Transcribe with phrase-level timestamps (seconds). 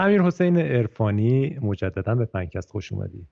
[0.00, 3.26] امیر حسین ارفانی مجددا به پنکست خوش اومدی.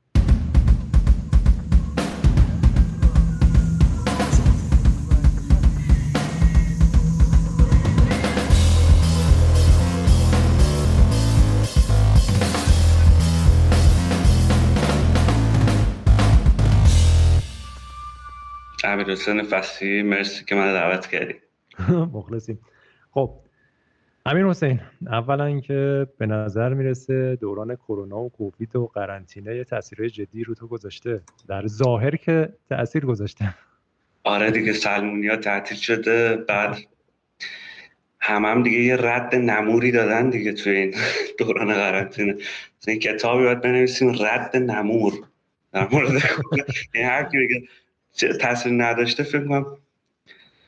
[18.85, 21.35] امیر حسین فصلی مرسی که من دعوت کردی.
[22.19, 22.61] مخلصیم.
[23.11, 23.45] خب
[24.29, 30.10] امیر حسین اولا که به نظر می‌رسه دوران کرونا و کووید و قرنطینه یه تاثیرهای
[30.10, 31.20] جدی رو تو گذاشته.
[31.48, 33.54] در ظاهر که تاثیر گذاشته.
[34.24, 36.77] آره دیگه سلمونیا تعطیل شده بعد
[38.20, 40.95] هم هم دیگه یه رد نموری دادن دیگه توی این
[41.38, 42.37] دوران قرنطینه.
[42.87, 45.12] این کتابی باید بنویسیم رد نمور.
[45.73, 46.10] در مورد
[46.95, 47.62] یعنی هر کی بگه
[48.40, 49.66] تاثیر نداشته فکر کنم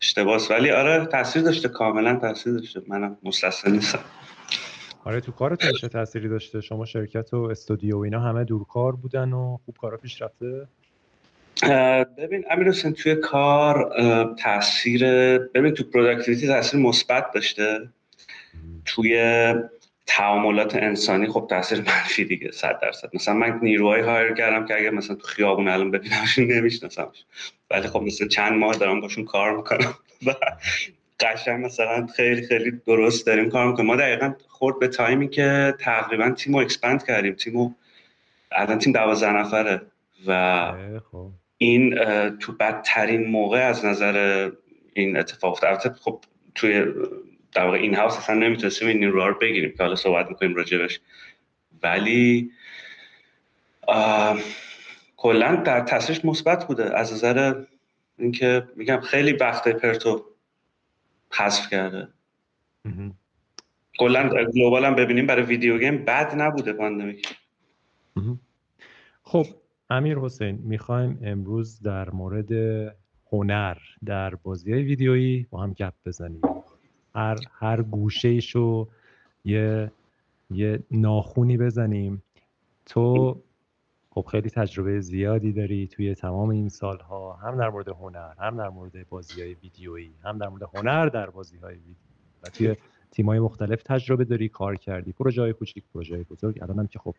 [0.03, 0.51] اشتباس.
[0.51, 1.69] ولی آره تاثیر داشته.
[1.69, 2.83] کاملا تاثیر داشته.
[2.89, 3.99] منم مستثنا نیستم.
[5.05, 9.33] آره تو کارتون چه تأثیری داشته؟ شما شرکت و استودیو و اینا همه دورکار بودن
[9.33, 10.69] و خوب کارا پیش رفته؟
[12.19, 13.93] ببین امیر حسین توی کار
[14.43, 15.05] تاثیر
[15.39, 17.89] ببین تو productivity تاثیر مثبت داشته.
[18.85, 19.15] توی
[20.11, 23.11] تعاملات انسانی خب تاثیر منفی دیگه صد درصد.
[23.15, 27.25] مثلا من نیروهای hire کردم که اگر مثلا تو خیابون الان ببینمشون نمیشناسمش.
[27.71, 29.95] ولی خب مثلا چند ماه دارم باشون کار می‌کنم.
[30.27, 30.35] و
[31.21, 33.87] قشنگ مثلا خیلی خیلی درست داریم کار می‌کنیم.
[33.87, 37.35] ما دقیقا خورد به time ی که تقریبا تیم رو expand کردیم.
[37.35, 37.77] تیم
[38.53, 39.83] الان تیم دوازده نفره.
[40.27, 40.73] و
[41.13, 41.27] خب.
[41.59, 41.95] این
[42.29, 44.51] تو بدترین موقع از نظر
[44.95, 45.97] این اتفاق افتاد.
[46.01, 46.21] خب
[46.55, 46.85] توی
[47.53, 51.01] در واقع in-house اصلا نمی‌تونستیم این نیروها رو بگیریم که حالا صحبت می‌کنیم راجبش.
[51.83, 52.51] ولی
[55.17, 56.99] کلا در تاثیرش مثبت بوده.
[56.99, 57.65] از نظر
[58.19, 60.25] اینکه میگم خیلی وقت پرتو
[61.33, 62.09] حذف کرده.
[63.99, 67.37] کلا global هم ببینیم برای video game بد نبوده pandemic.
[69.23, 69.47] خب
[69.91, 72.53] امیر حسین می‌خوایم امروز در مورد
[73.33, 76.41] هنر در بازی های ویدیویی با هم گپ بزنیم.
[77.19, 78.89] هر هر گوشه رو
[79.45, 79.91] یه
[80.51, 82.23] یه ناخونی بزنیم.
[82.87, 83.37] تو
[84.11, 88.69] خب خیلی تجربه زیادی داری توی تمام این سالها هم در مورد هنر هم در
[88.69, 91.97] مورد بازی های ویدیویی هم در مورد هنر در بازی های ویدیویی
[92.43, 92.77] و توی
[93.11, 96.59] تیمای مختلف تجربه داری کار کردی پروژه های کوچیک پروژه های بزرگ.
[96.63, 97.15] الان هم که خب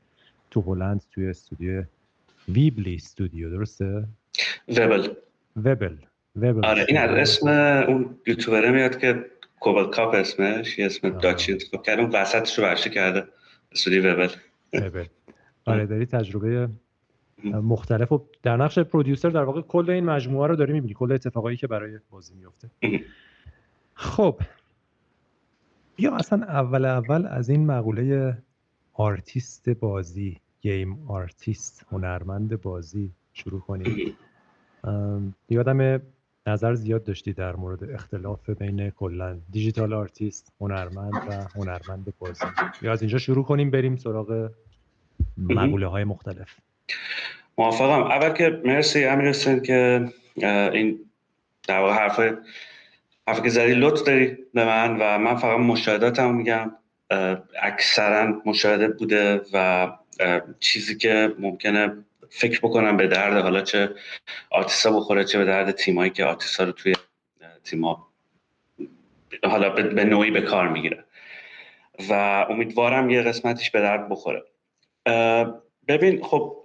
[0.51, 1.83] تو هلند توی استودیو
[2.49, 4.07] ویبلی استودیو درسته؟
[4.67, 5.07] وبل.
[5.55, 5.95] وبل.
[6.35, 6.65] وبل.
[6.65, 7.47] آره این از اسم
[7.87, 9.25] اون یوتیوبره میاد که
[9.59, 11.51] کوبل کاپ اسمش یه اسم داچی.
[11.51, 13.27] انتخاب اون وسطش رو برشه کرده.
[13.71, 14.29] استودیو وبل.
[14.73, 15.05] وبل.
[15.65, 16.69] آره داری تجربه
[17.43, 18.11] مختلف.
[18.11, 21.67] و در نقش پرودیوسر در واقع کل این مجموعه رو داری می‌بینی کل اتفاقایی که
[21.67, 22.69] برای بازی میفته
[23.93, 24.41] خب
[25.95, 28.37] بیا اصلا اول اول از این مقوله
[28.93, 34.15] آرتیست بازی گیم آرتیست هنرمند بازی شروع کنیم.
[35.49, 36.01] یادم
[36.47, 42.45] نظر زیاد داشتی در مورد اختلاف بین کلا digital artist هنرمند و هنرمند بازی؟
[42.81, 44.49] یا از اینجا شروع کنیم بریم سراغ
[45.37, 46.55] مقوله های مختلف.
[47.57, 48.03] موافقم.
[48.03, 50.09] اول که مرسی امیر حسین که
[50.73, 50.99] این
[51.67, 52.19] در واقع حرف
[53.27, 56.71] حرفی که زدی لطف داری به من و من فقط مشاهداتم میگم.
[57.61, 59.87] اکثرا مشاهده بوده و
[60.59, 63.89] چیزی که ممکنه فکر بکنم به درد حالا چه
[64.49, 66.93] آرتیستا بخوره چه به درد تیمایی که آرتیستا رو توی
[67.63, 68.07] تیما
[69.43, 71.03] حالا به نوعی به کار می‌گیره.
[72.09, 72.13] و
[72.49, 74.43] امیدوارم یه قسمتش به درد بخوره.
[75.87, 76.55] ببین خب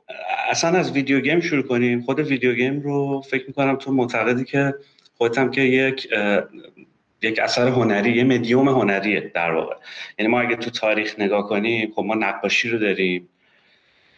[0.50, 2.03] اصلا از video game شروع کنیم.
[2.03, 4.74] خود video game رو فکر می‌کنم تو معتقدی که
[5.14, 6.08] خودتم که یک
[7.22, 9.76] یک اثر هنری یه مدیوم هنریه در واقع.
[10.19, 13.28] یعنی ما اگه تو تاریخ نگاه کنیم خب ما نقاشی رو داریم.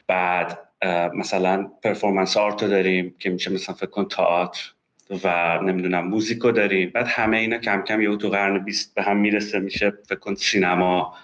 [0.06, 0.65] بعد
[1.14, 4.72] مثلا پرفورمنس آرت رو داریم که میشه مثلا فکر کن تئاتر
[5.24, 6.90] و نمی‌دونم موزیک رو داریم.
[6.90, 10.34] بعد همه اینا کم کم یه تو قرن 20 به هم می‌رسه میشه فکر کن
[10.34, 11.14] سینما.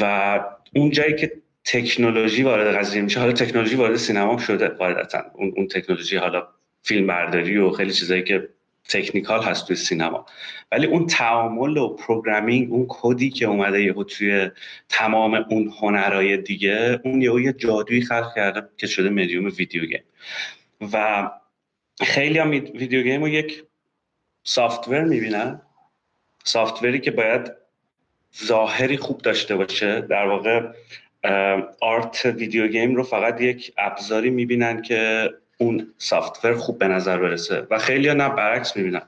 [0.00, 0.40] و
[0.74, 1.32] اون جایی که
[1.64, 5.24] تکنولوژی وارد قضیه میشه حالا تکنولوژی وارد سینما شده قاعدتا.
[5.34, 6.48] اون, اون تکنولوژی حالا
[6.82, 8.48] فیلم برداری و خیلی چیزایی که
[8.88, 10.26] technical هست توی سینما.
[10.72, 14.50] ولی اون تعامل و programming اون کدی که اومده یهو توی
[14.88, 20.02] تمام اون هنرهای دیگه اون یهو یه جادویی خلق کرده که شده medium video game.
[20.92, 21.30] و
[22.02, 23.64] خیلی هم video game رو یک
[24.42, 25.62] software می‌بینن.
[26.44, 27.52] software ی که باید
[28.44, 30.00] ظاهری خوب داشته باشه.
[30.00, 30.72] در واقع
[31.80, 37.66] art video game رو فقط یک ابزاری می‌بینن که اون software خوب به نظر برسه.
[37.70, 39.02] و خیلی نه برعکس می‌بینن.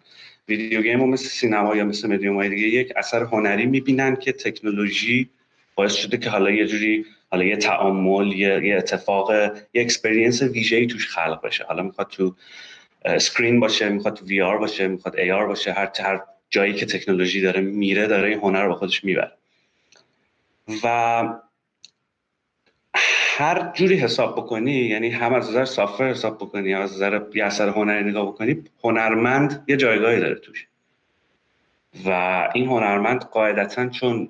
[0.49, 4.33] video game رو مثل سینما یا مثل مدیوم های دیگه یک اثر هنری می‌بینن که
[4.33, 5.31] تکنولوژی
[5.75, 9.31] باعث شده که حالا یه جوری حالا یه تعامل یه, یه اتفاق
[9.75, 11.65] یه experience ویژه‌ای توش خلق بشه.
[11.65, 12.35] حالا می‌خواد تو
[13.05, 16.21] screen باشه می‌خواد تو VR باشه می‌خواد AR باشه هر هر
[16.51, 19.33] جایی که تکنولوژی داره میره داره این هنر با خودش می‌بره.
[20.85, 21.25] و
[23.41, 27.45] هر جوری حساب بکنی یعنی هم از نظر software حساب بکنی هم از نظر یه
[27.45, 30.67] اثر هنری نگاه بکنی هنرمند یه جایگاهی داره توش.
[32.05, 32.11] و
[32.55, 34.29] این هنرمند قاعدتا چون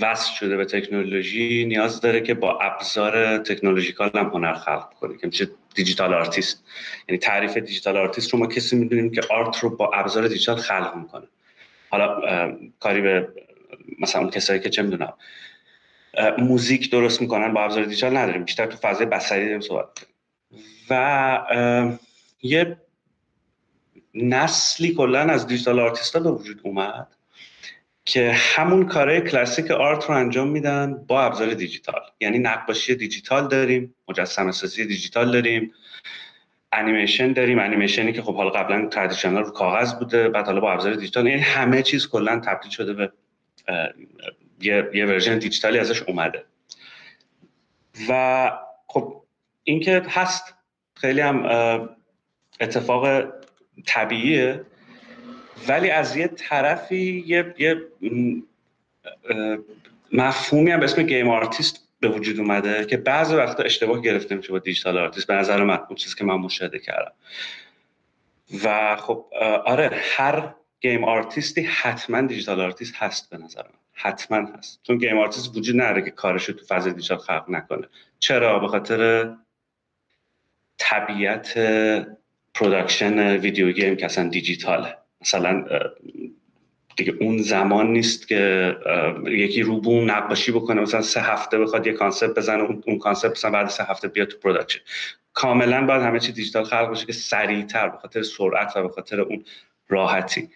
[0.00, 5.26] وصل شده به تکنولوژی نیاز داره که با ابزار technological هم هنر خلق کنه که
[5.26, 6.64] میشه digital artist.
[7.08, 10.96] یعنی تعریف digital artist رو ما کسی می‌دونیم که art رو با ابزار دیجیتال خلق
[10.96, 11.26] می‌کنه.
[11.90, 12.20] حالا
[12.80, 13.28] کاری به
[13.98, 15.12] مثلا اون کسایی که چه می‌دونم
[16.38, 18.44] موزیک درست می‌کنن با ابزار دیجیتال نداریم.
[18.44, 19.88] بیشتر تو فضای بصری داریم صحبت
[20.90, 22.76] و یه
[24.14, 27.06] نسلی کلا از digital artist ها به وجود اومد
[28.04, 32.00] که همون کارهای کلاسیک art رو انجام میدن با ابزار دیجیتال.
[32.20, 35.72] یعنی نقاشی دیجیتال داریم مجسمه سازی دیجیتال داریم
[36.72, 37.58] انیمیشن داریم.
[37.58, 41.26] انیمیشنی که خب حالا قبلا traditional رو کاغذ بوده بعد حالا با ابزار دیجیتال.
[41.26, 43.12] یعنی همه چیز کلا تبدیل شده به
[44.60, 46.44] یه, یه version دیجیتالی ازش اومده.
[48.08, 48.52] و
[48.86, 49.22] خب
[49.64, 50.54] اینکه هست
[50.94, 51.46] خیلی هم
[52.60, 53.24] اتفاق
[53.86, 54.64] طبیعیه.
[55.68, 57.82] ولی از یه طرفی یه, یه
[60.12, 64.52] مفهومی هم به اسم game artist به وجود اومده که بعضی وقتا اشتباه گرفته میشه
[64.52, 65.26] با digital artist.
[65.26, 67.12] به نظر من اون چیزی که من مشاهده کردم.
[68.64, 69.24] و خب
[69.66, 73.78] آره هر game artist ی حتما digital artist هست به نظر من.
[73.92, 74.80] حتما هست.
[74.82, 77.88] چون game artist وجود نداره که کارش رو تو فضای دیجیتال خلق نکنه.
[78.18, 79.30] چرا؟ به خاطر
[80.78, 81.58] طبیعت
[82.54, 84.96] production video game که اصلا دیجیتاله.
[85.20, 85.64] مثلا
[86.96, 88.74] دیگه اون زمان نیست که
[89.26, 93.50] یکی رو بوم نقاشی بکنه مثلا سه هفته بخواد یه concept بزنه اون concept مثلا
[93.50, 94.80] بعد سه هفته بیاد تو production
[95.32, 99.20] کاملا باید همه چی دیجیتال خلق بشه که سریعتر به خاطر سرعت و به خاطر
[99.20, 99.44] اون
[99.88, 100.50] راحتی.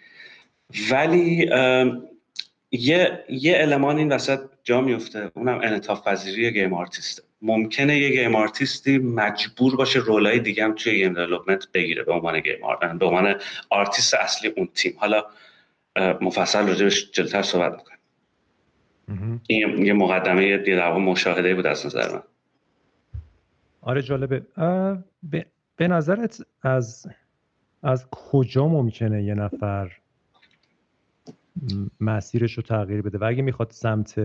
[0.91, 1.49] ولی
[2.71, 8.09] یه یه المان این وسط جا میفته اونم انعطاف پذیری game artist ه ممکنه یه
[8.09, 12.39] game artist ی مجبور باشه role ای دیگه هم توی game development بگیره به عنوان
[12.39, 13.35] game art به عنوان
[13.69, 14.93] آرتیست اصلی اون تیم.
[14.97, 15.25] حالا
[16.21, 17.97] مفصل راجبش جلوتر صحبت می‌کنم
[19.47, 22.23] این یه مقدمه یه در مشاهده بود از نظر من.
[23.81, 24.41] آره جالبه.
[25.75, 27.07] به نظرت از
[27.83, 29.91] از کجا ممکنه یه نفر
[31.99, 33.17] مسیرش رو تغییر بده.
[33.17, 34.21] و اگه می‌خواد سمت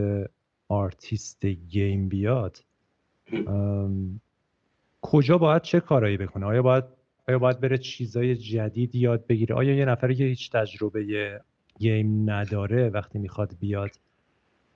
[0.69, 2.65] artist game بیاد
[5.03, 6.85] کجا باید چه کارایی بکنه؟ آیا باید
[7.29, 11.41] آیا باید بره چیزای جدید یاد بگیره؟ آیا یه نفری که هیچ تجربه
[11.79, 13.91] game نداره وقتی می‌خواد بیاد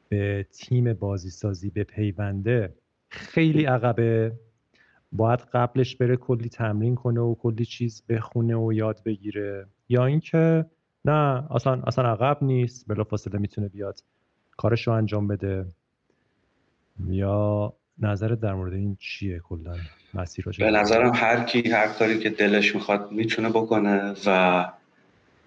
[0.09, 2.75] به تیم بازی سازی به پیونده
[3.09, 4.33] خیلی عقبه
[5.13, 10.67] باید قبلش بره کلی تمرین کنه و کلی چیز بخونه و یاد بگیره؟ یا اینکه
[11.05, 12.85] نه اصلا اصلا عقب نیست.
[12.89, 14.01] بلافاصله می‌تونه بیاد
[14.57, 15.67] کارش رو انجام بده.
[17.09, 19.77] یا نظرت در مورد این چیه کلا؟
[20.15, 24.73] مسیر به نظرم هر کی هر کاری که دلش می‌خواد می‌تونه بکنه و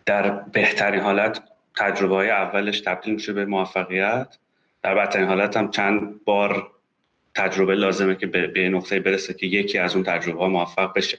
[0.05, 1.41] در بهترین حالت
[1.75, 4.38] تجربه های اولش تبدیل میشه به موفقیت.
[4.83, 6.71] در بدترین حالت هم چند بار
[7.35, 11.18] تجربه لازمه که به نقطه برسه که یکی از اون تجربه ها موفق بشه.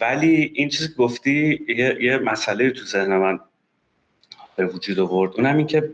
[0.00, 3.40] ولی این چیزی که گفتی یه, یه مسئله تو ذهن من
[4.56, 5.32] به وجود آورد.
[5.34, 5.90] اونم این که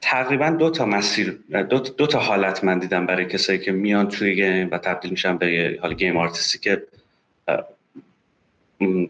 [0.00, 1.38] تقریبا دو تا مسیر
[1.70, 5.38] دو, دو تا حالت من دیدم برای کسایی که میان توی game و تبدیل میشن
[5.38, 6.82] به حال game artist ی که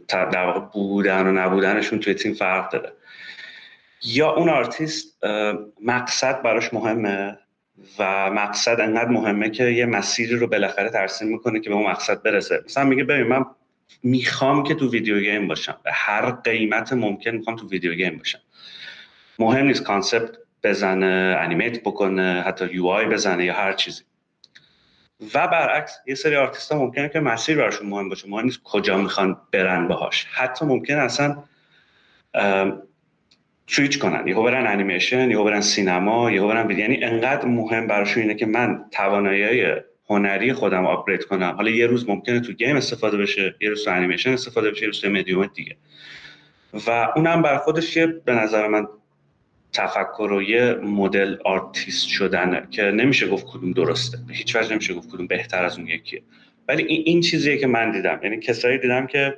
[0.08, 2.92] در واقع بودن و نبودنشون توی تیم فرق داره.
[4.04, 5.24] یا اون آرتیست
[5.84, 7.38] مقصد براش مهمه؟
[7.98, 12.22] و مقصد انقدر مهمه که یه مسیری رو بالاخره ترسیم می‌کنه که به اون مقصد
[12.22, 12.62] برسه.
[12.64, 13.44] مثلا میگه ببین من
[14.02, 15.76] می‌خوام که تو video game باشم.
[15.84, 18.38] به هر قیمت ممکن می‌خوام تو video game باشم.
[19.38, 20.30] مهم نیست concept
[20.62, 24.02] بزنه animate بکنه حتی UI بزنه یا هر چیزی.
[25.34, 28.28] و برعکس یه سری آرتیست ها ممکنه که مسیر براشون مهم باشه.
[28.28, 30.26] مهم نیست کجا می‌خوان برن باهاش.
[30.32, 31.42] حتی ممکنه اصلا
[33.66, 34.26] سویچ کنن.
[34.26, 38.84] یهو برن انیمیشن یهو برن سینما یهو برن یعنی انقدر مهم براشون اینه که من
[38.90, 39.66] توانایی
[40.08, 41.54] هنری خودم upgrade کنم.
[41.56, 44.86] حالا یه روز ممکنه تو game استفاده بشه یه روز تو انیمیشن استفاده بشه یه
[44.86, 45.76] روز تو مدیوم دیگه.
[46.86, 48.86] و اونم برا خودش یه به نظر من
[49.72, 54.18] تفکر و یه مدل آرتیست شدنه که نمیشه گفت کدوم درسته.
[54.30, 56.22] هیچ وجه نمیشه گفت کدوم بهتر از اون یکیه.
[56.68, 58.20] ولی این, این چیزیه که من دیدم.
[58.22, 59.34] یعنی کسایی دیدم که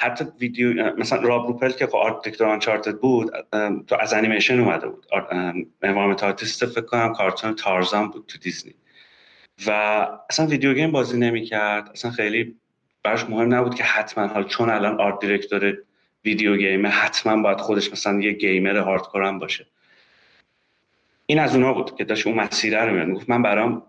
[0.00, 3.30] حتی ویدیو مثلا Robh Ruppel که خب art director Uncharted بود
[3.86, 5.06] تو از انیمیشن اومده بود.
[5.82, 8.74] environment artist فکر کنم کارتون تارزان بود تو دیزنی.
[9.66, 9.70] و
[10.30, 11.90] اصلا video game بازی نمی‌کرد.
[11.90, 12.56] اصلا خیلی
[13.02, 15.78] براش مهم نبود که حتما حال چون الان art director
[16.24, 19.66] video game ه حتما باید خودش مثلا یه gamer hardcore هم باشه.
[21.26, 23.82] این از اونها بود که داشت اون مسیره رو گفت من برام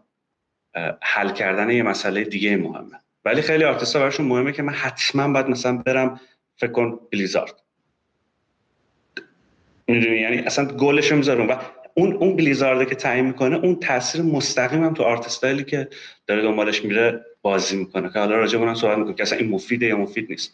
[1.01, 2.99] حل کردن یه مسئله دیگه مهمه.
[3.25, 6.19] ولی خیلی آرتیستا براشون مهمه که من حتما باید مثلا برم
[6.55, 7.53] فکر کن بلیزارد.
[9.87, 11.49] می‌دونی؟ یعنی اصلا گلش می‌ذارم.
[11.49, 11.55] و
[11.93, 15.89] اون اون بلیزارده که تعیین می‌کنه اون تاثیر مستقیم هم تو آرت که
[16.27, 18.09] داره دنبالش میره بازی می‌کنه.
[18.13, 20.53] که حالا راجع به صحبت می‌کنه که اصلا این مفیده یا مفید نیست.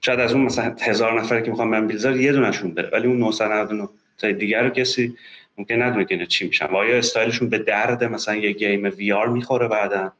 [0.00, 2.90] شاید از اون مثلا هزار نفر که می‌خوام من بلیزارد یه دونشون بره.
[2.92, 5.16] ولی اون 999 تا دیگر رو کسی
[5.58, 6.66] ممکن ندونه که چی میشن.
[6.66, 10.12] و آیا استایلشون به درد مثلا یه game VR می‌خوره بعدا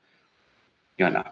[0.99, 1.25] یا نه.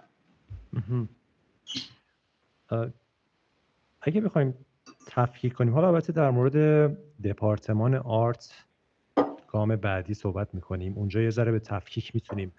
[4.03, 4.55] اگه بخوایم
[5.07, 6.57] تفکیک کنیم حالا البته در مورد
[7.23, 8.65] دپارتمان art
[9.49, 10.93] گام بعدی صحبت می‌کنیم.
[10.97, 12.53] اونجا یه ذره به تفکیک می‌تونیم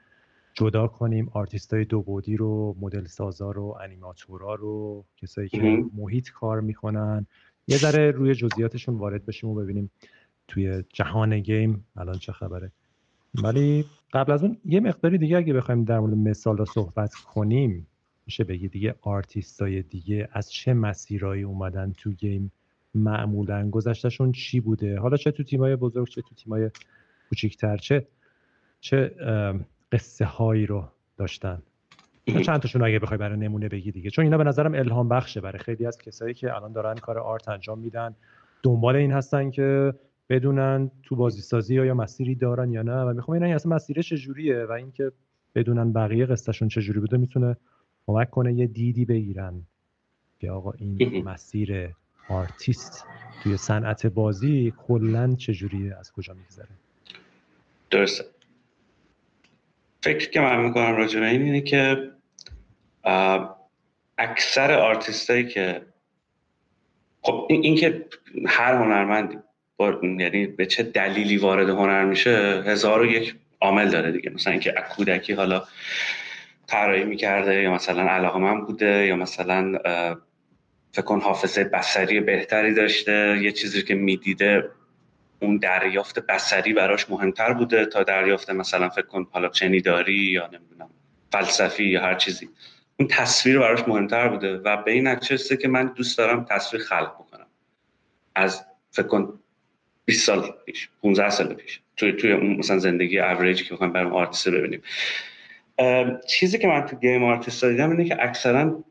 [0.53, 1.29] جدا کنیم.
[1.33, 7.27] آرتیست های دو بعدی رو مدل سازا رو انیماتورا رو کسایی که محیط کار می‌کنن.
[7.67, 9.91] یه ذره روی جزئیاتشون وارد بشیم و ببینیم
[10.47, 12.71] توی جهان گیم الان چه خبره.
[13.43, 17.87] ولی قبل از اون یه مقداری دیگه اگه بخوایم در مورد مثال رو صحبت کنیم
[18.25, 18.95] میشه بگی دیگه
[19.59, 22.51] های دیگه از چه مسیرایی اومدن تو گیم
[22.95, 26.69] معمولا؟ گذشتهشون چی بوده؟ حالا چه تو تیمای بزرگ چه تو تیمای
[27.29, 28.07] کوچیکتر چه
[28.81, 29.11] چه
[29.91, 30.87] قصه هایی رو
[31.17, 31.61] داشتن؟
[32.45, 34.09] چند تاشون اگه بخوای برای نمونه بگی دیگه.
[34.09, 37.49] چون اینا به نظرم الهام بخشه برای خیلی از کسایی که الان دارن کار آرت
[37.49, 38.15] انجام میدن.
[38.63, 39.93] دنبال این هستن که
[40.29, 44.65] بدونن تو بازی سازی یا مسیری دارن یا نه و می‌خوام این اصلا مسیر چجوریه
[44.65, 45.11] و اینکه
[45.55, 47.57] بدونن بقیه قصهشون چجوری بوده می‌تونه
[48.07, 49.61] کمک کنه یه دیدی بگیرن
[50.39, 51.89] که آقا این مسیر
[52.29, 53.05] آرتیست
[53.43, 56.67] توی صنعت بازی کلا چجوریه از کجا میگذره؟
[57.89, 58.25] درسته.
[60.03, 62.11] فکر که من می‌کنم راجع به این اینه که
[64.17, 65.81] اکثر آرتیستایی که
[67.21, 68.05] خب این, که
[68.45, 69.37] هر هنرمندی
[70.19, 74.29] یعنی به چه دلیلی وارد هنر میشه هزار و یک عامل داره دیگه.
[74.29, 75.63] مثلا اینکه کودکی حالا
[76.67, 79.79] طراحی می‌کرده یا مثلا علاقه من بوده یا مثلا
[80.91, 84.69] فکر کن حافظه بسری بهتری داشته یه چیزی که می‌دیده
[85.39, 90.89] اون دریافت بسری براش مهمتر بوده تا دریافت مثلا فکر کن حالا چنیداری یا نمی‌دونم
[91.31, 92.49] فلسفی یا هر چیزی.
[92.99, 97.13] اون تصویر براش مهمتر بوده و به این نتیجه که من دوست دارم تصویر خلق
[97.13, 97.47] بکنم.
[98.35, 99.39] از فکر کن
[100.05, 104.13] 20 سال پیش 15 سال پیش توی توی اون مثلا زندگی اوریج که می‌خوایم برام
[104.13, 104.81] آرتیست ببینیم.
[106.27, 108.83] چیزی که من تو گیم آرتیست دیدم اینه که اکثرا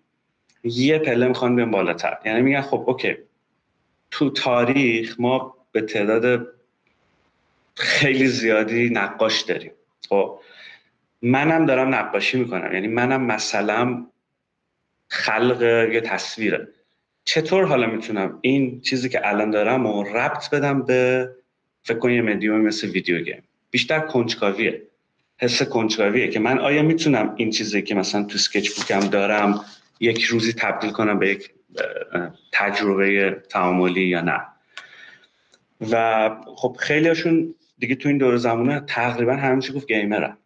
[0.64, 2.18] یه پله می‌خوان بیان بالاتر.
[2.24, 3.16] یعنی میگن خب اوکی.
[4.10, 6.46] تو تاریخ ما به تعداد
[7.74, 9.72] خیلی زیادی نقاش داریم.
[10.08, 10.38] خب
[11.22, 12.72] منم دارم نقاشی می‌کنم.
[12.72, 14.06] یعنی منم مثلا
[15.08, 15.62] خلق
[15.92, 16.68] یه تصویره.
[17.24, 21.30] چطور حالا می‌تونم این چیزی که الان دارم و ربط بدم به
[21.82, 24.82] فکر کن یه مدیوم مثل ویدیو گیم؟ بیشتر کنجکاویه.
[25.42, 29.64] حس کنجکاویه که من آیا می‌تونم این چیزی که مثلا تو سکچ بوکم دارم
[30.00, 31.50] یک روزی تبدیل کنم به یک
[32.52, 34.40] تجربه تعاملی یا نه؟
[35.90, 40.36] و خب خیلیشون دیگه تو این دور زمانه تقریبا همیشه گفت گیمرن.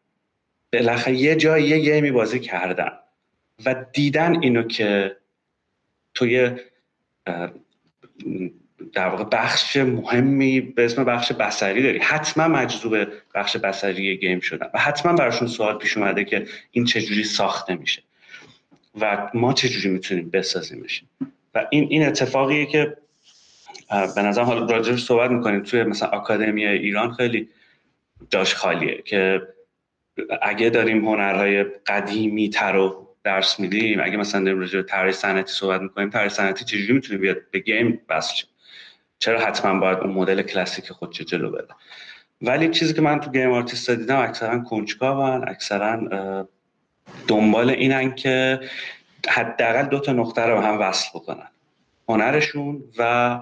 [0.72, 2.90] بالاخره یه جای یه گیمی بازی کردن
[3.66, 5.16] و دیدن اینو که
[6.14, 6.50] توی
[8.92, 14.70] در واقع بخش مهمی به اسم بخش بسری داری حتما مجذوب بخش بسری گیم شدن
[14.74, 18.02] و حتما براشون سوال پیش اومده که این چجوری ساخته میشه
[19.00, 21.02] و ما چجوری می‌تونیم بسازیمش.
[21.54, 22.96] و این این اتفاقیه که
[24.14, 25.62] به نظر حالا راجبش صحبت می‌کنیم.
[25.62, 27.48] توی مثلا آکادمی ایران خیلی
[28.30, 29.42] جاش خالیه که
[30.42, 35.52] اگه داریم هنرهای قدیمی تر رو درس میدیم اگه مثلا داریم راجع به طراحی صنعتی
[35.52, 38.44] صحبت می‌کنیم طراحی صنعتی چجوری می‌تونه بیاد به game وصل
[39.18, 41.74] چرا حتما باید اون مدل کلاسیک خودش جلو بده؟
[42.42, 46.48] ولی چیزی که من تو game artist دیدم اکثرا کنجکاون اکثرا
[47.28, 48.60] دنبال اینن که
[49.28, 51.48] حداقل دو تا نقطه رو هم وصل بکنن.
[52.08, 53.40] هنرشون و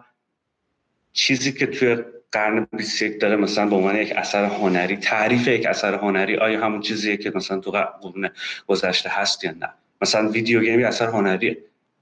[1.12, 1.96] چیزی که توی
[2.32, 6.80] قرن 21 داره مثلا به عنوان یک اثر هنری تعریف یک اثر هنری آیا همون
[6.80, 8.30] چیزیه که مثلا تو قرن
[8.66, 9.68] گذشته هست یا نه؟
[10.02, 11.58] مثلا ویدیو گیمی اثر هنریه.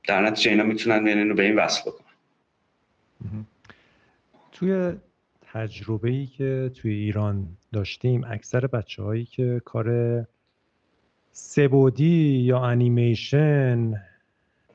[0.09, 2.07] در نتیجه اینا می‌تونن به این وصل بکنن.
[4.63, 4.93] توی
[5.41, 9.89] تجربه ای که توی ایران داشتیم اکثر بچه هایی که کار
[11.33, 13.95] سبودی یا انیمیشن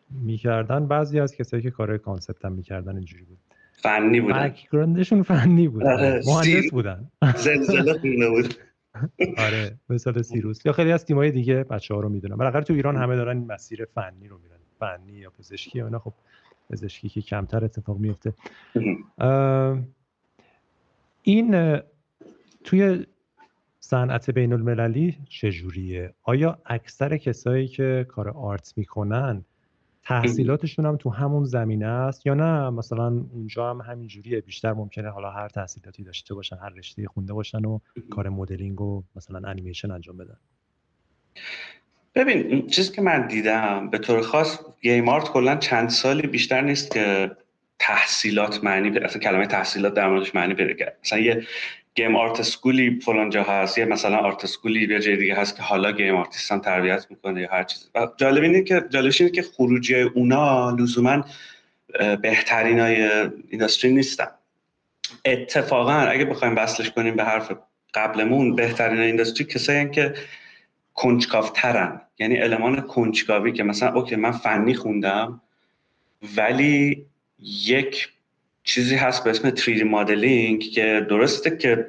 [0.09, 3.37] می‌کردن بعضی از کسایی که کار کانسپت هم می‌کردن اینجوری بود.
[3.71, 4.47] فنی بودن.
[4.47, 5.83] بکگراندشون فنی بود.
[5.83, 7.11] آره، مهندس بودن.
[7.35, 8.53] زلزله بود.
[9.47, 10.65] آره مثال سیروس.
[10.65, 13.47] یا خیلی از تیمای دیگه بچه ها رو می‌دونن بالاخره تو ایران همه دارن این
[13.47, 14.57] مسیر فنی رو میرن.
[14.79, 15.99] فنی یا پزشکی اینا.
[15.99, 16.13] خب
[16.69, 18.33] پزشکی که کمتر اتفاق میفته
[21.21, 21.79] این
[22.63, 23.05] توی
[23.79, 29.45] صنعت بین المللی چجوریه؟ آیا اکثر کسایی که کار art می‌کنن
[30.03, 35.31] تحصیلاتشون هم تو همون زمینه است یا نه؟ مثلا اونجا هم همینجوریه بیشتر ممکنه حالا
[35.31, 40.17] هر تحصیلاتی داشته باشن هر رشته خونده باشن و کار مدلینگ و مثلا انیمیشن انجام
[40.17, 40.37] بدن.
[42.17, 46.91] ببین چیزی که من دیدم به طور خاص game art کلا چند سالی بیشتر نیست
[46.91, 47.31] که
[47.79, 50.97] تحصیلات معنی اصلا کلمه تحصیلات در موردش معنی کرد.
[51.03, 51.47] مثلا یه
[51.95, 55.35] game art school ی فلان جا هست یه مثلا art school ی یه جای دیگه
[55.35, 57.85] هست که حالا game artist ان تربیت می‌کنه یا هر چیزی.
[57.95, 61.25] و جالب اینه که جالبش اینه که خروجی اونا لزوما
[62.21, 63.09] بهترین های
[63.49, 64.27] industry نیستن.
[65.25, 67.51] اتفاقا اگه بخوایم وصلش کنیم به حرف
[67.93, 70.13] قبلمون بهترین industry کسایی که
[70.97, 72.01] کنجکاوترن.
[72.19, 75.41] یعنی المان کنجکاوی که مثلا okay من فنی خوندم
[76.37, 77.05] ولی
[77.39, 78.09] یک
[78.63, 81.87] چیزی هست به اسم 3D مدلینگ که درسته که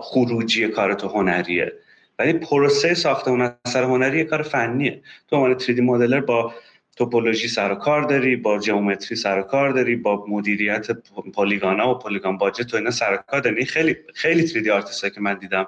[0.00, 1.72] خروجی کار تو هنریه
[2.18, 5.02] ولی پروسه ساخت اون اثر هنری کار فنیه.
[5.28, 6.54] تو عنوان 3D modeler با
[6.96, 10.90] topology سر و کار داری با geometry سر و کار داری با مدیریت
[11.34, 13.64] polygon ا و polygon budget و اینا سر و کار داری.
[13.64, 15.66] خیلی خیلی 3D آرتیست که من دیدم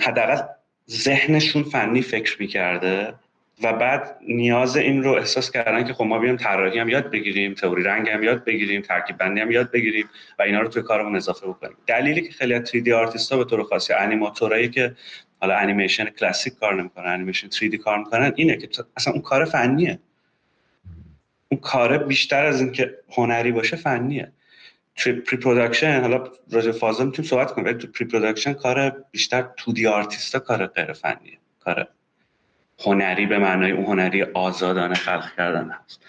[0.00, 0.42] حداقل
[0.90, 3.14] ذهنشون فنی فکر می‌کرده
[3.62, 7.54] و بعد نیاز این رو احساس کردن که خب ما بیایم طراحی هم یاد بگیریم
[7.54, 11.16] تئوری رنگ هم یاد بگیریم ترکیب بندی هم یاد بگیریم و اینا رو توی کارمون
[11.16, 11.76] اضافه بکنیم.
[11.86, 14.96] دلیلی که خیلی از 3D آرتیستا به طور خاصی animator ایی که
[15.40, 19.98] حالا انیمیشن کلاسیک کار نمی‌کنن انیمیشن 3D کار می‌کنن اینه که اصلا اون کار فنیه.
[21.48, 24.32] اون کار بیشتر از اینکه هنری باشه فنیه.
[25.04, 30.66] pre-production حالا راجع فازا می‌تونیم صحبت کنیم ولی تو pre-production کار بیشتر 2D آرتیستا کار
[30.66, 31.38] غیر فنیه.
[31.60, 31.88] کار
[32.78, 36.00] هنری به معنای اون هنری آزادانه خلق کردن هست.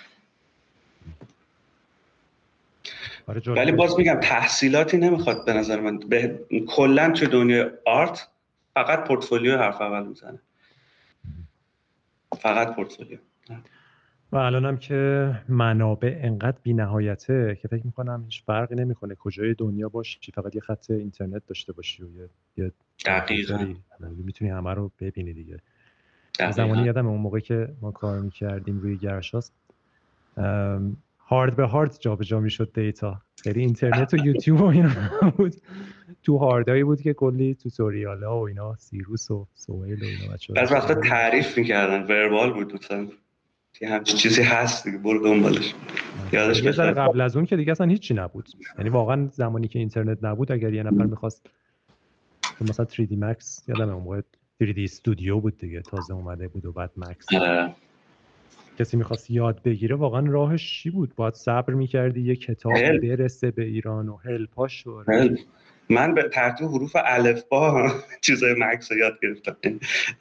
[3.28, 6.00] آره، ولی باز میگم تحصیلاتی نمی‌خواد به نظر من.
[6.00, 6.40] به...
[6.68, 8.28] کلا توی دنیای آرت
[8.74, 10.40] فقط پورتفولیو حرف اول می‌زنه.
[12.40, 13.18] فقط پورتفولیو.
[14.32, 19.54] و الان هم که منابع انقدر بی نهایته که فکر می‌کنم هیچ فرقی نمی‌کنه کجای
[19.54, 22.08] دنیا باشی فقط یه خط اینترنت داشته باشی و
[22.58, 22.72] یه,
[23.06, 23.68] دقیقا.
[24.00, 25.58] می‌تونی همه رو ببینی دیگه.
[26.52, 29.54] زمانی یادم اون موقع که ما کار می‌کردیم روی گرشاست
[31.20, 33.22] هارد به هارد جابجا می‌شد دیتا.
[33.44, 34.90] خیلی اینترنت و یوتیوب و اینا
[35.38, 35.56] بود.
[36.24, 40.54] تو هاردایی بود که کلی توتوریال ها و اینا سیروس و سویل و اینا بچه
[40.58, 43.08] از وقتا تعریف می‌کردن وربال بود مثلا.
[43.82, 45.74] یه همچین چیزی هست دیگه برو دنبالش.
[46.32, 48.50] یادش یه قبل از اون که دیگه اصلا هیچی نبود.
[48.78, 51.46] یعنی واقعا زمانی که اینترنت نبود اگر یه نفر می‌خواست
[52.62, 54.22] مثلا 3D Max یادم اون موقع
[54.64, 57.34] 3D استودیو بود دیگه تازه اومده بود و بعد مکس.
[57.34, 57.76] آره.
[58.80, 63.64] کسی می‌خواست یاد بگیره واقعا راهش چی بود؟ باید صبر می‌کردی یه کتاب برسه به
[63.64, 65.38] ایران و هلپاش هل.
[65.90, 69.56] من به ترتیب حروف الف با چیزای مکس رو یاد گرفتم.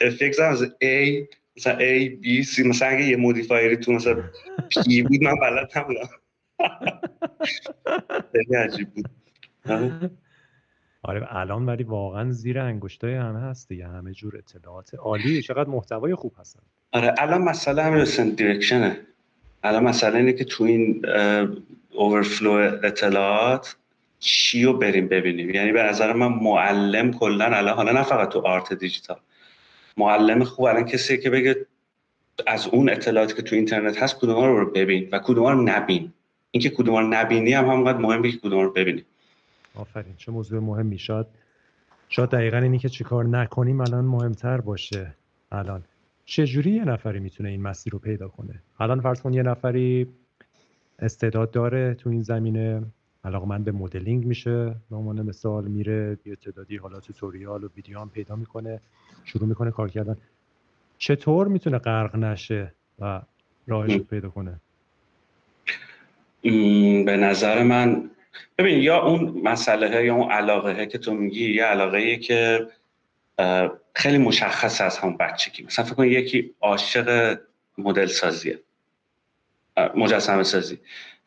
[0.00, 4.24] افکس هم از A مثلا A B C مثلا اگه یه مودیفایری تو مثلا
[4.84, 6.08] پی بود من بلد نبودم.
[8.32, 9.08] خیلی عجیب بود.
[11.02, 15.42] آره الان ولی واقعا زیر انگشتای همه هست دیگه همه جور اطلاعات عالی.
[15.42, 16.60] چقدر محتوای خوب هستن.
[16.92, 19.00] آره الان مسئله همین دیرکشنه
[19.62, 21.02] الان مسئله اینه که تو این
[21.90, 22.50] اوورفلو
[22.82, 23.76] اطلاعات
[24.18, 25.50] چی رو بریم ببینیم.
[25.50, 29.20] یعنی به نظر من معلم کلا الان حالا نه فقط تو آرت دیجیتال.
[30.00, 31.66] معلم خوب الان کسی که بگه
[32.46, 36.12] از اون اطلاعاتی که تو اینترنت هست کدوم رو ببین و کدوم رو نبین.
[36.50, 39.04] اینکه کدوم رو نبینی هم همونقدر مهمه که کدوم رو ببینی.
[39.74, 40.98] آفرین چه موضوع مهمی.
[40.98, 41.28] شاد
[42.08, 45.14] شاید دقیقا اینی که چیکار نکنیم الان مهمتر باشه.
[45.52, 45.82] الان
[46.24, 50.06] چجوری یه نفری می‌تونه این مسیر رو پیدا کنه؟ الان فرض کن یه نفری
[50.98, 52.82] استعداد داره تو این زمینه.
[53.24, 57.98] علاقه من به مدلینگ میشه به عنوان مثال میره یه تعدادی حالا توتوریال و ویدیو
[57.98, 58.80] هم پیدا می‌کنه
[59.24, 60.16] شروع می‌کنه کار کردن.
[60.98, 63.22] چطور می‌تونه غرق نشه و
[63.66, 64.60] راهش رو پیدا کنه؟
[67.04, 68.10] به نظر من
[68.58, 72.66] ببین یا اون مسئله یا اون علاقه که تو میگی یه علاقه که
[73.94, 75.64] خیلی مشخص از همون بچگی.
[75.64, 77.38] مثلا فکر کن یکی عاشق
[77.78, 78.58] مدل سازیه
[79.94, 80.78] مجسمه سازی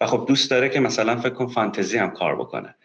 [0.01, 2.75] و خب دوست داره که مثلا فکر کن فانتزی هم کار بکنه.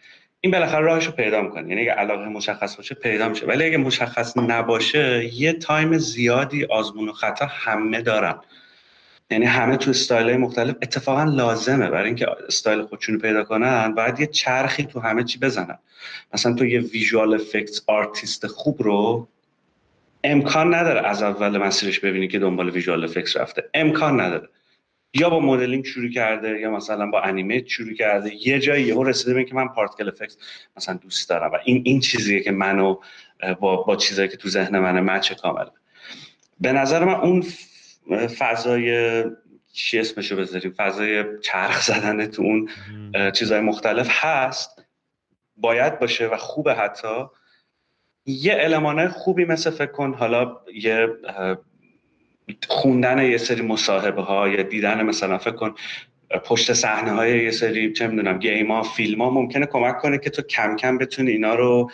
[0.41, 1.69] این بالاخره راهش رو پیدا می‌کنه.
[1.69, 3.45] یعنی اگه علاقه مشخص باشه پیدا میشه.
[3.45, 8.35] ولی اگه مشخص نباشه یه time زیادی آزمون و خطا همه دارن.
[9.31, 11.89] یعنی همه تو استایل مختلف اتفاقا لازمه.
[11.89, 15.79] برای اینکه استایل خودشونو پیدا کنن باید یه چرخی تو همه چی بزنن.
[16.33, 19.27] مثلا تو یه visual effect artist خوب رو
[20.23, 23.63] امکان نداره از اول مسیرش ببینی که دنبال visual effect رفته.
[23.73, 24.49] امکان نداره.
[25.13, 28.47] یا با مدلینگ شروع کرده یا مثلا با animate شروع کرده.
[28.47, 30.35] یه جایی یهو رسیده به که من particle effect
[30.77, 32.95] مثلا دوست دارم و این این چیزیه که منو
[33.59, 35.71] با با چیزایی که تو ذهن منه مچ کامله.
[36.59, 37.45] به نظر من اون
[38.27, 39.23] فضای
[39.73, 42.69] چی اسمشو بذاریم؟ فضای چرخ زدن تو اون
[43.31, 44.85] چیزهای مختلف هست.
[45.57, 47.25] باید باشه و خوبه حتی.
[48.25, 51.07] یه المانه خوبی مثل فکر کن حالا یه
[52.67, 55.75] خوندن یه سری مصاحبه ها یا دیدن مثلا فکر کن
[56.45, 60.29] پشت صحنه های یه سری چه می‌دونم گیم ها فیلم ها ممکنه کمک کنه که
[60.29, 61.91] تو کم کم بتونی اینا رو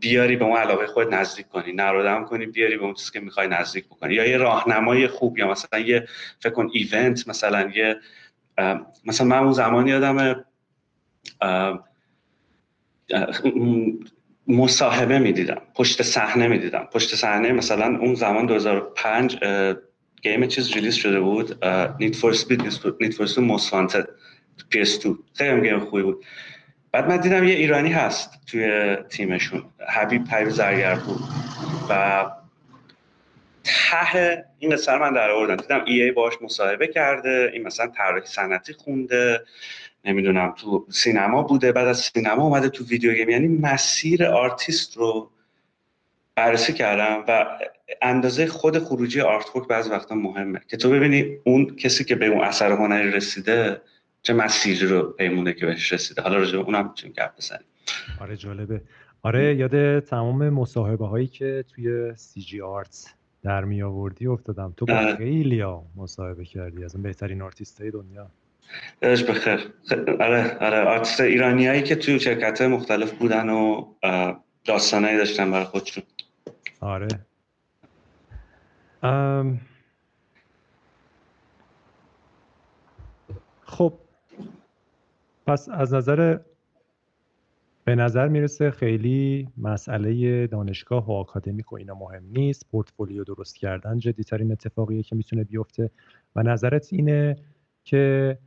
[0.00, 1.72] بیاری به اون علاقه خود نزدیک کنی.
[1.72, 4.14] نرودم کنی بیاری به اون چیزی که می‌خوای نزدیک بکنی.
[4.14, 6.06] یا یه راهنمای خوب یا مثلا یه
[6.40, 7.96] فکر کن ایونت مثلا یه
[9.04, 10.44] مثلا من اون زمانی یادم
[14.48, 16.88] مصاحبه می‌دیدم پشت صحنه می‌دیدم.
[16.92, 19.36] پشت صحنه مثلا اون زمان 2005
[20.22, 21.64] گیم چیز ریلیز شده بود
[22.00, 22.62] نیت فور سپید
[23.00, 24.08] نیت فور سپید موست وانتد
[24.74, 26.24] PS2 خیلی گیم خوبی بود.
[26.92, 31.20] بعد من دیدم یه ایرانی هست توی تیمشون حبیب پیو زرگر بود
[31.90, 32.24] و
[33.64, 38.26] ته این قصه من در آوردم دیدم ای ای باش مصاحبه کرده این مثلا طراحی
[38.26, 39.40] صنعتی خونده.
[40.04, 43.28] نمی‌دونم تو سینما بوده بعد از سینما اومده تو ویدیو گیم.
[43.28, 45.30] یعنی مسیر آرتیست رو
[46.36, 47.58] بررسی کردم و
[48.02, 50.60] اندازه خود خروجی artwork بعضی وقتا مهمه.
[50.68, 53.80] که تو ببینی اون کسی که به اون اثر هنری رسیده
[54.22, 56.22] چه مسیری رو پیموده که بهش رسیده.
[56.22, 57.66] حالا راجع اونم می‌تونیم گپ بزنیم.
[58.20, 58.80] آره جالبه.
[59.22, 63.08] آره یاد تمام مصاحبه هایی که توی CG Arts
[63.42, 64.74] در می آوردی افتادم.
[64.76, 68.30] تو با خیلی ها مصاحبه کردی از اون بهترین آرتیست های دنیا.
[69.00, 69.72] یادش بخیر
[70.20, 73.86] آره آره آرتیست ایرانیایی که توی شرکت مختلف بودن و
[74.64, 76.04] داستانایی داشتن برای خودشون.
[76.80, 77.08] آره.
[83.64, 83.92] خب
[85.46, 86.38] پس از نظر
[87.84, 92.66] به نظر می‌رسه خیلی مسئله دانشگاه و آکادمیک و اینا مهم نیست.
[92.70, 95.90] پورتفولیو درست کردن جدیترین اتفاقیه که می‌تونه بیفته.
[96.36, 97.36] و نظرت اینه
[97.84, 98.38] که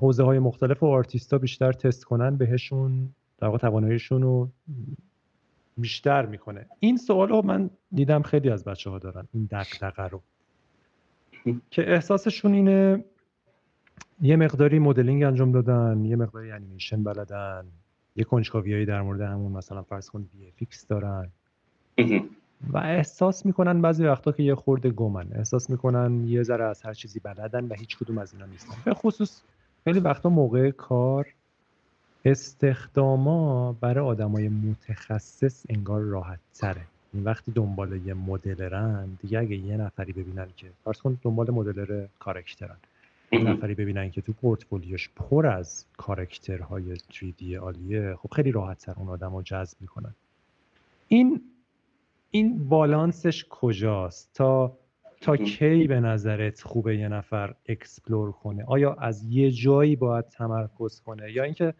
[0.00, 4.48] حوزه های مختلف و آرتیستا بیشتر تست کنن بهشون در واقع تواناییشون رو
[5.76, 6.66] بیشتر می‌کنه.
[6.80, 10.22] این سوال رو من دیدم خیلی از بچه ها دارن این دقدقه رو.
[11.70, 13.04] که احساسشون اینه
[14.22, 17.64] یه مقداری مدلینگ انجام دادن یه مقداری انیمیشن بلدن
[18.16, 21.28] یه کنجکاویایی در مورد همون مثلا فرض کن بی دارن.
[22.72, 25.28] و احساس می‌کنن بعضی وقتا که یه خورده گمن.
[25.32, 28.74] احساس می‌کنن یه ذره از هر چیزی بلدن و هیچ کدوم از اینا نیستن.
[28.84, 29.42] به خصوص
[29.84, 31.26] خیلی وقتا موقع کار
[32.24, 36.86] استخداما برای آدمای متخصص انگار راحت تره.
[37.12, 42.06] این وقتی دنبال یه مدلرن دیگه اگه یه نفری ببینن که فرض کن دنبال مدلر
[42.18, 42.76] کارکترن
[43.32, 48.94] یه نفری ببینن که تو پورتفولیوش پر از کارکترهای 3D عالیه خب خیلی راحت تر
[48.96, 50.14] اون آدم رو جذب می‌کنن.
[51.08, 51.40] این
[52.30, 54.72] این بالانسش کجاست؟ تا
[55.20, 61.00] تا کی به نظرت خوبه یه نفر explore کنه؟ آیا از یه جایی باید تمرکز
[61.00, 61.74] کنه؟ یا اینکه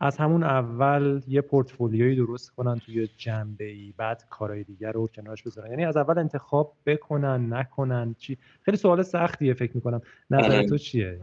[0.00, 5.42] از همون اول یه پورتفولیوی درست کنن توی جنبه ای بعد کارهای دیگر رو کنارش
[5.42, 10.02] بذارن؟ یعنی از اول انتخاب بکنن نکنن چی؟ خیلی سوال سختیه فکر می‌کنم.
[10.30, 10.62] نظر.
[10.62, 11.20] تو چیه؟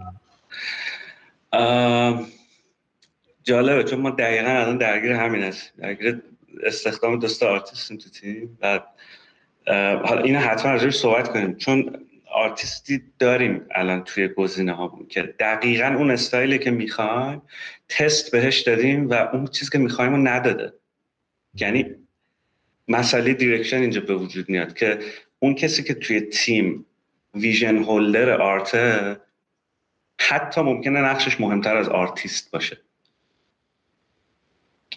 [3.44, 6.22] جالبه چون ما دقیقا الان درگیر همین هست درگیر
[6.64, 8.58] استخدام دوست آرتیستیم تو تیم.
[8.62, 8.84] بعد
[10.06, 11.56] حالا اینو حتما راجعش صحبت کنیم.
[11.56, 17.42] چون آرتیستی داریم الان توی گزینه ها که دقیقا اون استایلی که می‌خوایم
[17.90, 20.74] تست بهش دادیم و اون چیزی که می‌خوایم رو نداده.
[21.54, 21.86] یعنی
[22.88, 25.00] مسئله direction اینجا به وجود میاد که
[25.40, 26.86] اون کسی که توی تیم
[27.34, 29.18] vision holder art ه
[30.20, 32.78] حتی ممکنه نقشش مهمتر از آرتیست باشه.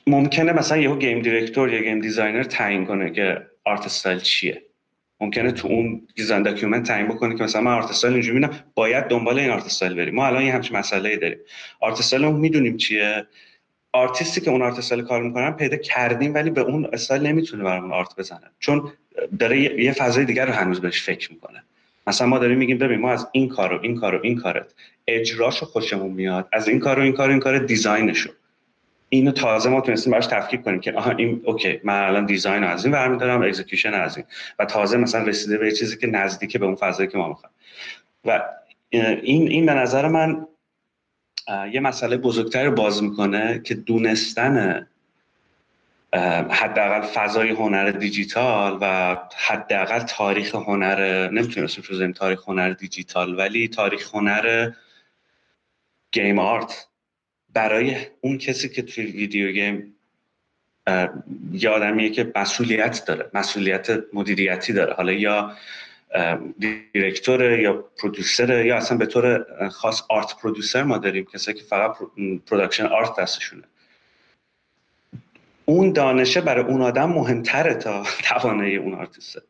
[0.07, 4.63] ممکنه مثلا یهو game director یا game designer تعیین کنه که art style چیه.
[5.21, 9.05] ممکنه تو اون design document تعیین بکنه که مثلا من art style اینجوری می‌بینم باید
[9.05, 10.15] دنبال این art style بریم.
[10.15, 11.39] ما الان یه همچین مسئله داریم.
[11.81, 13.27] art style رو می‌دونیم چیه؟
[13.93, 17.93] آرتیستی که اون art style کار می‌کنن پیدا کردیم ولی به اون استایل نمی‌تونه برامون
[17.93, 18.51] art بزنه.
[18.59, 18.93] چون
[19.39, 21.63] داره یه فضای دیگر رو هنوز بهش فکر می‌کنه.
[22.07, 24.67] مثلا ما داریم میگیم ببین ما از این کارو این کارو این کارو.
[25.07, 26.49] اجراشو خوشمون میاد.
[26.53, 28.31] از این کارو این کارو این کار design شو.
[29.09, 32.85] اینو تازه ما تونستیم براش تفکیک کنیم که آها این okay من الان design از
[32.85, 34.27] این برمیدارم execution از این.
[34.59, 37.55] و تازه مثلا رسیده به چیزی که نزدیک به اون فضایی که ما می‌خوایم.
[38.25, 38.43] و
[38.91, 40.47] این این به نظر من
[41.73, 44.87] یه مسئله بزرگتر باز می‌کنه که دونستن
[46.51, 54.15] حداقل فضای هنر دیجیتال و حداقل تاریخ هنر نمی‌تونیم اسمش تاریخ هنر دیجیتال ولی تاریخ
[54.15, 54.71] هنر
[56.13, 56.89] game art.
[57.57, 59.95] برای اون کسی که توی video game
[61.53, 64.95] یه آدمیه که مسئولیت داره مسئولیت مدیریتی داره.
[64.95, 65.57] حالا یا
[66.59, 71.97] director یا producer یا اصلا به طور خاص art producer ما داریم کسایی که فقط
[72.47, 73.63] production art دستشونه.
[75.65, 79.43] اون دانشه برای اون آدم مهمتره تا توانایی اون آرتیسته.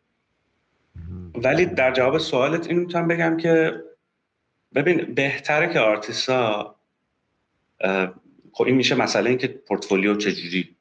[1.34, 3.82] ولی در جواب سوالت این می‌تونم بگم که
[4.74, 6.75] ببین بهتره که آرتیستا
[8.52, 10.76] خب این میشه مسئله این که پورتفولیو چجوری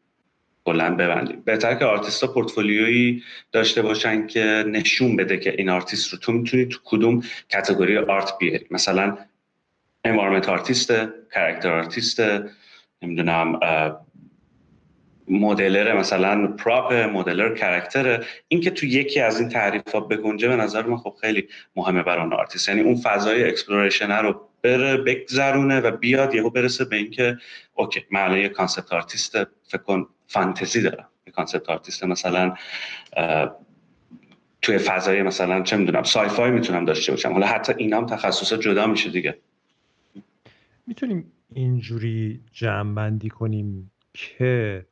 [0.66, 1.42] کلا ببندیم.
[1.46, 6.66] بهتر که آرتیستا پورتفولیویی داشته باشن که نشون بده که این آرتیست رو تو می‌تونی
[6.66, 8.66] تو کدوم category art بیاری.
[8.72, 9.18] مثلا
[10.04, 10.94] environment artist
[11.34, 12.22] character artist
[13.02, 13.60] نمی‌دونم
[15.28, 20.56] modeler مثلا prop modeler character این که تو یکی از این تعریف ها بگنجه به
[20.56, 22.70] نظر من خب خیلی مهمه برای آرتیست.
[22.70, 27.38] یعنی اون فضای exploration رو بره بگذرونه و بیاد یهو برسه به اینکه
[27.74, 32.54] okay من یه concept artist فکر کن فانتزی دارم یه concept artist مثلا
[34.62, 37.34] توی فضای مثلا چه می‌دونم sci-fi می‌تونم داشته باشم.
[37.34, 39.38] حالا حتی اینام تخصص جدا میشه دیگه.
[40.88, 44.86] می‌تونیم اینجوری جمع بندی کنیم که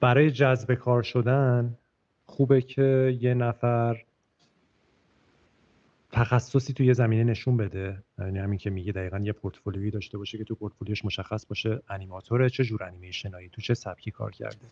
[0.00, 1.78] برای جذب کار شدن
[2.26, 3.96] خوبه که یه نفر
[6.12, 8.02] تخصصی توی زمینه نشون بده.
[8.18, 12.50] یعنی همین که میگه دقیقا یه پورتفولیویی داشته باشه که تو پورتفولیوش مشخص باشه انیماتوره
[12.50, 14.66] چه جور انیمیشنایی تو چه سبکی کار کرده.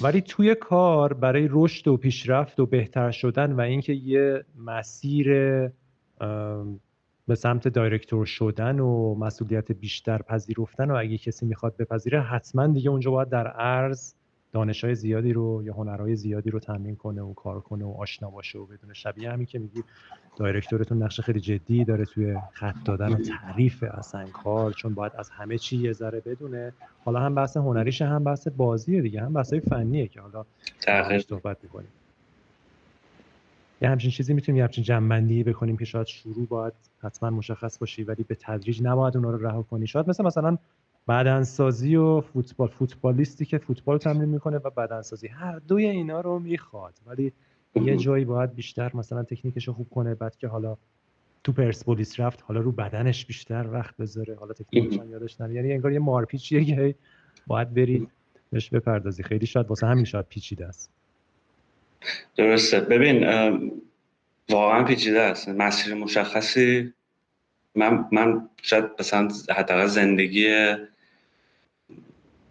[0.00, 5.28] ولی توی کار برای رشد و پیشرفت و بهتر شدن و اینکه یه مسیر
[7.26, 12.90] به سمت دایرکتور شدن و مسئولیت بیشتر پذیرفتن و اگه کسی می‌خواد بپذیره حتما دیگه
[12.90, 14.14] اونجا باید در عرض
[14.54, 18.30] دانش های زیادی رو یا هنرهای زیادی رو تمرین کنه و کار کنه و آشنا
[18.30, 19.82] باشه و بدون شبیه همین که میگی
[20.36, 25.30] دایرکتورتون نقش خیلی جدی داره توی خط دادن و تعریف اصلا کار چون باید از
[25.30, 26.72] همه چی یه ذره بدونه.
[27.04, 30.44] حالا هم بحث هنریشه هم بحث بازیه دیگه هم بحث فنیه که حالا
[30.80, 31.88] تغییر صحبت می‌کنیم.
[33.82, 38.04] یه همچین چیزی می‌تونیم یه همچین جنبندی بکنیم که شاید شروع باید حتما مشخص باشی
[38.04, 39.86] ولی به تدریج نباید اونا رو رها کنی.
[39.86, 40.58] شاید مثل مثلا
[41.08, 45.28] بدنسازی و فوتبال فوتبالیستی که فوتبال تمرین می‌کنه و بدنسازی.
[45.28, 46.94] هر دوی اینا رو می‌خواد.
[47.06, 47.32] ولی
[47.74, 50.76] یه جایی باید بیشتر مثلا تکنیکش رو خوب کنه بعد که حالا
[51.44, 54.34] تو پرسپولیس رفت حالا رو بدنش بیشتر وقت بذاره.
[54.34, 56.94] حالا تکنیکش هم یادش نمیاد یعنی انگار یه مارپیچیه که
[57.46, 58.08] باید بری
[58.50, 59.22] بهش بپردازی.
[59.22, 60.90] خیلی شاید واسه همین شاید پیچیده است.
[62.36, 62.80] درسته.
[62.80, 63.24] ببین
[64.50, 65.48] واقعا پیچیده است.
[65.48, 66.92] مسیر مشخصی
[67.74, 70.74] من من شاید مثلا حداقل زندگی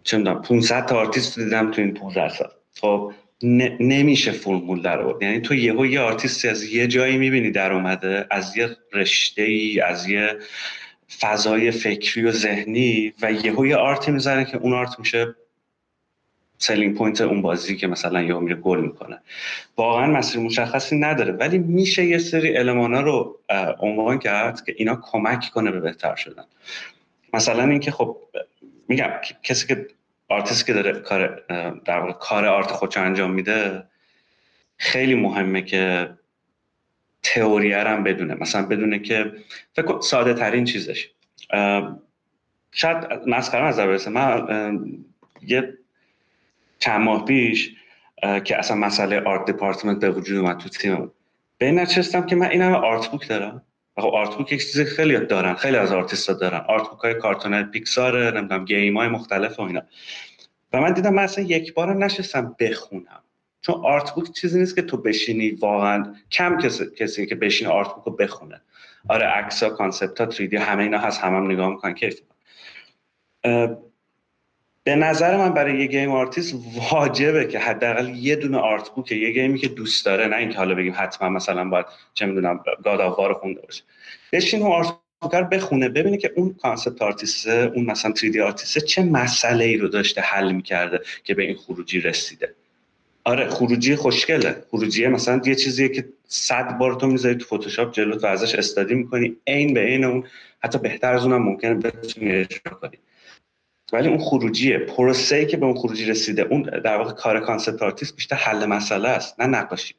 [0.04, 2.48] چه می‌دونم 500 تا آرتیست دیدم تو این 15 سال.
[2.80, 3.12] خب
[3.80, 5.22] نمیشه فرمول در آورد.
[5.22, 9.80] یعنی تو یهو یه آرتیستی از یه جایی می‌بینی در اومده از یه رشته ای
[9.80, 10.38] از یه
[11.20, 15.34] فضای فکری و ذهنی و یهو یه art ی می‌زنه که اون art میشه
[16.58, 19.20] selling point اون بازی که مثلا یهو میره گل می‌کنه.
[19.76, 21.32] واقعا مسیر مشخصی نداره.
[21.32, 23.38] ولی میشه یه سری المانا رو
[23.78, 26.44] عنوان کرد که اینا کمک کنه به بهتر شدن.
[27.32, 28.16] مثلا اینکه خب
[28.88, 29.10] میگم
[29.42, 29.86] کسی که
[30.28, 31.42] آرتیست که داره کار
[31.84, 33.84] در واقع کار art خودش انجام میده
[34.76, 36.14] خیلی مهمه که
[37.22, 38.34] تئوری هم بدونه.
[38.34, 39.32] مثلا بدونه که
[39.72, 41.10] فکر ساده ترین چیزش.
[42.72, 44.10] شاید مسخره به نظر برسه.
[44.10, 44.78] من
[45.42, 45.78] یه
[46.78, 47.70] چند ماه پیش
[48.44, 51.10] که اصلا مسئله art department به وجود اومد تو تیم.
[51.58, 53.62] به این نچستم که من این همه art book دارم.
[53.96, 56.64] خب art book یک چیز خیلی دارن خیلی از آرتیست دارن.
[56.68, 59.82] art book های کارتون پیکسار نمی‌دونم game های مختلف و اینا.
[60.72, 63.22] و من دیدم من اصلا یک بار نشستم بخونم.
[63.60, 67.94] چون art book چیزی نیست که تو بشینی واقعا کم کسی, کسی که بشینه art
[67.94, 68.60] book رو بخونه.
[69.08, 72.20] آره عکس ها concept ها 3D همه اینا هست همه هم نگاه می‌کنن کیف
[74.84, 76.54] به نظر من برای یه game artist
[76.92, 80.58] واجبه که حداقل یه دونه art book یه game ی که دوست داره نه اینکه
[80.58, 83.82] حالا بگیم حتما مثلا باید چه می‌دونم God of War خونده باشه.
[84.32, 88.40] بشین اون art book رو بخونه ببینه که اون concept artist اون مثلا 3 دی
[88.40, 92.54] آرتیست چه مسئله ای رو داشته حل می‌کرده که به این خروجی رسیده.
[93.24, 94.62] آره خروجی خوشگله.
[94.70, 98.94] خروجی مثلا یه چیزیه که صد بار تو می‌ذاری تو فتوشاپ جلوت و ازش study
[98.94, 100.24] می‌کنی عین به عین اون
[100.64, 102.98] حتی بهتر از اونم ممکنه بتونی اجرا کنی.
[103.92, 104.78] ولی اون خروجیه.
[104.78, 109.08] پروسه که به اون خروجی رسیده اون در واقع کار concept artist بیشتر حل مسئله
[109.08, 109.94] است نه نقاشی.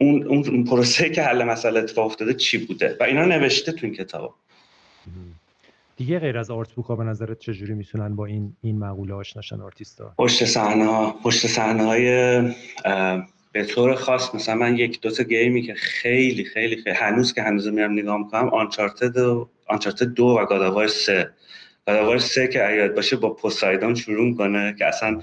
[0.00, 3.94] اون اون پروسه که حل مسئله اتفاق افتاده چی بوده؟ و اینا نوشته تو این
[3.94, 4.34] کتاب
[5.96, 9.40] دیگه غیر از art book ها به نظرت چجوری می‌تونن با این این مقوله آشنا
[9.40, 12.06] شن آرتیست ها پشت صحنه ها پشت صحنه های
[13.52, 17.32] به طور خاص مثلا من یک دو تا game ی که خیلی خیلی خیلی هنوز
[17.32, 21.30] که هنوز میرم نگاه می‌کنم Uncharted و Uncharted دو و God of War سه.
[21.86, 25.22] God of War سه که اگر باشه با Poseidon شروع می‌کنه که اصلا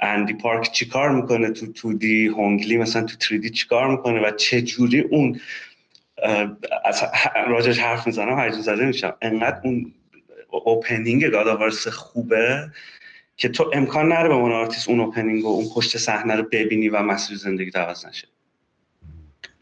[0.00, 4.62] اندی پارک چیکار می‌کنه تو 2D هونگ لی مثلا تو 3D چیکار می‌کنه و چه
[4.62, 5.40] جوری اون
[7.46, 9.14] راجبش حرف می‌زنم هیجان زده میشم.
[9.22, 9.92] انقدر اون
[10.50, 12.70] opening God of War سه خوبه
[13.36, 16.88] که تو امکان نره به من آرتیست اون opening و اون پشت صحنه رو ببینی
[16.88, 18.28] و مسیر زندگی عوض نشه.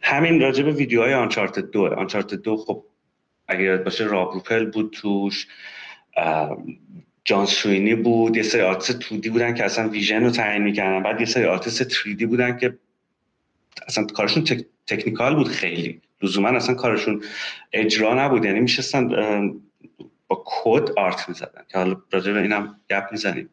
[0.00, 1.94] همین راجع به ویدیوهای Uncharted دو.
[1.94, 2.84] Uncharted دو خب
[3.48, 5.46] اگر باشه راب روپل بود توش.
[7.24, 11.02] جان سوینی بود یه سری آرتیست 2D بودن که اصلا vision رو تعیین می‌کردن.
[11.02, 12.78] بعد یه سری آرتیست 3D بودن که
[13.86, 14.66] اصلا کارشون tech...
[14.86, 16.00] technical بود خیلی.
[16.22, 17.22] لزوما اصلا کارشون
[17.72, 18.44] اجرا نبود.
[18.44, 19.08] یعنی میشستن
[20.28, 21.62] با کد art می‌زدن.
[21.68, 23.48] که حالا راجع به اینم گپ می‌زنیم.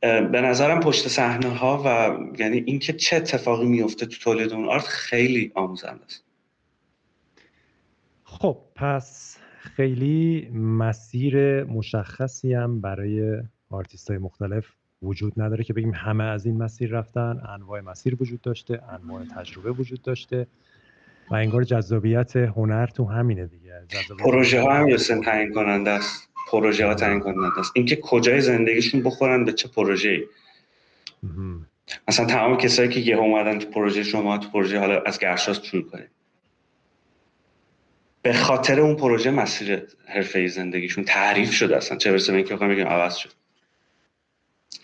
[0.00, 4.86] به نظرم پشت صحنه ها و یعنی اینکه چه اتفاقی میفته تو تولید اون art
[4.86, 6.24] خیلی آموزنده است.
[8.24, 9.37] خب پس
[9.76, 14.66] خیلی مسیر مشخصی هم برای آرتیست های مختلف
[15.02, 17.40] وجود نداره که بگیم همه از این مسیر رفتن.
[17.48, 20.46] انواع مسیر وجود داشته انواع تجربه وجود داشته
[21.30, 23.72] و انگار جذابیت هنر تو همینه دیگه.
[24.18, 26.28] پروژه ها هم یاسین تعیین کننده است.
[26.50, 27.72] پروژه ها تعیین کننده است.
[27.74, 30.24] اینکه کجای زندگیشون بخورن به چه پروژه ای
[32.08, 35.82] مثلا تمام کسایی که یه اومدن تو پروژه شما تو پروژه حالا از گرشاسپ شروع
[35.82, 36.10] کنید.
[38.28, 41.98] به خاطر اون پروژه مسیر حرفه زندگیشون تعریف شده اصلا.
[41.98, 43.30] چه برسه به اینکه بخوام بگم عوض شد.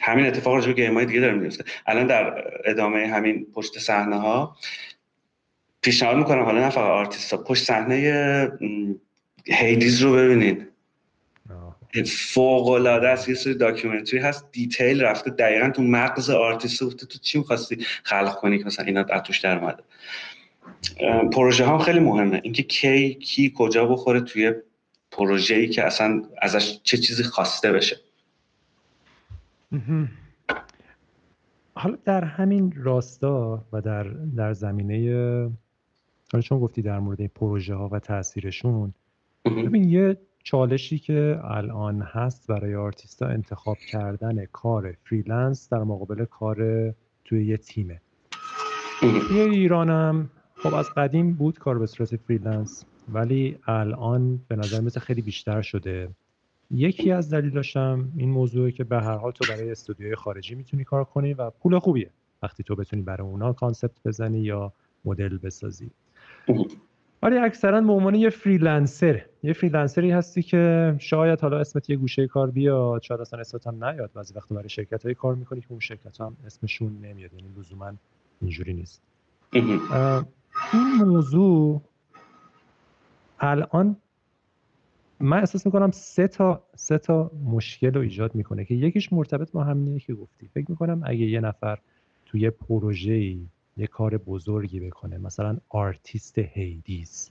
[0.01, 4.21] همین اتفاق راجع به game های دیگه داره میفته الان در ادامه همین پشت صحنه
[4.21, 4.57] ها
[5.83, 8.51] پیشنهاد می‌کنم حالا نه فقط آرتیست ها پشت صحنه
[9.47, 10.69] Hades رو ببینید.
[12.07, 17.19] فوق العاده است یه سری documentary هست detail رفته دقیقا تو مغز آرتیست گفته تو
[17.19, 19.83] چی می‌خواستی خلق کنی که مثلا اینا توش در اومده؟
[21.33, 22.41] پروژه هم خیلی مهمه.
[22.45, 24.53] اینکه کی کی کجا بخوره توی
[25.11, 27.97] پروژه ای که اصلا ازش چه چیزی خواسته بشه.
[31.75, 34.03] حالا در همین راستا و در
[34.37, 35.51] در زمینه
[36.33, 38.95] حالا چون گفتی در مورد این پروژه ها و تاثیرشون
[39.45, 46.57] ببین یه چالشی که الان هست برای آرتیستا انتخاب کردن کار freelance در مقابل کار
[47.25, 48.01] توی یه تیمه.
[49.01, 50.31] توی ایرانم
[50.65, 55.63] خب از قدیم بود کار به صورت freelance ولی الان به نظر مثل خیلی بیشتر
[55.63, 56.09] شده.
[56.71, 61.05] یکی از دلیلاشم این موضوعه که به هر حال تو برای استودیوی خارجی می‌تونی کار
[61.05, 62.11] کنی و پول خوبیه.
[62.43, 64.73] وقتی تو بتونی برای اونا concept بزنی یا
[65.05, 65.91] مدل بسازی.
[67.23, 69.23] ولی اکثرا به عنوان یه freelancer.
[69.43, 73.67] یه freelancer ی هستی که شاید حالا اسمت یه گوشه کار بیاد شاید اصلا اسمت
[73.67, 74.11] هم نیاد.
[74.15, 77.33] بعضی وقت برای شرکت های کار می‌کنی که اون شرکت هم اسمشون نمیاد.
[77.33, 77.93] یعنی لزوما
[78.41, 79.03] اینجوری نیست.
[80.73, 81.83] این موضوع
[83.41, 83.97] الان
[85.21, 89.65] من احساس می‌کنم سه تا سه تا مشکل رو ایجاد می‌کنه که یکیش مرتبط با
[89.65, 90.49] همینه که گفتی.
[90.49, 91.79] فکر می‌کنم اگه یه نفر
[92.27, 93.37] توی پروژه
[93.77, 97.31] یه کار بزرگی بکنه مثلا artist Hades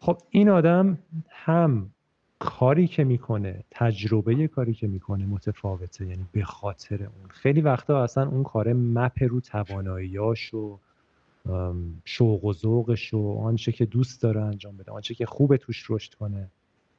[0.00, 1.90] خب این آدم هم
[2.38, 7.28] کاری که می‌کنه تجربه کاری که می‌کنه متفاوته یعنی به خاطر اون.
[7.28, 10.78] خیلی وقتا اصلا اون کار map رو تواناییاش و
[12.04, 16.14] شوق و ذوقش و آنچه که دوست داره انجام بده آنچه که خوبه توش رشد
[16.14, 16.50] کنه.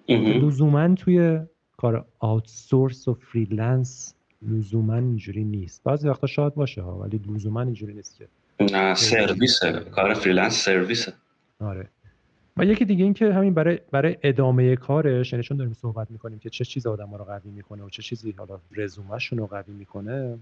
[0.09, 1.39] لزوما توی
[1.77, 5.83] کار outsource و freelance لزوما اینجوری نیست.
[5.83, 8.27] بعضی وقتا شاید باشه ها ولی لزوما اینجوری نیست که
[8.73, 9.71] نه سرویسه.
[9.71, 11.13] کار freelance سرویسه.
[11.59, 11.89] آره.
[12.57, 16.39] و یکی دیگه این که همین برای برای ادامه کارش یعنی چون داریم صحبت می‌کنیم
[16.39, 20.39] که چه چیز آدم رو قوی می‌کنه و چه چیزی حالا رزومهشون رو قوی می‌کنه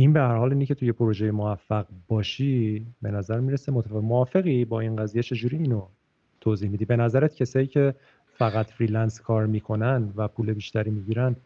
[0.00, 4.64] این به هر حال اینی که توی پروژه موفق باشی به نظر می‌رسه متفاوت موافقی
[4.64, 5.86] با این قضیه؟ چجوری اینو
[6.40, 7.94] توضیح میدی؟ به نظرت کسایی که
[8.26, 11.36] فقط freelance کار می‌کنن و پول بیشتری می‌گیرن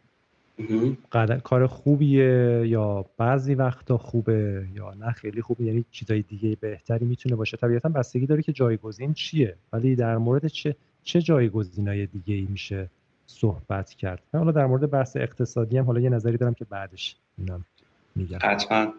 [1.42, 5.64] کار خوبیه یا بعضی وقتا خوبه یا نه؟ خیلی خوبه.
[5.64, 7.56] یعنی چیزای دیگه بهتری می‌تونه باشه.
[7.56, 9.56] طبیعتا بستگی داره که جایگزین چیه.
[9.72, 12.88] ولی در مورد چه چه جایگزینای دیگه ای میشه
[13.26, 17.64] صحبت کرد؟ حالا در مورد بحث اقتصادی هم حالا یه نظری دارم که بعدش اینم
[18.16, 18.38] میگم.
[18.42, 18.94] حتما.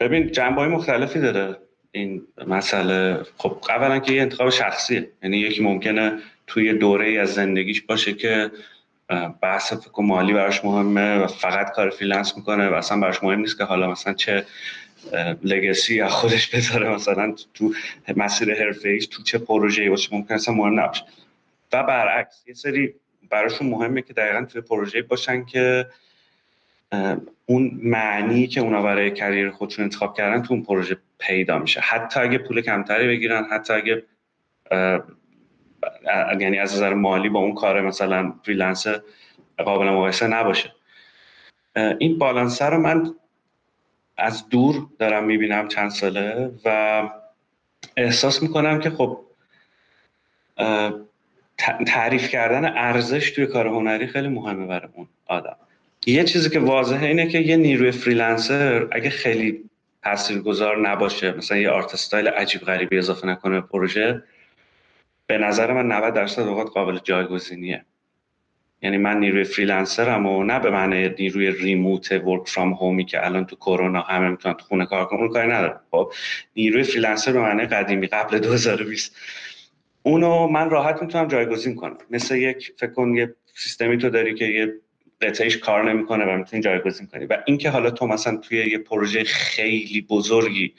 [0.00, 1.56] ببین جنبه های مختلفی داره
[1.92, 3.22] این مسئله.
[3.36, 5.08] خب اولا که یه انتخاب شخصیه.
[5.22, 8.50] یعنی یکی ممکنه توی دوره از زندگیش باشه که
[9.42, 13.58] بحث فکر مالی براش مهمه و فقط کار freelance می‌کنه و اصلا براش مهم نیست
[13.58, 14.44] که حالا مثلا چه
[15.42, 17.74] legacy از خودش بذاره مثلا تو
[18.16, 21.04] مسیر حرفه ایش تو چه پروژه‌ای باشه ممکن اصلا مهم نباشه.
[21.72, 22.94] و برعکس یه سری
[23.30, 25.86] براشون مهمه که دقیقا توی پروژه باشن که
[27.46, 31.80] اون معنی که اونا برای career خودشون انتخاب کردن تو اون پروژه پیدا میشه.
[31.80, 34.02] حتی اگه پول کمتری بگیرن حتی اگه
[36.40, 38.86] یعنی از نظر مالی با اون کار مثلا freelance
[39.58, 40.72] قابل مقایسه نباشه.
[41.98, 43.14] این بالانسه رو من
[44.16, 47.02] از دور دارم می‌بینم چند ساله و
[47.96, 49.20] احساس می‌کنم که خب
[51.86, 55.56] تعریف کردن ارزش توی کار هنری خیلی مهمه برای اون آدم.
[56.06, 59.70] یه چیزی که واضحه اینه که یه نیروی freelancer اگه خیلی
[60.02, 64.22] تاثیرگذار نباشه مثلا یه art style عجیب غریبی اضافه نکنه به پروژه
[65.26, 67.84] به نظر من 90 درصد اوقات قابل جایگزینیه.
[68.82, 73.04] یعنی من نیروی freelancer م و نه به معنی نیروی remote work from home ی
[73.04, 75.80] که الان تو کرونا همه می‌تونن تو خونه کار کنن کاری ندارم.
[75.90, 76.12] خب
[76.56, 79.16] نیروی فریلنسر به معنی قدیمی قبل 2020
[80.02, 81.98] اونو من راحت می‌تونم جایگزین کنم.
[82.10, 84.74] مثل یک فکر کن یه سیستمی تو داری که یه
[85.20, 87.26] قطعیش کار نمی‌کنه و می‌تونی جایگزین کنی.
[87.26, 90.74] و اینکه حالا تو مثلا توی یه پروژه خیلی بزرگی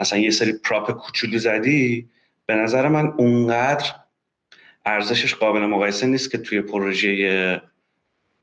[0.00, 2.08] مثلا یه سری پراپ کوچولی زدی
[2.46, 3.94] به نظر من اونقدر
[4.86, 7.62] ارزشش قابل مقایسه نیست که توی پروژه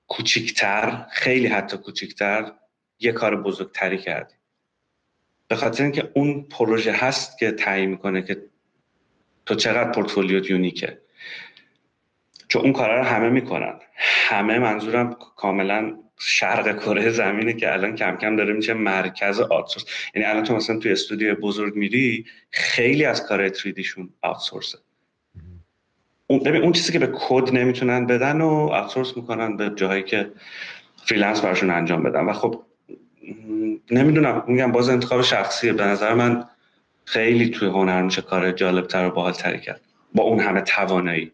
[0.08, 2.52] کوچیکتر خیلی حتی کوچیکتر
[3.00, 4.34] یه کار بزرگتری کردی.
[5.48, 8.42] به خاطر اینکه اون پروژه هست که تعیین می‌کنه که
[9.46, 11.02] تو چقدر پورتفولیوت یونیکه.
[12.50, 13.74] چون اون کارا رو همه می‌کنن.
[13.96, 19.86] همه منظورم کاملا شرق کره زمینه که الان کم کم داره میشه مرکز آتسورس
[20.16, 24.78] یعنی الان تو مثلا توی استودیو بزرگ میری خیلی از کار تریدیشون آتسورسه
[26.28, 30.32] اون ببین اون چیزی که به کد نمی‌تونن بدن و آتسورس می‌کنن به جاهایی که
[31.06, 32.26] freelance براشون انجام بدن.
[32.26, 32.64] و خب
[33.92, 35.74] نمی‌دونم میگم باز انتخاب شخصیه.
[35.74, 36.46] به نظر من
[37.06, 39.82] خیلی توی هنر میشه کار جالبتر و باحالتری کرد.
[40.16, 41.32] با اون همه توانایی.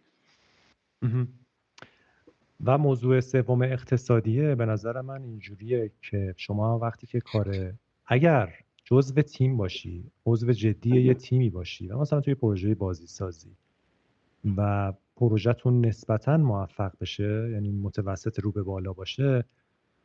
[2.65, 7.73] و موضوع سوم اقتصادیه به نظر من اینجوریه که شما وقتی که کار
[8.05, 13.55] اگر جزو تیم باشی عضو جدی یه تیمی باشی و مثلا توی پروژه بازی سازی
[14.57, 19.45] و پروژهتون نسبتا موفق بشه یعنی متوسط رو به بالا باشه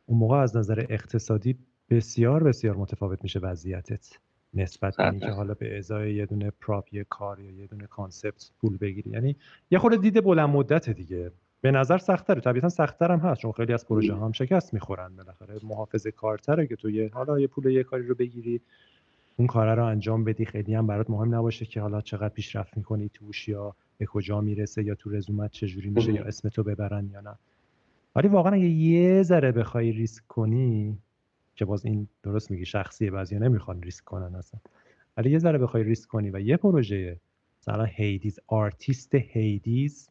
[0.05, 1.57] اون موقع از نظر اقتصادی
[1.89, 4.17] بسیار بسیار متفاوت میشه وضعیتت.
[4.53, 8.51] نسبت به اینکه حالا به ازای یه دونه prop یه کار یا یه دونه concept
[8.61, 9.09] پول بگیری.
[9.09, 9.35] یعنی
[9.71, 11.31] یه خورده دید بلند مدت دیگه.
[11.61, 12.41] به نظر سختره.
[12.41, 15.59] طبیعتا سختتر هم هست چون خیلی از پروژه هم شکست می‌خورن بالاخره.
[15.63, 18.61] محافظه کارتره که تو یه حالا یه پول یه کاری رو بگیری
[19.37, 20.45] اون کار رو انجام بدی.
[20.45, 24.83] خیلی هم برات مهم نباشه که حالا چقدر پیشرفت می‌کنی توش یا به کجا می‌رسه
[24.83, 27.35] یا تو رزومت چجوری میشه یا اسم تو ببرن یا نه.
[28.15, 30.97] ولی واقعا اگه یه ذره بخوای ریسک کنی
[31.61, 34.59] که باز این درست میگی شخصیه بعضیا نمی‌خوان ریسک کنن اصلا.
[35.17, 37.19] ولی یه ذره بخوای ریسک کنی و یه پروژه
[37.61, 40.09] مثلا Hades artist Hades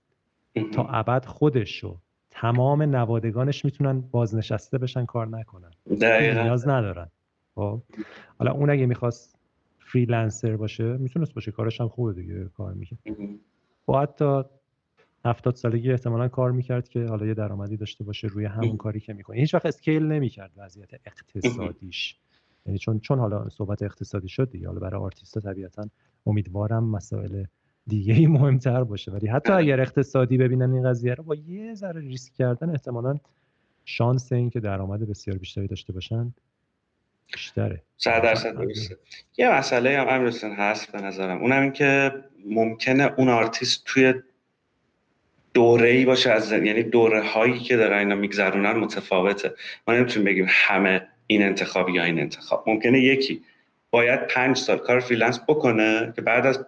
[0.73, 1.99] تا ابد خودشو
[2.31, 5.71] تمام نوادگانش می‌تونن بازنشسته بشن کار نکنن.
[6.01, 6.43] دقیقا.
[6.43, 7.09] نیاز ندارن.
[7.55, 7.83] خب؟
[8.39, 9.39] حالا اون اگه می‌خواست
[9.79, 12.99] freelancer باشه می‌تونست باشه کارش هم خوبه دیگه کار می‌کنه
[13.87, 14.43] با حتی
[15.25, 19.13] هفتاد سالگی احتمالا کار می‌کرد که حالا یه درآمدی داشته باشه روی همون کاری که
[19.13, 19.37] می‌کنه.
[19.37, 22.17] هیچ وقت اسکیل نمی‌کرد وضعیت اقتصادیش.
[22.67, 25.89] یعنی چون چون حالا صحبت اقتصادی شد دیگه حالا برای آرتیستا طبیعتا
[26.27, 27.45] امیدوارم مسائل
[27.87, 29.13] دیگه ای مهمتر باشه.
[29.13, 33.19] ولی حتی اگر اقتصادی ببینن این قضیه رو با یه ذره ریسک کردن احتمالا
[33.85, 36.35] شانس این که درآمد بسیار بیشتری داشته باشن
[37.33, 37.83] بیشتره.
[37.97, 38.99] صد درصد درسته.
[39.39, 41.39] یه مسئله هم immersion هست به نظرم.
[41.41, 42.13] اونم این که
[42.47, 44.15] ممکنه اون آرتیست توی
[45.55, 49.55] دوره ای باشه از یعنی دوره هایی که داره اینا میگذرونن متفاوته.
[49.89, 52.65] ما نمی‌تونیم بگیم همه این انتخاب یا این انتخاب.
[52.67, 53.43] ممکنه یکی
[53.91, 56.67] باید پنج سال کار freelance بکنه که بعد از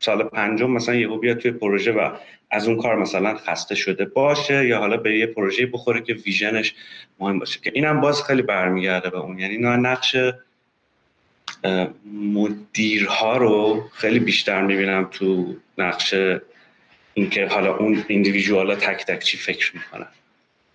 [0.00, 2.10] سال پنجم مثلا یهو بیاد توی پروژه و
[2.50, 6.59] از اون کار مثلا خسته شده باشه یا حالا به یه پروژه بخوره که vision
[6.59, 6.74] ش
[7.20, 7.60] مهم باشه.
[7.60, 9.38] که اینم باز خیلی برمیگرده به اون.
[9.38, 10.16] یعنی نقش
[12.34, 16.14] مدیرها رو خیلی بیشتر می‌بینم تو نقش
[17.14, 20.06] اینکه حالا اون individual ا تک تک چی فکر می‌کنن.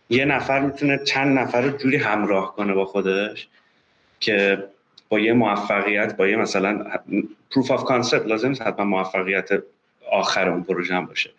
[0.10, 3.48] یه نفر می‌تونه چند نفر رو جوری همراه کنه با خودش
[4.20, 4.64] که
[5.10, 6.86] با یه موفقیت با یه مثلا
[7.52, 9.50] proof of concept لازم نیست حتما موفقیت
[10.12, 11.32] آخر اون پروژه هم باشه.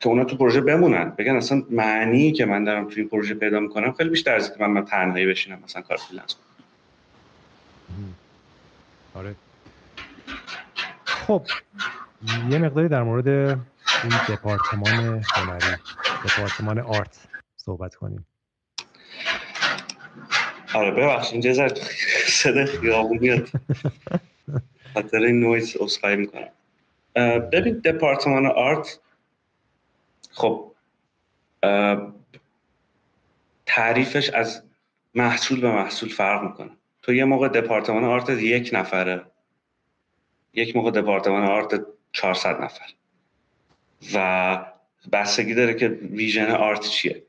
[0.00, 1.10] که اونا تو پروژه بمونن.
[1.10, 4.60] بگن اصلا معنی که من دارم تو این پروژه پیدا می‌کنم خیلی بیشتر از که
[4.60, 6.36] من, من تنهایی بشینم مثلا کار freelance
[9.14, 9.34] آره.
[11.04, 11.42] خب.
[12.50, 15.76] یه مقداری در مورد این دپارتمان هنری
[16.24, 18.26] دپارتمان art صحبت کنیم.
[20.74, 21.68] آره ببخش اینجا سر
[22.26, 23.48] صدا خیابون میاد.
[24.94, 26.48] خاطر این نویز اصخایی می‌کنم.
[27.52, 29.00] ببین دپارتمان آرت
[30.32, 30.72] خب
[33.66, 34.62] تعریفش از
[35.14, 36.70] محصول به محصول فرق می‌کنه.
[37.02, 39.24] تو یه موقع دپارتمان آرت یک نفره
[40.54, 41.86] یک موقع دپارتمان آرت
[42.16, 42.84] 400 نفر.
[44.14, 44.66] و
[45.12, 47.22] بستگی داره که ویژن آرت چیه.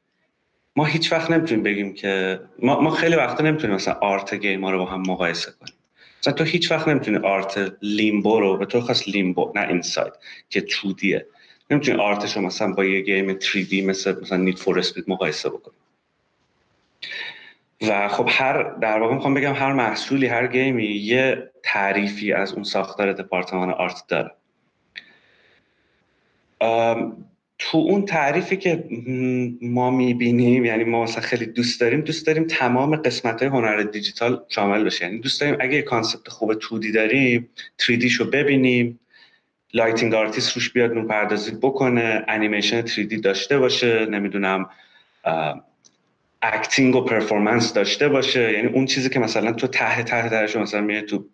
[0.75, 4.77] ما هیچ وقت نمی‌تونیم بگیم که ما, ما خیلی وقتا نمی‌تونیم مثلا آرت گیما رو
[4.77, 5.73] با هم مقایسه کنیم.
[6.21, 10.13] مثلا تو هیچ وقت نمی‌تونی art Limbo رو به طور خاص Limbo نه Inside
[10.49, 11.19] که تو
[11.69, 15.49] نمی‌تونی art ش رو مثلا با یه game 3D مثل مثلا Need for Speed مقایسه
[15.49, 15.75] بکنی.
[17.81, 22.53] و خب هر در واقع می‌خوام بگم هر محصولی هر game ی یه تعریفی از
[22.53, 24.31] اون ساختار دپارتمان art داره.
[27.59, 28.83] تو اون تعریفی که
[29.61, 34.43] ما می‌بینیم یعنی ما مثلا خیلی دوست داریم دوست داریم تمام قسمت های هنر دیجیتال
[34.49, 35.05] شامل بشه.
[35.05, 37.49] یعنی دوست داریم اگه concept خوب 2D داریم
[37.81, 38.99] 3D شو ببینیم
[39.73, 44.69] lighting artist روش بیاد نور پردازی بکنه انیمیشن 3D داشته باشه نمی‌دونم
[46.41, 48.53] acting و performance داشته باشه.
[48.53, 51.25] یعنی اون چیزی که مثلا تو ته ته تهش مثلا میاد تو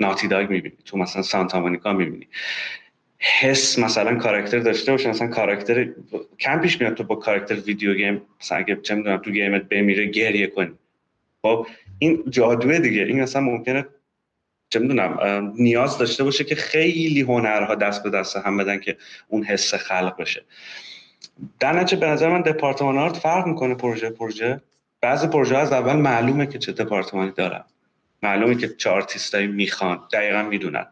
[0.00, 2.28] Naughty Dog می‌بینی تو مثلا Santa Monica می‌بینی.
[3.20, 5.88] حس مثلا کاراکتر داشته باشه مثلا کاراکتر
[6.38, 9.62] کم پیش میاد تو با کاراکتر video game مثلا اگه چه می‌دونم تو game ت
[9.62, 10.72] بمیره گریه کنی.
[11.42, 11.66] خب
[11.98, 13.02] این جادوه دیگه.
[13.02, 13.86] این مثلا ممکنه
[14.70, 18.96] چه می‌دونم نیاز داشته باشه که خیلی هنرها دست به دست هم بدن که
[19.28, 20.44] اون حس خلق بشه.
[21.60, 24.60] در به نظر من دپارتمان art فرق می‌کنه پروژه پروژه.
[25.00, 27.64] بعضی پروژه از اول معلومه که چه دپارتمانی دارن.
[28.22, 30.00] معلومه که چه آرتیستایی می‌خوان.
[30.12, 30.86] دقیقا می‌دونن.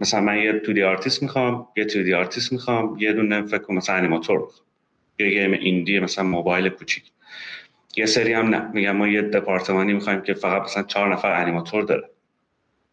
[0.00, 3.58] مثلا من یه تو دی آرتیست می‌خوام یه تو دی آرتیست می‌خوام یه دونه فکر
[3.58, 4.48] کنم مثلا انیماتور
[5.18, 7.04] یه game indie مثلا موبایل کوچیک.
[7.96, 8.70] یه سری هم نه.
[8.72, 12.10] میگم ما یه دپارتمانی می‌خوایم که فقط مثلا چهار نفر انیماتور داره.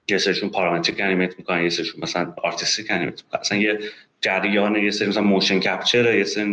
[0.10, 3.40] یه سریشون parametric animate می‌کنن یه سریشون مثلا artistic animate می‌کنن.
[3.40, 3.80] مثلا یه
[4.22, 6.44] جریان یه سری مثلا motion capture یه سری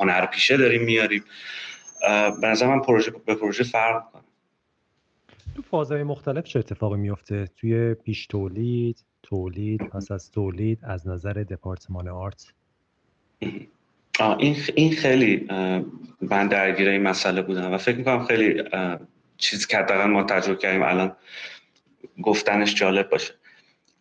[0.00, 1.24] هنر پیشه داریم میاریم.
[2.40, 4.22] به نظر من پروژه به پروژه فرق می‌کنه.
[5.56, 11.32] تو فازهای مختلف چه اتفاقی میفته توی پیش تولید؟ تولید پس از تولید از نظر
[11.32, 12.52] دپارتمان art؟
[14.38, 15.46] این این خیلی
[16.20, 18.62] من درگیر این مسئله بودم و فکر می‌کنم خیلی
[19.38, 21.16] چیزی که ما تجربه کردیم الان
[22.22, 23.34] گفتنش جالب باشه.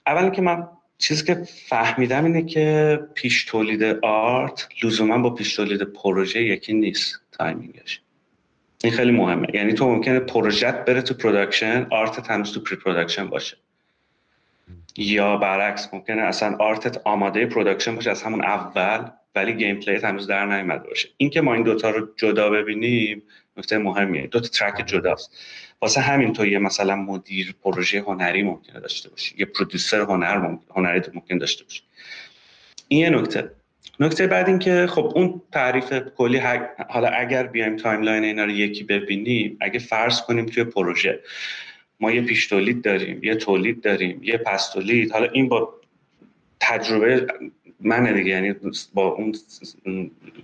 [0.07, 0.67] اولی که من
[0.97, 7.21] چیزی که فهمیدم اینه که پیش تولید art لزوما با پیش تولید پروژه یکی نیست
[7.31, 8.01] timing ش.
[8.83, 9.47] این خیلی مهمه.
[9.53, 13.57] یعنی تو ممکنه پروژت بره تو production art هنوز تو pre-production باشه.
[14.97, 20.03] یا برعکس ممکنه اصلا art ت آماده production باشه از همون اول ولی gameplay ت
[20.03, 21.09] هنوز در نیومده باشه.
[21.17, 23.23] اینکه ما این دوتا رو جدا ببینیم
[23.57, 24.27] نکته مهمیه.
[24.27, 25.37] دو تا track جداست.
[25.81, 29.35] واسه همین تو یه مثلا مدیر پروژه هنری ممکنه داشته باشی.
[29.37, 31.81] یه producer هنر هنری ممکن داشته باشی.
[32.87, 33.51] این یه نکته.
[33.99, 36.41] نکته بعد این که خب اون تعریف کلی
[36.89, 41.19] حالا اگر بیایم timeline اینا رو یکی ببینیم اگه فرض کنیم توی پروژه
[41.99, 45.73] ما یه پیش تولید داریم یه تولید داریم یه پس تولید حالا این با
[46.59, 47.27] تجربه
[47.79, 48.55] من دیگه یعنی
[48.93, 49.35] با اون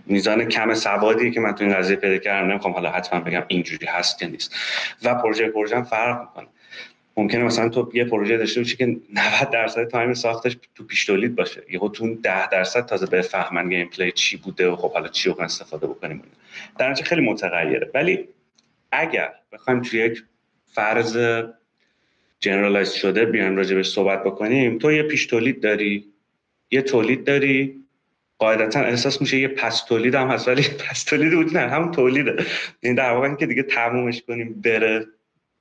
[0.06, 3.86] میزان کم سوادی که من تو این قضیه پیدا کردم نمی‌خوام حالا حتما بگم اینجوری
[3.86, 4.56] هست یا نیست.
[5.04, 6.48] و پروژه پروژه هم فرق می‌کنه.
[7.18, 9.00] ممکنه مثلا تو یه پروژه داشته باشی که 90
[9.52, 11.64] درصد time ساختش تو پیش تولید باشه.
[11.70, 15.88] یهو تو 10 درصد تازه بفهمن gameplay چی بوده و خب حالا چی رو استفاده
[15.88, 16.24] بکنیم
[16.78, 17.92] در خیلی متغیره.
[17.94, 18.28] ولی
[18.92, 20.24] اگر بخوایم توی یک
[20.72, 21.18] فرض
[22.40, 24.78] جنرالایز شده بیایم راجبش صحبت بکنیم.
[24.78, 26.06] تو یه پیش تولید داری
[26.72, 27.86] یه تولید داری
[28.38, 32.32] قاعدتا احساس میشه یه پس تولید هم هست ولی پس تولید بود نه همون تولیده.
[32.32, 32.46] این
[32.84, 35.06] یعنی در واقع که دیگه تمومش کنیم بره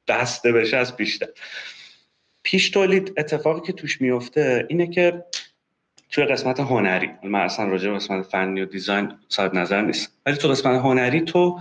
[0.09, 1.28] بسته بشه از بیشتر.
[2.42, 5.24] پیش تولید اتفاقی که توش میفته اینه که
[6.11, 10.36] توی قسمت هنری من اصلا راجع به قسمت فنی و دیزاین صاحب نظر نیست ولی
[10.36, 11.61] تو قسمت هنری تو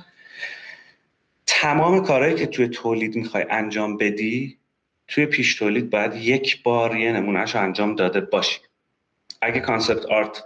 [1.47, 4.57] تمام کارهایی که توی تولید می‌خوای انجام بدی
[5.07, 8.59] توی پیش تولید باید یک بار یه نمونهش انجام داده باشی.
[9.41, 10.43] اگه concept art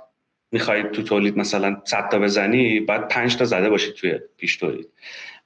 [0.51, 4.87] می‌خوای تو تولید مثلا 100 تا بزنی باید 5 تا زده باشی توی پیش تولید.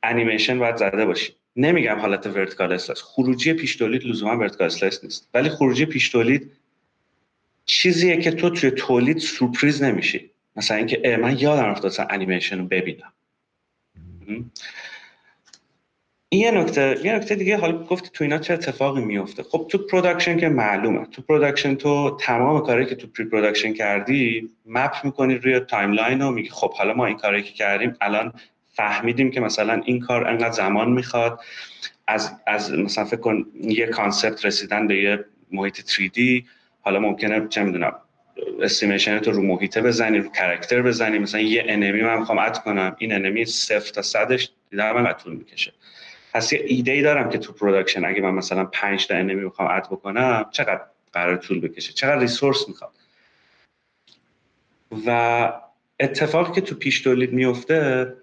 [0.04, 1.34] انیمیشن باید زده باشی.
[1.56, 5.30] نمیگم حالت vertical slice خروجی پیش تولید لزوما vertical slice نیست.
[5.34, 6.52] ولی خروجی پیش تولید
[7.66, 10.32] چیزیه که تو توی تولید سورپریز نمیشی.
[10.56, 13.14] مثلا اینکه من بیام اصلا انیمیشن رو ببینم.
[16.38, 20.38] یه نکته یه نکته دیگه حالا گفتی تو اینا چه اتفاقی میفته؟ خب تو production
[20.38, 21.06] که معلومه.
[21.06, 26.50] تو production تو تمام کاری که تو pre-production کردی map می‌کنی روی timeline و میگی
[26.50, 28.34] خب حالا ما این کاری که کردیم الان
[28.74, 31.40] فهمیدیم که مثلا این کار انقدر زمان می‌خواد.
[32.08, 36.44] از از مثلا فکر کن یه concept رسیدن به یه محیط 3D
[36.82, 37.94] حالا ممکنه چه می‌دونم
[38.62, 42.96] estimation تو رو محیطه بزنی رو character بزنی مثلا یه enemy من می‌خوام add کنم.
[43.00, 45.74] این enemy صفر تا صدش دیدم من طول می‌کشه.
[46.36, 49.70] پس یه ایده ای دارم که تو production اگه من مثلا 5 تا enemy می‌خوام
[49.72, 50.82] add بکنم چقدر
[51.14, 52.92] قرار طول بکشه؟ چقدر resource می‌خواد
[55.06, 55.54] و
[56.00, 58.14] اتفاقی که تو پیش تولید میفته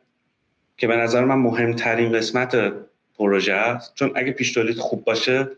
[0.77, 2.73] که به نظر من مهمترین قسمت
[3.19, 5.49] پروژه است چون اگه پیش تولید خوب باشه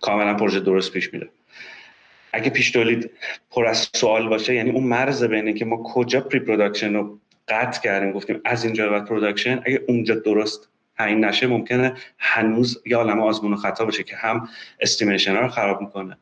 [0.00, 1.28] کاملا پروژه درست پیش میره.
[2.32, 3.10] اگه پیش تولید
[3.50, 7.18] پر از سوال باشه یعنی اون مرز بینه که ما کجا pre-production رو
[7.48, 12.96] قطع کردیم گفتیم از اینجا بعد production اگه اونجا درست تعیین نشه ممکنه هنوز یه
[12.96, 14.48] عالم آزمون و خطا باشه که هم
[14.80, 16.18] estimation رو خراب می‌کنه.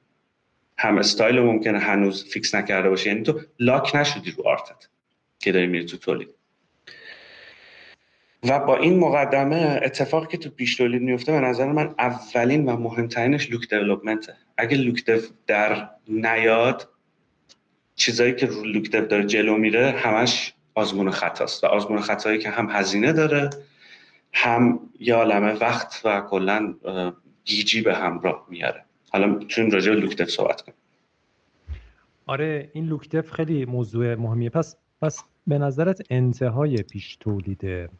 [0.78, 3.08] هم استایل ممکنه هنوز fix نکرده باشه.
[3.08, 4.88] یعنی تو lock نشدی رو art ت
[5.38, 6.28] که داری میری تو تولید.
[8.44, 12.76] و با این مقدمه اتفاقی که تو پیش تولید میفته به نظر من اولین و
[12.76, 15.04] مهمترینش look development ه اگه look
[15.46, 16.88] در نیاد
[17.94, 21.64] چیزایی که رو لوک داره جلو میره همش آزمون خطاست.
[21.64, 23.50] و آزمون خطایی که هم هزینه داره
[24.32, 26.74] هم یه عالمه وقت و کلا
[27.44, 28.84] گیجی به همراه میاره.
[29.10, 30.78] حالا چون راجع به لوک صحبت کنیم.
[32.26, 34.50] آره این لوک خیلی موضوع مهمیه.
[34.50, 37.90] پس پس به نظرت انتهای پیش تولید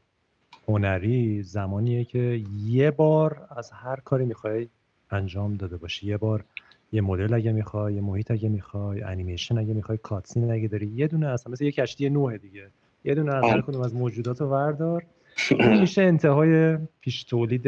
[0.68, 4.68] هنری زمانیه که یه بار از هر کاری می‌خوای
[5.10, 6.06] انجام داده باشی.
[6.06, 6.44] یه بار
[6.92, 10.86] یه مدل اگه می‌خوای یه محیط اگه می‌خوای انیمیشن اگه می‌خوای کاتسین اگه داری.
[10.86, 12.68] یه دونه اصلا مثل یه کشتی نوه دیگه.
[13.04, 13.62] یه دونه از هر آره.
[13.62, 15.04] کدوم از موجودات رو وردار.
[15.50, 17.66] این میشه انتهای پیش تولید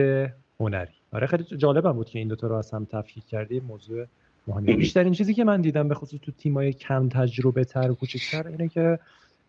[0.60, 0.92] هنری.
[1.12, 4.06] آره خیلی جالبم بود که این دوتا رو از هم تفکیک کردی موضوع
[4.46, 4.74] مهمی.
[4.76, 8.68] بیشترین چیزی که من دیدم به خصوص تو تیمای کم تجربه تر و کوچکتر اینه
[8.68, 8.98] که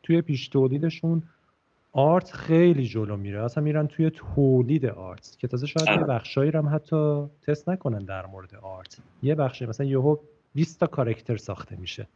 [0.03, 1.23] توی پیش تولیدشون
[1.93, 3.43] آرت خیلی جلو میره.
[3.43, 6.03] اصلا میرن توی تولید آرت که تازه شاید یه آره.
[6.03, 8.97] بخشایی هم حتی تست نکنن در مورد آرت.
[9.23, 10.17] یه بخشی مثلا یهو
[10.55, 12.07] 20 تا کارکتر ساخته میشه.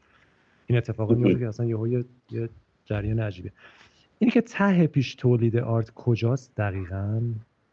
[0.67, 2.49] این اتفاقی میفته که اصلا یهو یه, یه
[2.85, 3.51] جریان عجیبه.
[4.19, 7.21] اینی که ته پیش تولید آرت کجاست دقیقا؟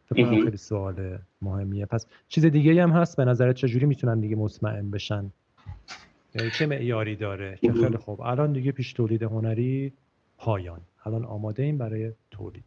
[0.06, 1.86] فکر خیلی سوال مهمیه.
[1.86, 5.30] پس چیز دیگه هم هست به نظرت چجوری می‌تونن دیگه مطمئن بشن؟
[6.34, 8.20] یعنی چه معیاری داره؟ که خیلی خوب.
[8.20, 9.92] الان دیگه پیش تولید هنری
[10.38, 10.80] پایان.
[11.04, 12.64] الان آماده این برای تولید.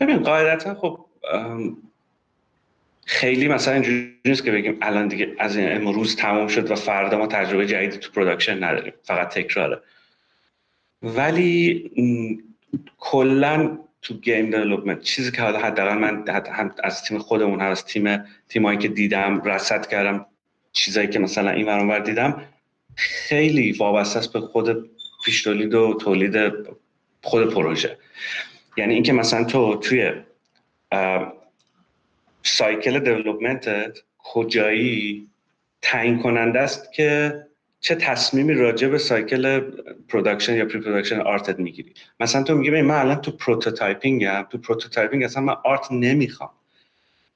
[0.00, 1.04] ببین قاعدتا خب
[3.04, 7.18] خیلی مثلا اینجوری نیست که بگیم الان دیگه از این امروز تمام شد و فردا
[7.18, 8.92] ما تجربه جدیدی تو production نداریم.
[9.02, 9.80] فقط تکراره.
[11.02, 11.90] ولی
[12.98, 18.24] کلا تو game development چیزی که حداقل من هم از تیم خودمون هم از تیم
[18.48, 20.26] تیمایی که دیدم رصد کردم
[20.72, 22.42] چیزایی که مثلا این ور دیدم
[22.94, 24.90] خیلی وابسته است به خود
[25.24, 26.52] پیش تولید و تولید
[27.22, 27.98] خود پروژه.
[28.76, 30.12] یعنی اینکه مثلا تو توی
[32.42, 35.28] cycle development ت کجایی
[35.82, 37.42] تعیین کننده است که
[37.84, 39.60] چه تصمیمی راجع به cycle
[40.08, 44.58] production یا pre-production art ت می‌گیری؟ مثلا تو میگی من الان تو prototyping م تو
[44.58, 46.50] prototyping اصلا من art نمی‌خوام.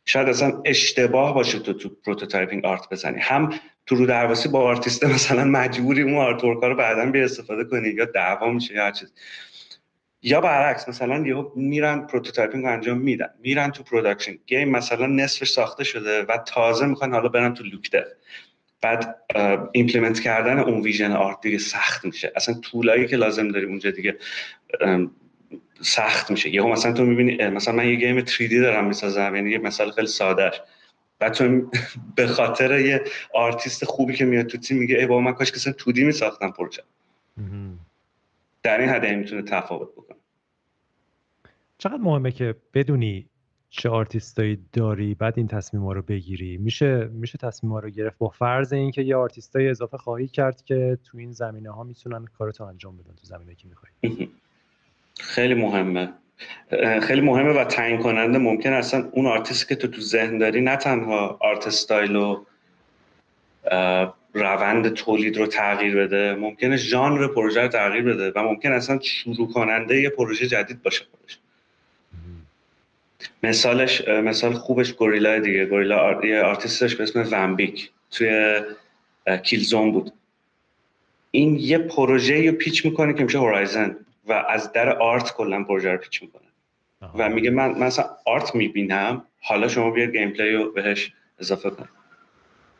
[0.04, 3.20] شاید اصلا اشتباه باشه تو تو prototyping art بزنی.
[3.20, 3.54] هم
[3.86, 8.04] تو رو درواسی با آرتیست مثلا مجبوری اون art رو بعدا بیا استفاده کنی یا
[8.04, 9.12] دعوا میشه یا چیز.
[10.22, 13.30] یا برعکس مثلا یهو میرن prototyping رو انجام میدن.
[13.42, 17.90] میرن تو production game مثلا نصفش ساخته شده و تازه می‌خوان حالا برن تو look
[18.80, 19.22] dev
[19.72, 22.32] implement کردن اون vision art دیگه سخت میشه.
[22.36, 24.16] اصلا tool هایی که لازم داری اونجا دیگه
[25.80, 26.54] سخت میشه.
[26.54, 30.06] یهو مثلا تو می‌بینی مثلا من یه game 3D دارم می‌سازم یعنی یه مثال خیلی
[30.06, 30.60] سادهش.
[31.18, 31.70] بعد تو
[32.16, 33.04] به خاطر یه
[33.34, 36.82] آرتیست خوبی که میاد تو تیم میگه ای بابا من کاش که 2D میساختم پروژه
[38.62, 40.16] در این حد می‌تونه تفاوت بکنه.
[41.78, 43.28] چقدر مهمه که بدونی
[43.76, 46.56] چه آرتیستایی داری؟ بعد این تصمیم ها رو بگیری.
[46.56, 50.98] میشه میشه تصمیم ها رو گرفت با فرض اینکه یه آرتیستای اضافه خواهی کرد که
[51.04, 54.28] تو این زمینه ها می‌تونن کارتو انجام بدن تو زمینه که می‌خوای.
[55.20, 56.12] خیلی مهمه.
[57.02, 60.76] خیلی مهمه و تعیین کننده ممکن اصلا اون آرتیست که تو تو ذهن داری نه
[60.76, 62.44] تنها art style و
[64.34, 69.52] روند تولید رو تغییر بده ممکنه ژانر پروژه رو تغییر بده و ممکن اصلا شروع
[69.52, 71.38] کننده یه پروژه جدید باشه خودش.
[73.42, 75.66] مثالش مثال خوبش Guerrilla دیگه.
[75.66, 77.90] Guerrilla یه آرتیستش به اسم ومبیک.
[78.10, 78.60] توی
[79.42, 80.12] Killzone بود.
[81.30, 83.96] این یه پروژه رو pitch می‌کنه که میشه Horizon
[84.28, 86.42] و از در art کلا پروژه رو pitch می‌کنه.
[87.14, 91.88] و میگه من مثلا art می‌بینم حالا شما بیا gameplay رو بهش اضافه کن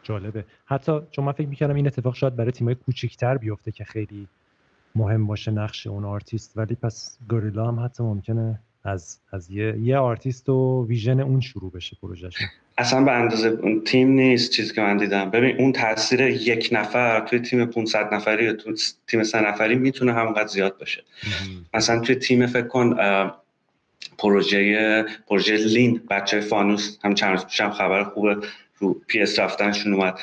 [0.02, 0.44] جالبه.
[0.66, 4.28] حتی چون من فکر می‌کردم این اتفاق شاید برای تیمای کوچیکتر بیفته که خیلی
[4.94, 9.96] مهم باشه نقش اون آرتیست ولی پس Guerrilla هم حتی ممکنه از از یه, یه
[9.96, 12.34] آرتیست و vision اون شروع بشه پروژهش
[12.78, 15.30] اصلا به اندازه اون تیم نیست چیزی که من دیدم.
[15.30, 18.74] ببین اون تاثیر یک نفر توی تیم 500 نفری یا توی
[19.06, 21.04] تیم 3 نفری می‌تونه همونقدر زیاد باشه.
[21.74, 22.96] مثلا توی تیم فکر کن
[24.18, 28.36] پروژه پروژه لین بچه فانوس هم چند روز پیشم خبر خوبه
[28.78, 30.18] رو PS رفتنشون اومد.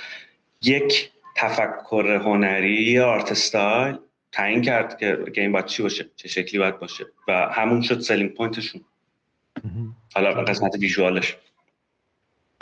[0.61, 3.95] یک تفکر هنری art style
[4.33, 8.33] تعیین کرد که game باید چی باشه؟ چه شکلی باید باشه؟ و همون شد selling
[8.33, 8.81] point شون
[10.15, 11.37] حالا قسمت visual ش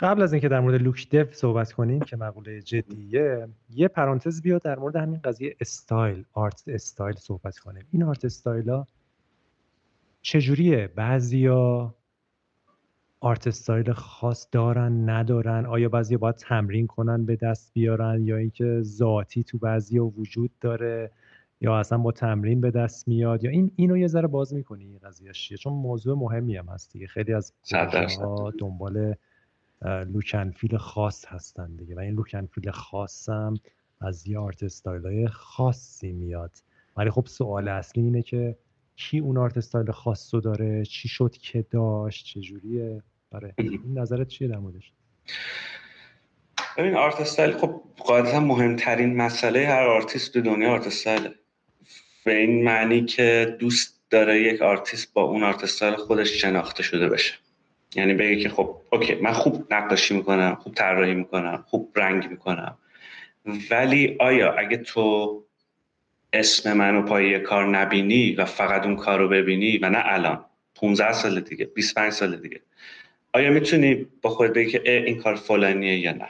[0.00, 4.58] قبل از اینکه در مورد look dev صحبت کنیم که مقوله جدیه یه پرانتز بیا
[4.58, 7.86] در مورد همین قضیه style art style صحبت کنیم.
[7.92, 8.86] این art style ها
[10.22, 11.94] چجوریه؟ بعضیا
[13.20, 18.80] art style خاص دارن ندارن؟ آیا بعضی باید تمرین کنن به دست بیارن؟ یا اینکه
[18.82, 21.10] ذاتی تو بعضی وجود داره؟
[21.62, 24.98] یا اصلا با تمرین به دست میاد یا این اینو یه ذره باز می‌کنی این
[24.98, 27.06] قضیه چیه؟ چون موضوع مهمی هم هست دیگه.
[27.06, 27.52] خیلی از
[28.20, 29.14] ها دنبال
[29.84, 31.94] look and feel خاص هستن دیگه.
[31.94, 33.54] و این look and feel خاص هم
[34.00, 36.52] از یه art style های خاصی میاد.
[36.96, 38.56] ولی خب سوال اصلی اینه که
[38.96, 44.28] کی اون art style خاص رو داره؟ چی شد که داشت؟ چجوریه برای این نظرت
[44.28, 44.92] چیه در موردش؟
[46.78, 51.34] ببین art style خب قاعدتا مهمترین مسئله هر آرتیست تو دنیا art style
[52.24, 57.08] به این معنی که دوست داره یک آرتیست با اون art style خودش شناخته شده
[57.08, 57.34] بشه.
[57.94, 62.78] یعنی بگه که خب okay من خوب نقاشی می‌کنم خوب طراحی می‌کنم خوب رنگ می‌کنم.
[63.70, 65.42] ولی آیا اگه تو
[66.32, 70.44] اسم منو پای کار نبینی و فقط اون کار رو ببینی و نه الان
[70.74, 72.60] 15 سال دیگه 25 سال دیگه
[73.32, 76.28] آیا می‌تونی با خود بگی که این کار فلانیه یا نه؟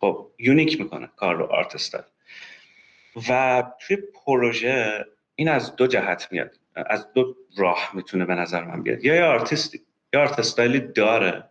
[0.00, 1.74] خب unique می‌کنه کار رو art
[3.28, 6.58] و توی پروژه این از دو جهت میاد.
[6.74, 9.04] از دو راه می‌تونه به نظر من بیاد.
[9.04, 9.80] یا یه آرتیستی
[10.12, 11.44] یا art style ی داره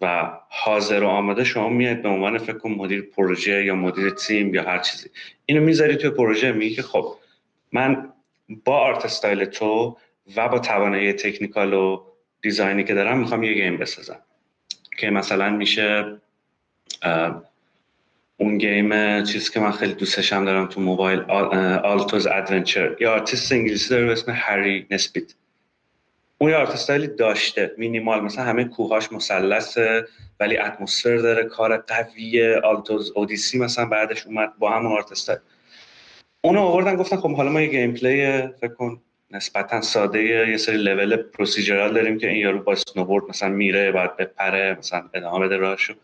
[0.00, 4.62] و حاضر و آماده شما میاد به عنوان فکر مدیر پروژه یا مدیر تیم یا
[4.62, 5.10] هر چیزی.
[5.46, 7.14] اینو می‌ذاری توی پروژه میگی که خب
[7.72, 8.12] من
[8.64, 9.96] با art style تو
[10.36, 12.04] و با توانایی technical و
[12.42, 14.20] design ی که دارم می‌خوام یه game بسازم.
[14.98, 16.20] که مثلا میشه
[18.42, 22.96] اون game چیزی که من خیلی دوستشم دارم تو موبایل Alto's Adventure.
[23.00, 25.34] یا آرتیست انگلیسی داره به اسم Harry Nesbitt.
[26.38, 28.20] اون یه art style ی داشته مینیمال.
[28.20, 30.06] مثلا همه کوهاش مثلثه
[30.40, 35.38] ولی اتمسفر داره کار قوی Alto's Odyssey مثلا بعدش اومد با همون art style
[36.40, 41.16] اونو آوردن گفتن خب حالا ما یه gameplay فکر کن نسبتا ساده یه سری level
[41.16, 45.94] procedural داریم که این یارو با snowboard مثلا میره بعد بپره مثلا ادامه بده راهشو.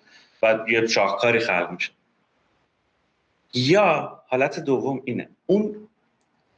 [0.40, 1.97] بعد یه شاهکاری خلق میشه.
[3.54, 5.28] یا حالت دوم اینه.
[5.46, 5.88] اون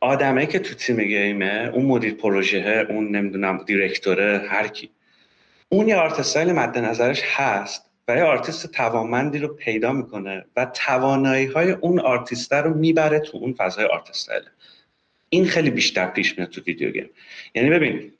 [0.00, 4.90] آدمایی که تو تیم game ه اون مدیر پروژه اون نمی‌دونم director ه هر کی.
[5.68, 10.64] اون یه art style مد نظرش هست و یه آرتیست توانمندی رو پیدا می‌کنه و
[10.74, 14.30] توانایی های اون آرتیسته رو می‌بره تو اون فضای art style
[15.28, 17.10] این خیلی بیشتر پیش میاد تو video game.
[17.54, 18.12] یعنی ببین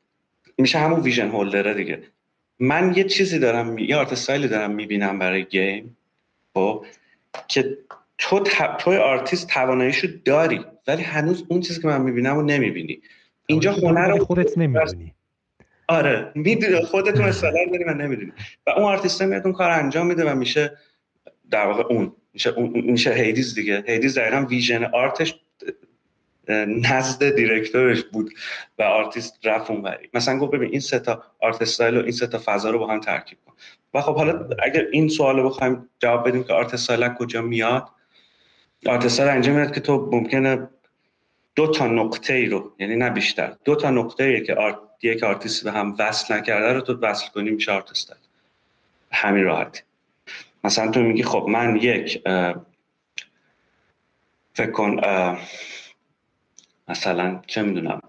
[0.58, 2.02] میشه همون vision holder ه دیگه.
[2.58, 5.96] من یه چیزی دارم یه art style دارم می‌بینم برای game
[6.54, 6.86] خب
[7.48, 7.78] که
[8.20, 8.40] تو
[8.78, 13.00] توی آرتیست تواناییشو داری ولی هنوز اون چیزی که من می‌بینم رو نمی‌بینی.
[13.46, 15.14] اینجا هنر رو خودت نمی‌دونی
[15.88, 18.32] آره می‌دونی خودت مثلا داری من نمی‌دونی
[18.66, 20.76] و اون آرتیست میاد اون کار انجام میده و میشه
[21.50, 23.84] در واقع اون میشه اون میشه Hades دیگه.
[23.86, 25.40] Hades دقیقا vision art ش
[26.66, 28.30] نزد director ش بود
[28.78, 32.26] و آرتیست رفت اونوری مثلا گفت ببین این سه تا art style و این سه
[32.26, 33.52] تا فضا رو با هم ترکیب کن.
[33.94, 37.88] و خب حالا اگر این سوال رو بخوایم جواب بدیم که art style کجا میاد
[38.86, 40.68] art style انجام میاد که تو ممکنه
[41.54, 45.22] دو تا نقطه ای رو یعنی نه بیشتر دو تا نقطه ای که art یک
[45.22, 48.16] آرتیست به هم وصل نکرده رو تو وصل کنی میشه art style
[49.12, 49.80] همین راحتی.
[50.64, 52.22] مثلا تو میگی خب من یک
[54.54, 55.00] فکر کن
[56.88, 58.00] مثلا چه می‌دونم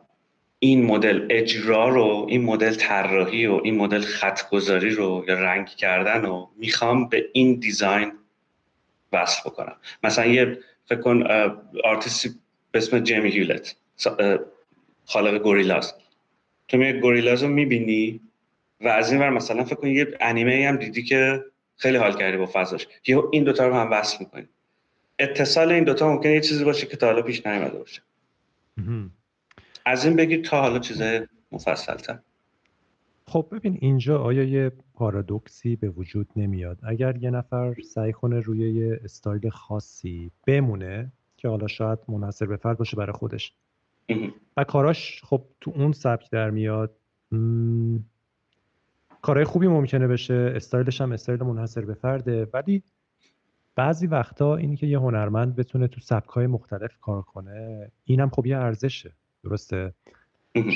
[0.60, 5.68] این مدل اجرا رو این مدل طراحی و این مدل خط گذاری رو یا رنگ
[5.68, 8.12] کردن رو می‌خوام به این design
[9.14, 9.76] وصل بکنم.
[10.04, 11.24] مثلا یه فکر کن
[11.84, 12.30] آرتیستی
[12.72, 13.76] به اسم جیمی هیولت
[15.06, 15.94] خالق گوریلاز.
[16.68, 18.22] تو می گوریلاز رو می‌بینی
[18.82, 21.44] و از این ور مثلا فکر کن یه انیمه هم دیدی که
[21.78, 22.88] خیلی حال کردی با فضاش.
[23.08, 24.48] یه این دوتا رو هم وصل می‌کنی.
[25.20, 28.02] اتصال این دوتا ممکنه یه چیزی باشه که تا حالا پیش نیومده باشه.
[29.86, 32.20] از این بگید تا حالا چیزای مفصلتر.
[33.32, 38.72] خب ببین اینجا آیا یه پارادوکسی به وجود نمیاد؟ اگر یه نفر سعی کنه روی
[38.72, 43.54] یه استایل خاصی بمونه که حالا شاید منحصر به فرد باشه برای خودش.
[44.58, 46.98] و کاراش خب تو اون سبک در میاد
[49.22, 52.48] کارهای خوبی ممکنه بشه استایلش هم استایل منحصر به فرده.
[52.54, 52.84] ولی
[53.76, 58.58] بعضی وقتا اینی که یه هنرمند بتونه تو سبکای مختلف کار کنه اینم خب یه
[58.58, 59.12] ارزشه.
[59.44, 59.94] درسته؟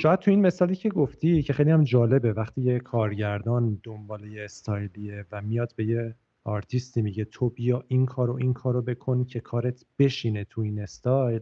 [0.02, 4.44] شاید تو این مثالی که گفتی که خیلی هم جالبه وقتی یه کارگردان دنبال یه
[4.44, 9.40] استایلیه و میاد به یه آرتیستی میگه تو بیا این کارو این کارو بکن که
[9.40, 11.42] کارت بشینه تو این استایل.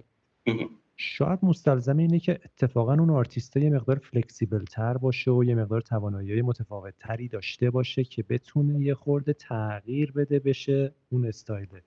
[0.95, 5.81] شاید مستلزم اینه که اتفاقا اون آرتیسته یه مقدار flexible تر باشه و یه مقدار
[5.81, 11.81] توانایی متفاوت تری داشته باشه که بتونه یه خورده تغییر بده بشه اون استایله.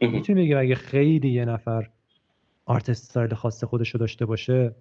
[0.00, 1.90] می‌تونی بگی اگه خیلی یه نفر
[2.64, 4.74] art style خاص خودش رو داشته باشه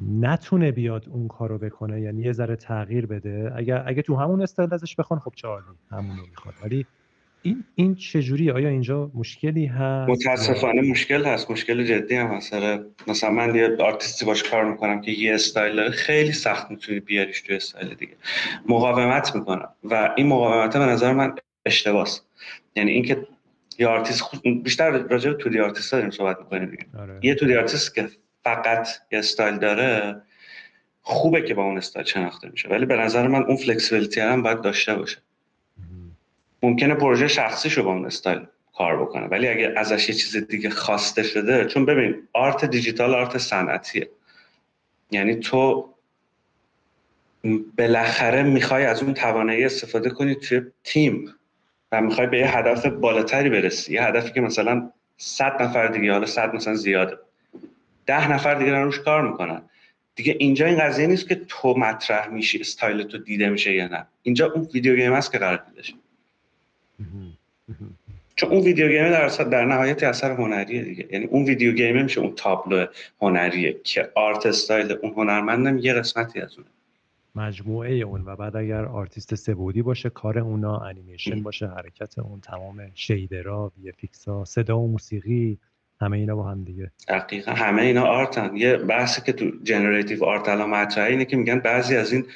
[0.00, 3.52] نتونه بیاد اون کارو بکنه یعنی یه ذره تغییر بده.
[3.56, 6.54] اگر اگه تو همون استایل ازش بخوان خب چه عالی همون رو می‌خواد.
[6.64, 6.86] ولی
[7.42, 11.50] این این چجوری آیا اینجا مشکلی هست؟ متاسفانه مشکل هست.
[11.50, 12.54] مشکل جدی هم هست.
[13.06, 17.52] مثلا من یه آرتیستی باش کار می‌کنم که یه استایل خیلی سخت می‌تونی بیاریش تو
[17.52, 18.16] استایل دیگه.
[18.68, 19.68] مقاومت می‌کنم.
[19.84, 21.34] و این مقاومت به نظر من
[21.66, 22.20] اشتباس.
[22.76, 23.26] یعنی اینکه
[23.78, 24.62] یه آرتیست خود...
[24.62, 26.86] بیشتر راجع به تودی آرتیست داریم صحبت می‌کنیم دیگه.
[26.98, 27.20] آره.
[27.22, 28.08] یه تودی آرتیست که
[28.44, 30.22] فقط یه استایل داره
[31.02, 32.68] خوبه که با اون استایل شناخته میشه.
[32.68, 35.18] ولی به نظر من اون flexibility هم باید داشته باشه.
[36.62, 41.22] ممکنه پروژه شخصیشو با اون استایل کار بکنه ولی اگه ازش یه چیز دیگه خواسته
[41.22, 44.10] شده چون ببین art دیجیتال art صنعتیه.
[45.10, 45.88] یعنی تو
[47.78, 51.34] بالاخره می‌خوای از اون توانایی استفاده کنی توی تیم
[51.92, 53.92] و می‌خوای به یه هدف بالاتری برسی.
[53.92, 57.18] یه هدفی که مثلا صد نفر دیگه حالا صد مثلا زیاده.
[58.06, 59.62] ده نفر دیگه روش کار می‌کنن.
[60.14, 64.06] دیگه اینجا این قضیه نیست که تو مطرح میشی استایل تو دیده میشه یا نه.
[64.22, 65.88] اینجا اون video game است که قرار دیده
[68.36, 71.08] چون اون video game در, در نهایت اثر هنریه دیگه.
[71.12, 72.86] یعنی اون video game میشه اون تابلو
[73.20, 76.68] هنریه که art style اون هنرمندم یه قسمتی از اونه.
[77.36, 82.90] مجموعه اون و بعد اگر آرتیست سه‌بعدی باشه کار اونا انیمیشن باشه حرکت اون تمام
[82.94, 83.92] shader ا وی
[84.26, 85.58] ها صدا و موسیقی
[86.00, 86.90] همه اینا با هم دیگه.
[87.08, 88.56] دقیقا همه اینا art ن.
[88.56, 92.26] یه بحثی که تو generative art الان مطرحه اینه که میگن بعضی از این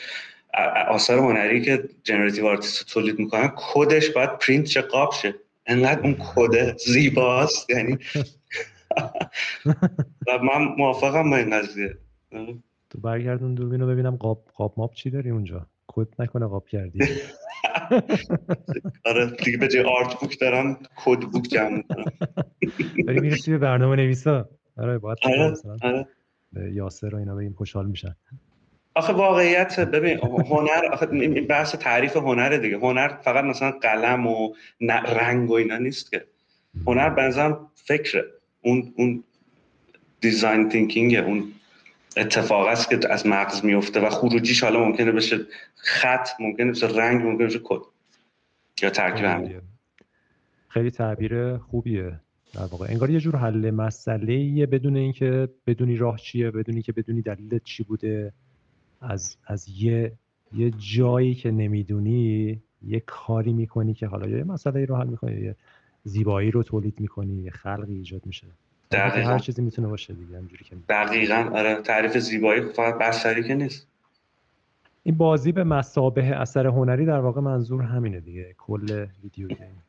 [0.88, 5.34] آثار هنری که generative artist تولید می‌کنن کدش باید پرینت شه قاب شه.
[5.66, 7.98] انقدر اون کد زیباست یعنی.
[10.26, 11.94] و من موافقم با این قضیه.
[12.90, 16.98] تو برگردون دوربین رو ببینم قاب قاب ماب چی داری اونجا؟ کد نکنه قاب کردی.
[19.04, 22.04] آره دیگه به جای art book دارم code book جمع می‌کنم
[23.06, 24.48] داری به برنامه نویسا.
[24.76, 25.54] آره باید آره.
[25.82, 26.06] آره.
[26.72, 28.16] یاسر و اینا بگیم خوشحال میشن.
[28.94, 31.06] آخه واقعیت ببین هنر آخه
[31.40, 32.76] بحث تعریف هنر دیگه.
[32.76, 34.54] هنر فقط مثلا قلم و
[34.90, 36.24] رنگ و اینا نیست که.
[36.86, 38.24] هنر بنظرم فکره.
[38.62, 39.24] اون اون
[40.20, 41.52] design thinking اون
[42.18, 45.38] اتفاق است که از مغز میفته و خروجیش حالا ممکنه بشه
[45.76, 47.80] خط ممکنه بشه رنگ ممکنه بشه کد
[48.82, 49.60] یا ترکیب همین.
[50.68, 52.20] خیلی تعبیر خوبیه.
[52.54, 57.22] در واقع انگار یه جور حل مسئله بدون اینکه بدونی راه چیه بدونی که بدونی
[57.22, 58.32] دلیل چی بوده.
[59.00, 60.12] از از یه
[60.52, 65.56] یه جایی که نمی‌دونی یه کاری می‌کنی که حالا یه مسئله رو حل می‌کنی یه
[66.04, 68.46] زیبایی رو تولید می‌کنی یه خلقی ایجاد میشه.
[68.90, 69.30] دقیقا.
[69.30, 73.86] هر چیزی می‌تونه باشه دیگه همجوری که دقیقا آره تعریف زیبایی فقط بسری که نیست.
[75.02, 79.82] این بازی به مسابه اثر هنری در واقع منظور همینه دیگه کل ویدیو گیم.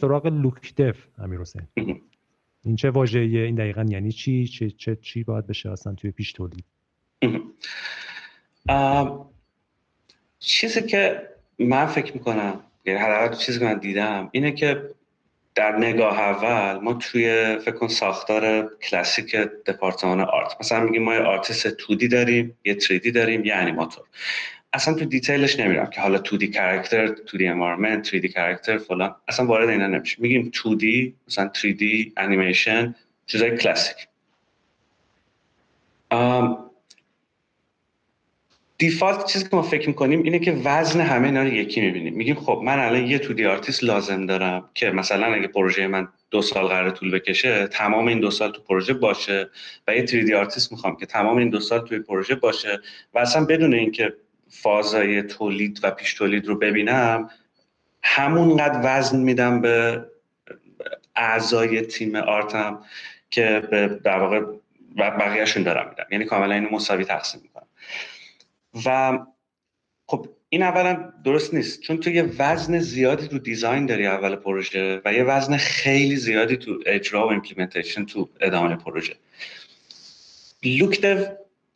[0.00, 1.62] سراغ look dev امیر حسین.
[2.64, 6.32] این چه واژه‌ایه؟ این دقیقا یعنی چی؟ چه, چه چی باید بشه اصلا توی پیش
[6.32, 6.64] تولید؟
[10.38, 11.28] چیزی که
[11.58, 14.90] من فکر می‌کنم یعنی حداقل چیزی که من دیدم اینه که
[15.54, 21.20] در نگاه اول ما توی فکر کن ساختار کلاسیک دپارتمان art مثلا میگیم ما یه
[21.20, 24.04] آرتیست تودی داریم یه 3D داریم یه انیماتور.
[24.72, 29.16] اصلا تو detail ش نمیرم که حالا 2D character 2D environment 3D character فلان.
[29.28, 32.94] اصلا وارد اینا نمیشه میگیم 2D مثلا 3D انیمیشن
[33.26, 33.96] چیزای کلاسیک.
[38.78, 42.14] default چیزی که ما فکر می‌کنیم اینه که وزن همه اینا رو یکی می‌بینیم.
[42.14, 46.08] میگیم خب من الان یه تو دی آرتیست لازم دارم که مثلا اگه پروژه من
[46.30, 49.50] دو سال قرار طول بکشه تمام این دو سال تو پروژه باشه
[49.88, 52.80] و یه 3 دی آرتیست می‌خوام که تمام این دو سال توی پروژه باشه
[53.14, 54.12] و اصلا بدون اینکه
[54.50, 57.30] فازای تولید و پیش تولید رو ببینم
[58.02, 60.04] همونقدر وزن میدم به
[61.16, 62.84] اعضای تیم art م
[63.30, 64.40] که به در واقع
[64.98, 66.06] بقیهشون دارم میدم.
[66.10, 67.66] یعنی کاملا اینو مساوی تقسیم می‌کنم.
[68.86, 69.18] و
[70.06, 71.80] خب این اولا درست نیست.
[71.80, 76.56] چون تو یه وزن زیادی تو design داری اول پروژه و یه وزن خیلی زیادی
[76.56, 79.16] تو اجرا و implementation تو ادامه پروژه.
[80.62, 81.24] look dev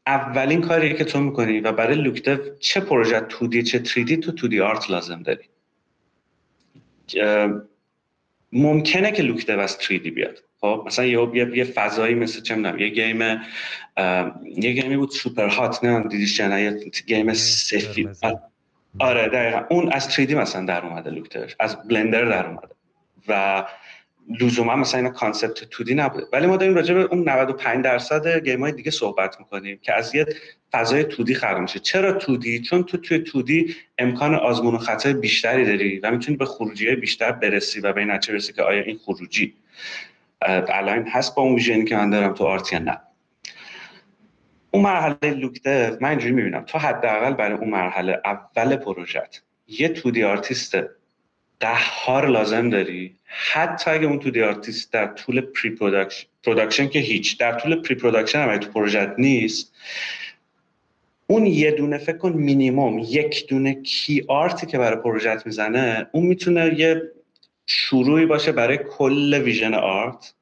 [0.06, 3.46] اولین کاریه که تو می‌کنی و برای look dev چه پروژه 2D چه 3D تو
[3.46, 5.44] 2D art لازم داری.
[8.52, 10.38] ممکنه که look dev از 3D بیاد.
[10.60, 13.20] خب مثلا یه یه, یه فضایی مثل چه می‌دونم یه game
[14.56, 18.16] یه game ی بود Superhot نه دیدیش یه game سفید.
[18.98, 19.62] آره دقیقا.
[19.70, 22.74] اون از 3D مثلا در اومده look dev ش از بلندر در اومده.
[23.28, 23.64] و
[24.40, 26.26] لزوما مثلا این concept 2D نبوده.
[26.32, 30.14] ولی ما داریم راجع به اون 95 درصد game های دیگه صحبت می‌کنیم که از
[30.14, 30.26] یه
[30.72, 31.78] فضای 2D خلق میشه.
[31.78, 36.44] چرا 2D؟ چون تو توی 2D امکان آزمون و خطای بیشتری داری و می‌تونی به
[36.44, 39.54] خروجی بیشتر برسی و به این نتیجه برسی که آیا این خروجی؟
[40.40, 43.00] الان هست با اون vision ی که من دارم تو art یا نه.
[44.70, 46.64] اون مرحله look dev ه من اینجوری می‌بینم.
[46.64, 50.76] تو حداقل برای اون مرحله اول پروژت یه تودی آرتیست
[51.60, 57.74] قهار لازم داری حتی اگه اون تودی آرتیست در طول pre-production که هیچ در طول
[57.74, 59.72] pre-production هم تو پروژت نیست
[61.26, 66.06] اون یه دونه فکر کن مینیموم یک دونه key art ی که برای پروژت می‌زنه
[66.12, 67.02] اون می‌تونه یه
[67.66, 70.34] شروعی باشه برای کل vision art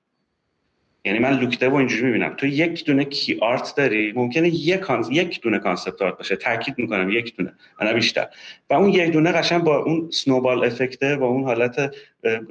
[1.04, 2.34] یعنی من look dev و اینجوری می‌بینم.
[2.34, 6.36] تو یک دونه key art داری ممکنه یک, یک دونه concept art باشه.
[6.36, 8.28] تاکید می‌کنم یک دونه نه بیشتر.
[8.70, 11.94] و اون یک دونه قشنگ با اون snowball effect ه با اون حالت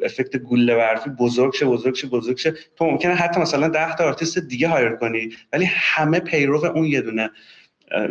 [0.03, 2.54] effect گوله برفی بزرگ شه بزرگ شه بزرگ شه.
[2.76, 7.02] تو ممکنه حتی مثلا 10 تا آرتیست دیگه hire کنی ولی همه پیرو اون یه
[7.02, 7.30] دونه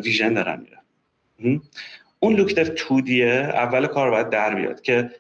[0.05, 1.61] vision دارن میرن
[2.21, 5.11] اون look dev 2D ی اول کار باید در بیاد که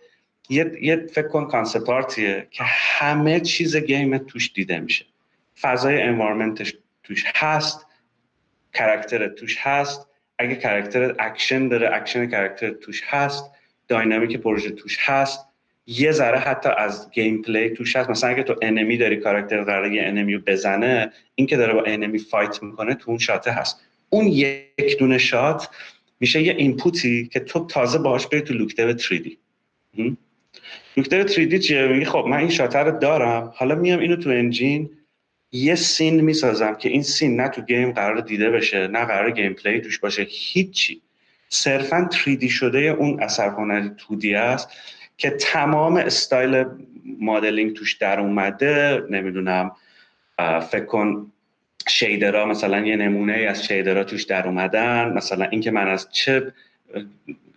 [0.51, 5.05] یه, فکر کن concept art یه که همه چیز game توش دیده میشه.
[5.61, 7.86] فضای environment ش توش هست
[8.74, 10.06] character توش هست.
[10.38, 13.50] اگه character action داره action character توش هست.
[13.88, 15.46] dynamic پروژه توش هست.
[15.86, 18.11] یه ذره حتی از gameplay توش هست.
[18.11, 21.82] مثلا اگه تو enemy داری character قراره یه enemy رو بزنه این که داره با
[21.86, 23.80] enemy fight می‌کنه تو اون shot ه هست.
[24.11, 25.68] اون یک دونه shot
[26.20, 29.30] میشه یه input ی که تو تازه باهاش بری تو look dev 3D
[30.97, 33.52] look dev 3D چیه؟ میگی خب من این shot ه رو دارم.
[33.56, 34.91] حالا میام اینو تو engine
[35.53, 39.80] یه scene می‌سازم که این scene نه تو game قرار دیده بشه نه قرار gameplay
[39.80, 41.03] توش باشه هیچی.
[41.48, 44.68] صرفا 3D شده اون اثر هنری 2D است
[45.16, 46.64] که تمام استایل
[47.20, 49.72] مدلینگ توش در اومده نمی‌دونم
[50.70, 51.32] فکر کن
[51.88, 56.53] شیدرها مثلا یه نمونه از شیدرها توش در اومدن مثلا اینکه من از چه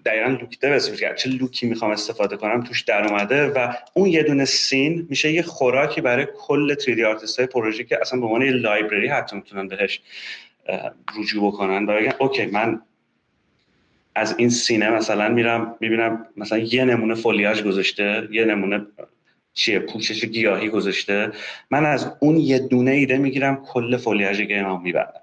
[0.05, 4.23] دقیقا لوکته بسیار کرد چه لوکی می‌خوام استفاده کنم توش در اومده و اون یه
[4.23, 8.41] دونه سین میشه یه خوراکی برای کل 3D آرتیست های پروژه که اصلا به عنوان
[8.41, 10.01] یه لایبرری حتی می‌تونن بهش
[11.19, 12.81] رجوع بکنن و بگن اوکی من
[14.15, 18.85] از این سینه مثلا میرم می‌بینم مثلا یه نمونه فولیاژ گذاشته یه نمونه
[19.53, 21.31] چیه پوشش گیاهی گذاشته.
[21.71, 25.22] من از اون یه دونه ایده می‌گیرم کل foliage game م میبندم.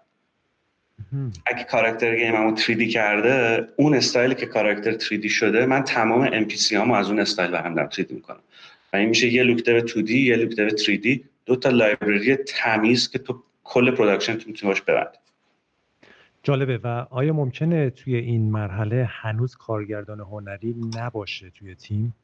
[1.46, 6.44] اگه character game همون 3D کرده اون استایلی که character 3D شده من تمام ام
[6.44, 8.40] پی همو از اون استایل دارم 3D می‌کنم.
[8.92, 13.11] و این میشه یه look dev 2D یه look dev 3D دو تا library تمیز
[13.11, 15.18] که تو کل production تو می‌تونی باش ببندی.
[16.42, 16.78] جالبه.
[16.84, 22.14] و آیا ممکنه توی این مرحله هنوز کارگردان هنری نباشه توی تیم؟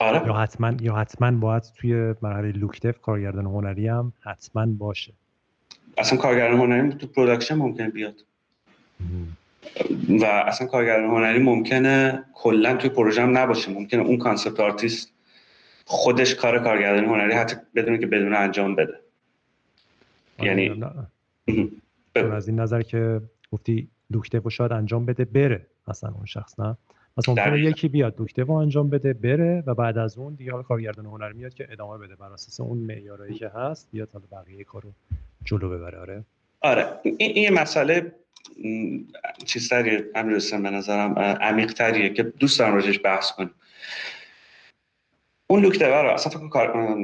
[0.00, 0.26] آره.
[0.26, 5.12] یا حتما یا حتما باید توی مرحله look dev کارگردان هنری هم حتما باشه.
[5.98, 8.14] اصلا کارگردان هنری تو production ممکنه بیاد.
[10.20, 13.72] و اصلا کارگردان هنری ممکنه کلا توی پروژه هم نباشه.
[13.72, 15.12] ممکنه اون concept artist
[15.84, 19.00] خودش کار کارگردان هنری حتی بدونه که بدون انجام بده.
[20.38, 20.84] آره، یعنی
[22.14, 23.20] از این نظر که
[23.52, 26.76] گفتی look dev و شاید انجام بده بره اصلا اون شخص نه؟
[27.16, 30.52] مثلا ممکنه یکی بیاد look dev و انجام بده بره و بعد از اون دیگه
[30.52, 32.16] کارگردان هنری میاد که ادامه بده.
[32.16, 34.92] بر اساس اون معیارایی که هست بیاد حالا بقیه کارو
[35.44, 36.24] جلو ببره آره؟
[36.60, 37.00] آره.
[37.02, 38.12] این, یه مسئله
[39.44, 43.54] چیز تریه امیر به نظرم عمیق تریه که دوست دارم راجش بحث کنیم.
[45.46, 46.98] اون look رو اصلا فکر کار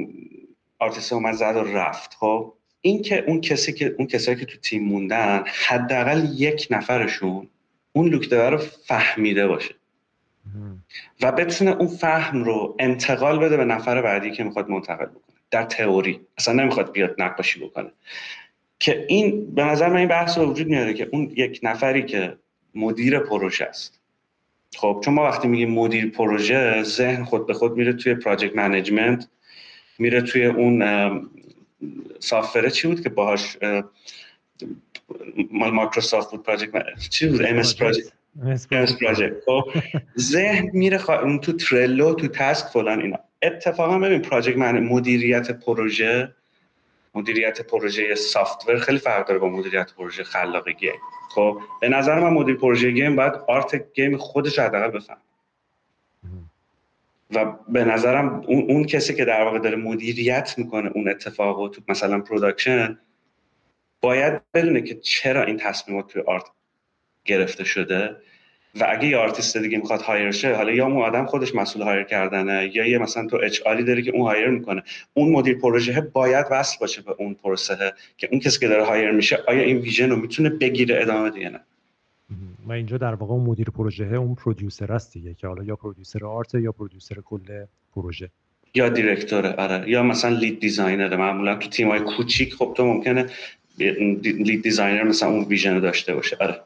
[0.79, 4.57] آرتیست اومد زد و رفت خب؟ این که اون کسی که اون کسایی که تو
[4.57, 7.47] تیم موندن حداقل یک نفرشون
[7.93, 9.75] اون look رو فهمیده باشه.
[11.21, 15.30] و بتونه اون فهم رو انتقال بده به نفر بعدی که می‌خواد منتقل بکنه.
[15.51, 16.19] در تئوری.
[16.37, 17.91] اصلا نمی‌خواد بیاد نقاشی بکنه.
[18.79, 22.37] که این به نظر من این بحث رو وجود میاره که اون یک نفری که
[22.75, 23.99] مدیر پروژه است.
[24.75, 29.27] خب چون ما وقتی میگیم مدیر پروژه ذهن خود به خود میره توی project management
[29.99, 31.29] میره توی اون
[32.19, 33.57] software ه چی بود که باهاش
[35.51, 37.75] مال مایکروسافت بود Project چی بود؟ MS
[38.67, 39.63] Project خب
[40.19, 41.37] ذهن میره خوا...
[41.37, 43.19] تو Trello تو task فلان اینا.
[43.41, 46.35] اتفاقا ببین project مدیریت پروژه
[47.15, 50.99] مدیریت پروژه software خیلی فرق داره با مدیریت پروژه خلاق game.
[51.29, 55.17] خب به نظر من مدیر پروژه game باید art game خودش حداقل بفهم
[57.31, 61.69] و به نظرم اون, اون کسی که در واقع داره مدیریت می‌کنه اون اتفاق و
[61.69, 62.99] تو مثلا production
[64.01, 66.43] باید بدونه که چرا این تصمیمات توی art
[67.25, 68.15] گرفته شده.
[68.79, 72.03] و اگه یه آرتیست دیگه می‌خواد hire شه حالا یا اون آدم خودش مسئول hire
[72.03, 74.83] کردنه یا یه مثلا تو HR ی داری که اون hire می‌کنه.
[75.13, 79.11] اون مدیر پروژه باید وصل باشه به اون پروسه که اون کسی که داره hire
[79.11, 81.59] میشه آیا این vision رو می‌تونه بگیره ادامه بده یا نه؟
[82.67, 86.25] و اینجا در واقع اون مدیر پروژه اون producer است دیگه که حالا یا producer
[86.25, 87.65] art یا producer کل
[87.95, 88.29] پروژه.
[88.73, 89.89] یا director ه آره.
[89.89, 93.25] یا مثلا lead designer معمولا تو تیمای کوچیک خب تو ممکنه
[93.77, 96.37] lead designer مثلا اون vision داشته باشه.
[96.39, 96.61] آره.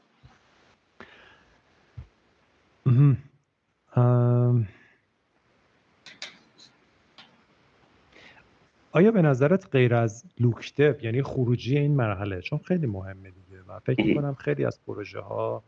[8.91, 13.63] آیا به نظرت غیر از look dev یعنی خروجی این مرحله چون خیلی مهمه دیگه
[13.67, 15.63] و فکر می‌کنم خیلی از پروژه ها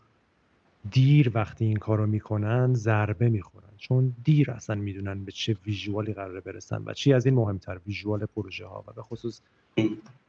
[0.91, 3.67] دیر وقتی این کارو می‌کنن ضربه می‌خورن.
[3.77, 7.79] چون دیر اصلا می‌دونن به چه visual ی قراره برسن و چی از این مهمتر
[7.87, 9.41] visual پروژه ها و به خصوص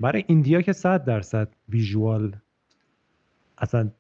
[0.01, 2.37] برای ایندیا که صد درصد ویژوال
[3.59, 3.91] اصلا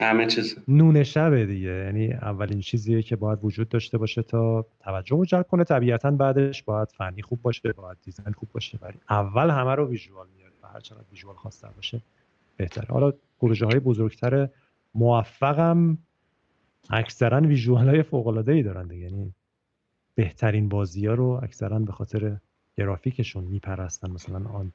[0.00, 0.58] همه چیز.
[0.68, 1.68] نون شبه دیگه.
[1.68, 5.64] یعنی اولین چیزیه که باید وجود داشته باشه تا توجه رو جلب کنه.
[5.64, 8.78] طبیعتا بعدش باید فنی خوب باشه باید دیزاین خوب باشه.
[8.82, 12.02] ولی اول همه رو ویژوال میاره و هر چقدر ویژوال خواستر باشه
[12.56, 12.86] بهتره.
[12.88, 14.48] حالا پروژه های بزرگتر
[14.94, 15.98] موفقم
[16.90, 19.04] اکثرا ویژوال های فوق العاده ای دارن دیگه.
[19.04, 19.34] یعنی
[20.14, 22.36] بهترین بازی ها رو اکثرا به خاطر
[22.76, 24.10] گرافیکشون میپرستن.
[24.10, 24.72] مثلا آن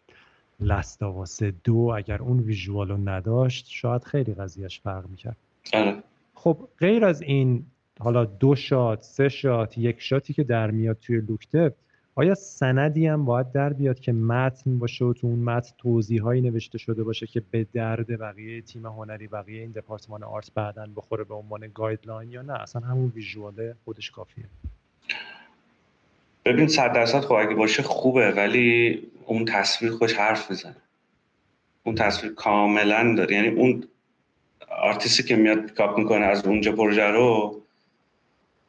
[0.60, 5.38] Last of Us دو اگر اون visual رو نداشت شاید خیلی قضیهش فرق می‌کرد.
[5.74, 6.04] آره.
[6.34, 7.66] خب غیر از این
[8.00, 11.74] حالا دو shot سه shot یک shot ی که در میاد توی look dev
[12.16, 16.42] آیا سندی هم باید در بیاد که متن باشه و تو اون متن توضیح هایی
[16.42, 21.24] نوشته شده باشه که به درد بقیه تیم هنری بقیه این دپارتمان art بعدا بخوره
[21.24, 24.46] به عنوان guideline یا نه؟ اصلا همون visual ه خودش کافیه.
[26.46, 30.82] ببین صد درصد خب اگه باشه خوبه ولی اون تصویر خودش حرف می‌زنه
[31.84, 33.36] اون تصویر کاملا داره.
[33.36, 33.84] یعنی اون
[34.70, 37.62] آرتیستی که میاد کاپ می‌کنه از اونجا پروژه رو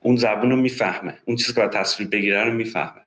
[0.00, 1.18] اون زبون رو می‌فهمه.
[1.24, 3.00] اون چیزی که باید تصویر بگیره رو می‌فهمه.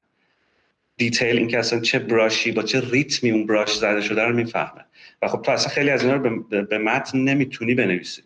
[0.97, 4.35] detail این که اصلا چه brush ی با چه ریتمی اون brush زده شده رو
[4.35, 4.85] می‌فهمه.
[5.21, 8.21] و خب تو اصلا خیلی از اینا رو به, متن نمی‌تونی بنویسی.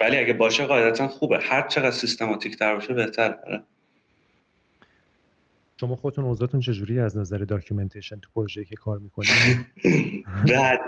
[0.00, 1.38] ولی اگه باشه قاعدتا خوبه.
[1.38, 3.62] هر چقدر سیستماتیک تر باشه بهتره.
[5.80, 9.66] شما خودتون اوضاعتون چجوری از نظر documentation تو پروژه که کار می‌کنید
[10.52, 10.80] بعد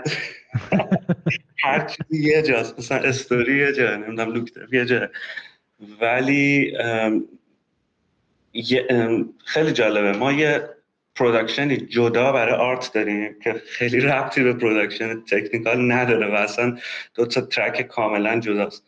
[1.63, 5.09] هر چیزی یه جاست مثلا استوری یه جا نمی‌دونم look dev یه جا.
[6.01, 6.73] ولی
[9.45, 10.17] خیلی جالبه.
[10.17, 10.69] ما یه
[11.15, 16.77] production ی جدا برای art داریم که خیلی ربطی به production technical نداره و اصلا
[17.15, 18.83] دو تا track کاملا جداست.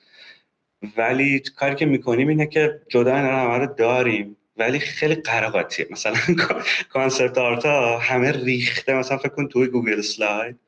[0.97, 4.37] ولی کاری که می‌کنیم اینه که جدا اینا رو داریم.
[4.57, 6.15] ولی خیلی قر و قاطیه مثلا
[6.93, 10.59] concept art ها همه ریخته مثلا فکر کن توی Google Slide.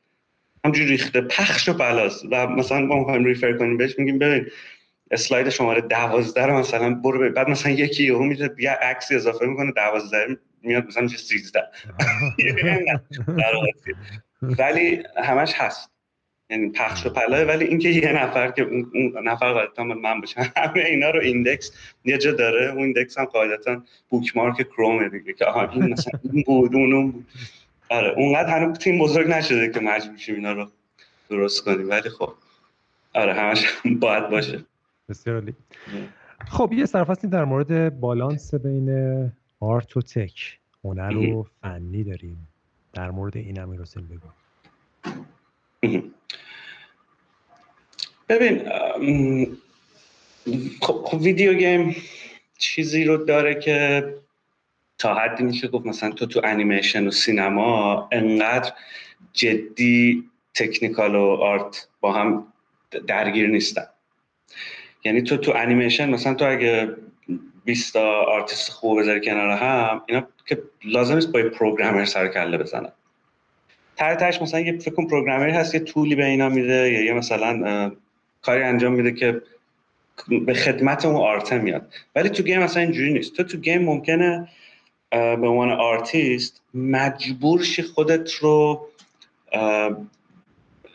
[0.66, 4.48] همینجوری ریخته پخش و پلاس و مثلا ما می‌خوایم refer کنیم بهش میگیم ببین
[5.12, 9.72] اسلاید شماره دوازده رو مثلا برو بعد مثلا یکی یهو میده یه عکسی اضافه می‌کنه
[9.72, 11.62] دوازده میاد مثلا میشه سیزده.
[14.60, 15.95] ولی همش هست.
[16.50, 20.80] یعنی پخش و پلاس ولی اینکه یه نفر که اون نفر قاعدتا من باشم همه
[20.80, 21.72] اینا رو index
[22.06, 22.72] یه جا داره.
[22.72, 27.26] اون index هم قاعدتا bookmark Chrome دیگه که آها این مثلا این بود اون بود.
[27.90, 30.68] آره اونقدر هنوز تیم بزرگ نشده که مجبور شیم اینا رو
[31.30, 31.90] درست کنیم.
[31.90, 32.34] ولی خب
[33.14, 33.66] آره همش
[34.00, 34.66] باید باشه.
[35.10, 35.54] بسیار عالی.
[36.48, 40.60] خب یه سرفصلی در مورد بالانس بین آرت و تک.
[40.84, 42.48] هنر و فنی داریم.
[42.94, 44.30] در مورد این هم بگو.
[48.30, 48.62] ببین
[50.82, 51.96] خب, خب ویدیو گیم
[52.58, 54.04] چیزی رو داره که
[54.98, 58.72] تا حدی میشه گفت مثلا تو تو انیمیشن و سینما انقدر
[59.34, 60.24] جدی
[60.54, 62.48] تکنیکال و آرت با هم
[63.08, 63.86] درگیر نیستن.
[65.04, 66.96] یعنی تو تو انیمیشن مثلا تو اگه
[67.66, 72.58] 20 تا آرتیست خوب بذاری کنار هم اینا که لازم نیست با programmer سر کله
[72.58, 72.92] بزنن.
[73.96, 77.14] تهش مثلا یه فکر programmer ی هست یه tool ی به اینا میده یا یه
[77.14, 77.92] مثلا
[78.46, 79.42] کاری انجام میده که
[80.46, 81.94] به خدمت اون art میاد.
[82.16, 83.34] ولی تو game مثلا اینجوری نیست.
[83.34, 84.48] تو تو game ممکنه
[85.12, 88.88] به عنوان آرتیست مجبور شی خودت رو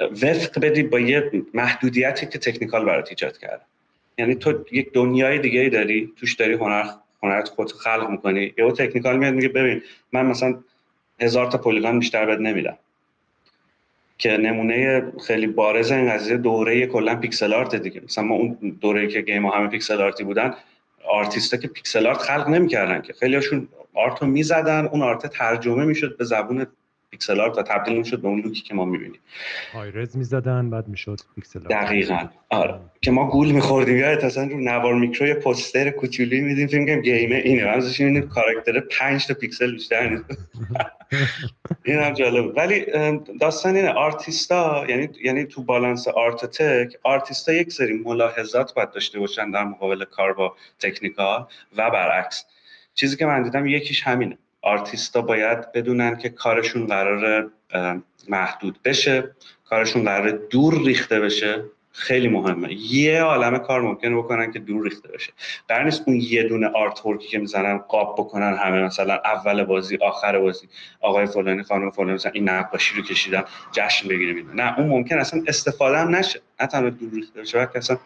[0.00, 3.62] وفق بدی با یه محدودیتی که technical برات ایجاد کرده.
[4.18, 6.84] یعنی تو یک دنیای دیگه داری توش داری هنر
[7.22, 8.54] هنرت خودت خلق می‌کنی.
[8.58, 9.82] یه technical میاد میگه ببین
[10.12, 10.58] من مثلا
[11.20, 12.78] هزار تا polygon بیشتر بهت نمیدم.
[14.20, 18.00] که نمونه خیلی بارز این قضیه دوره کلا pixel art دیگه.
[18.04, 20.54] مثلا ما اون دوره که game همه pixel art ی بودن
[21.08, 23.12] آرتیستا که pixel art خلق نمی‌کردن که.
[23.12, 26.66] خیلیشون art رو می‌زدن اون art ترجمه می‌شد به زبون
[27.10, 29.20] pixel art و تبدیل می‌شد به اون look ی که ما می‌بینیم.
[29.72, 31.68] high-res می‌زدن بعد می‌شد pixel art.
[31.68, 32.28] دقیقاً.
[32.50, 32.80] آره.
[33.02, 33.96] که ما گول میخوردیم.
[33.96, 37.64] یا اصلا رو نوار میکرو یه پوستر کوچولی می‌دیدیم فکر می‌کنیم game ه اینه.
[37.64, 40.24] بعدش می‌بینیم کاراکتر 5 تا پیکسل بیشتر نیست.
[41.84, 42.56] این هم جالب.
[42.56, 42.86] ولی
[43.40, 43.90] داستان اینه.
[43.90, 49.18] آرتیستا یعنی یعنی تو balance art و tech artist ا یک سری ملاحظات باید داشته
[49.18, 52.44] باشن در مقابل کار با technical و برعکس.
[52.94, 54.38] چیزی که من دیدم یکیش همینه.
[54.62, 57.50] آرتیستا باید بدونن که کارشون قرار
[58.28, 59.30] محدود بشه
[59.64, 61.64] کارشون قرار دور ریخته بشه.
[61.92, 62.74] خیلی مهمه.
[62.74, 65.32] یه عالم کار ممکنه بکنن که دور ریخته بشه.
[65.68, 69.96] در نیست اون یه دونه آرت ورکی که می‌زنن قاب بکنن همه مثلا اول بازی
[69.96, 70.68] آخر بازی
[71.00, 75.42] آقای فلانی خانم فلانی مثلا این نقاشی رو کشیدم جشن بگیره نه اون ممکن اصلا
[75.46, 76.40] استفاده هم نشه.
[76.60, 77.98] نه تنها دور ریخته بشه که اصلا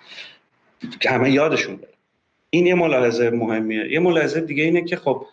[1.07, 1.95] همه یادشون بره.
[2.51, 3.93] این یه ملاحظه مهمیه.
[3.93, 5.27] یه ملاحظه دیگه اینه که خب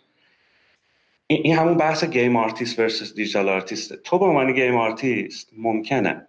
[1.35, 6.27] این همون بحث game artist versus digital artist ه تو به عنوان game artist ممکنه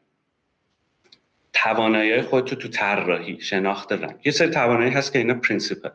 [1.52, 4.14] توانایی خودت تو طراحی شناخت رنگ.
[4.24, 5.88] یه سری توانایی هست که اینا principle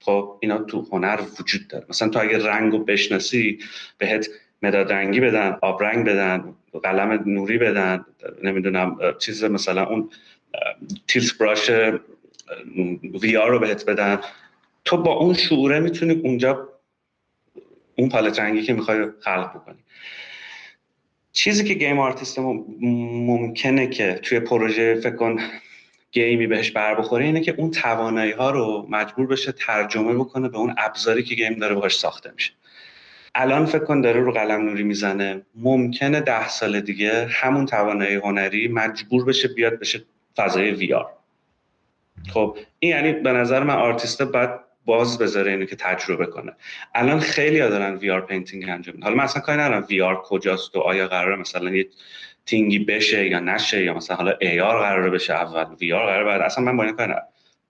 [0.00, 1.86] خب اینا تو هنر وجود داره.
[1.88, 3.58] مثلا تو اگه رنگ رو بشناسی
[3.98, 4.28] بهت
[4.62, 8.04] مداد رنگی بدن آب رنگ بدن قلم نوری بدن
[8.42, 10.10] نمی‌دونم چیز مثلا اون
[11.08, 11.70] Tilt Brush
[13.22, 14.18] VR رو بهت بدن.
[14.84, 16.68] تو با اون شعوره می‌تونی اونجا
[17.96, 19.78] اون پالت رنگی که می‌خوای خلق بکنی.
[21.32, 22.38] چیزی که game artist
[22.78, 25.36] ممکنه که توی پروژه فکر کن
[26.12, 30.48] game ی بهش بر بخوره اینه که اون توانایی ها رو مجبور بشه ترجمه بکنه
[30.48, 32.52] به اون ابزاری که game داره باهاش ساخته میشه.
[33.34, 35.42] الان فکر کن داره رو قلم نوری می‌زنه.
[35.54, 40.04] ممکنه ده سال دیگه همون توانایی هنری مجبور بشه بیاد بشه
[40.36, 41.06] فضای AR
[42.32, 44.50] خب این یعنی به نظر من آرتیست باید
[44.84, 46.52] باز بذاره اینو که تجربه کنه.
[46.94, 50.80] الان خیلی ها دارن VR painting انجام حالا من اصلا کاری ندارم VR کجاست و
[50.80, 51.88] آیا قراره مثلا یه
[52.46, 56.40] thing ی بشه یا نشه یا مثلا حالا AR قراره بشه اول VR قراره بعد.
[56.40, 57.14] اصلا من با این کاری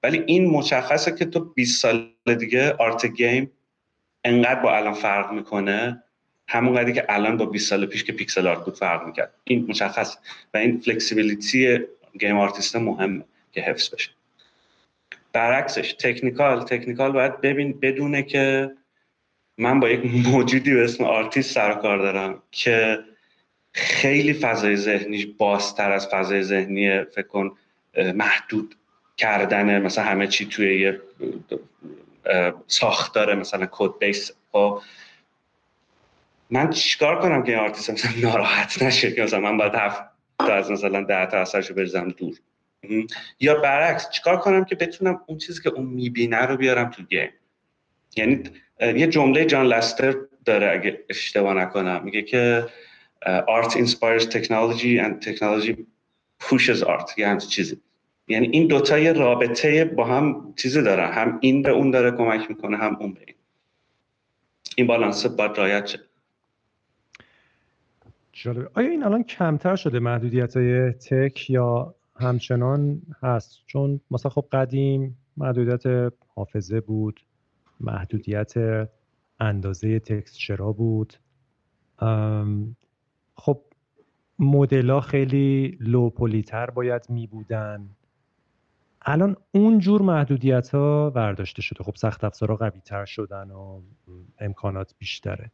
[0.02, 3.51] ولی این مشخصه که تو 20 سال دیگه art game
[4.24, 6.02] انقدر با الان فرق می‌کنه
[6.48, 9.34] همون قدری که الان با 20 سال پیش که pixel art بود فرق می‌کرد.
[9.44, 10.16] این مشخص
[10.55, 11.78] و این flexibility
[12.18, 14.10] گیم آرتیست مهمه که حفظ بشه.
[15.32, 18.70] برعکسش technical technical باید ببین بدونه که
[19.59, 22.98] من با یک موجودی به اسم آرتیست سر کار دارم که
[23.72, 27.56] خیلی فضای ذهنیش بازتر از فضای ذهنی فکر کن
[28.14, 28.74] محدود
[29.16, 31.00] کردن مثلا همه چی توی یه
[32.66, 34.32] ساختار مثلا code base.
[34.52, 34.80] خب
[36.50, 40.02] من چیکار کنم که این آرتیست ناراحت نشه؟ که مثلا من باید هفت
[40.38, 42.34] تا از مثلا ده تا اثرشو بریزم دور.
[43.40, 47.30] یا برعکس چیکار کنم که بتونم اون چیزی که اون می‌بینه رو بیارم تو گیم؟
[48.16, 48.42] یعنی
[48.80, 50.14] یه جمله جان لستر
[50.44, 52.04] داره اگه اشتباه نکنم.
[52.04, 52.66] میگه که
[53.26, 55.74] art inspires technology and technology
[56.42, 57.18] pushes art.
[57.18, 57.80] یه همچین چیزی.
[58.28, 61.12] یعنی این دوتا یه رابطه با هم چیزی دارن.
[61.12, 63.36] هم این به اون داره کمک می‌کنه هم اون به این.
[64.76, 66.00] این بالانس باید رایت شد
[68.74, 73.62] آیا این الان کمتر شده محدودیت های تک یا همچنان هست.
[73.66, 77.20] چون مثلا خب قدیم محدودیت حافظه بود
[77.80, 78.55] محدودیت
[79.40, 81.14] اندازه تکسچرا بود.
[83.36, 83.60] خب
[84.39, 87.89] مدل خیلی لوپولیتر باید می بودن
[89.02, 91.84] الان اون جور محدودیت ها برداشته شده.
[91.84, 93.80] خب سخت افزارها قوی تر شدن و
[94.39, 95.51] امکانات بیشتره.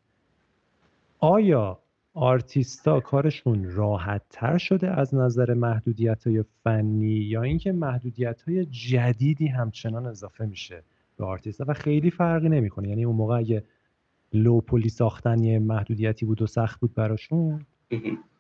[1.19, 1.79] آیا
[2.21, 9.47] آرتیستا کارشون راحت تر شده از نظر محدودیت های فنی یا اینکه محدودیت های جدیدی
[9.47, 10.83] همچنان اضافه میشه
[11.17, 12.89] به آرتیستا و خیلی فرقی نمی‌کنه.
[12.89, 13.65] یعنی اون موقع اگه
[14.33, 17.67] low poly ساختن یه محدودیتی بود و سخت بود براشون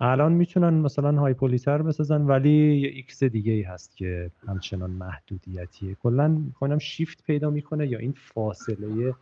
[0.00, 4.90] الان می‌تونن مثلا high poly تر بسازن ولی یه x دیگه ای هست که همچنان
[4.90, 5.94] محدودیتیه.
[5.94, 9.14] کلا می‌کنم شیفت پیدا می‌کنه یا این فاصله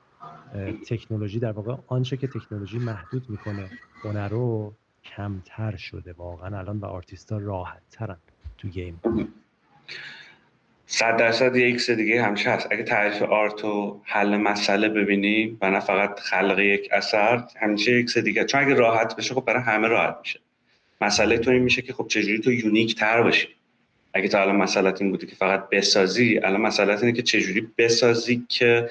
[0.89, 3.70] تکنولوژی در واقع آنچه که تکنولوژی محدود می‌کنه
[4.05, 4.74] هنر رو
[5.05, 6.59] کمتر شده واقعا.
[6.59, 8.16] الان و آرتیستا راحت ترن
[8.59, 9.01] تو گیم.
[10.86, 12.69] صد درصد یه x دیگه همیشه هست.
[12.70, 18.19] اگه تعریف art و حل مسئله ببینیم و نه فقط خلق یک اثر همیشه x
[18.19, 18.44] دیگه.
[18.44, 20.40] چون اگه راحت بشه خب برای همه راحت میشه.
[21.01, 23.48] مسئله تو این میشه که خب چجوری تو unique تر باشی
[24.15, 28.47] اگه تا الان مسئلت این بودی که فقط بسازی الان مسئلت اینه که چجوری بسازی
[28.48, 28.90] که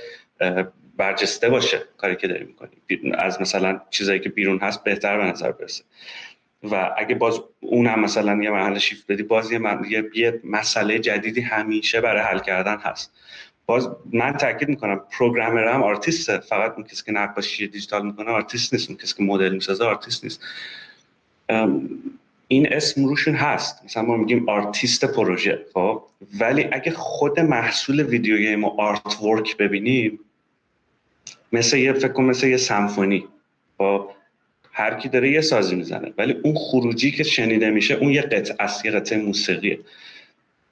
[0.98, 3.12] برجسته باشه کاری که داری می‌کنی.
[3.14, 5.84] از مثلا چیزایی که بیرون هست بهتر به نظر برسه.
[6.72, 9.60] و اگه باز اون هم مثلا یه مرحله شیفت بدی باز یه,
[10.14, 13.12] یه مسئله جدیدی همیشه برای حل کردن هست.
[13.66, 16.38] باز من تاکید می‌کنم programmer هم آرتیسته.
[16.38, 18.90] فقط اون کسی که نقاشی دیجیتال می‌کنه آرتیست نیست.
[18.90, 20.42] اون کسی که مدل می‌سازه آرتیست نیست.
[22.48, 23.86] این اسم روشون هست.
[23.86, 26.04] مثلا ما میگیم آرتیست پروژه خب؟
[26.40, 30.20] ولی اگه خود محصول ویدیو گیم و آرت ورک ببینیم
[31.56, 33.28] مثل یه فکر مثل یه سمفونی.
[33.78, 34.10] خب
[34.74, 36.14] هر کی داره یه سازی می‌زنه.
[36.18, 39.80] ولی اون خروجی که شنیده میشه اون یه قطعه است یه قطعه موسیقیه.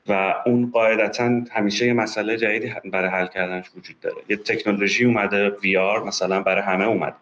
[0.08, 4.16] و اون قاعدتا همیشه یه مسئله جدیدی برای حل کردنش وجود داره.
[4.30, 7.16] یه تکنولوژی اومده وی آر مثلا برای همه اومده.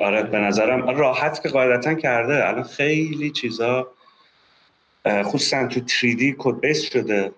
[0.00, 2.48] آره به نظرم راحت که قاعدتا کرده.
[2.48, 3.92] الان خیلی چیزا
[5.06, 7.32] خصوصا تو 3D code base شده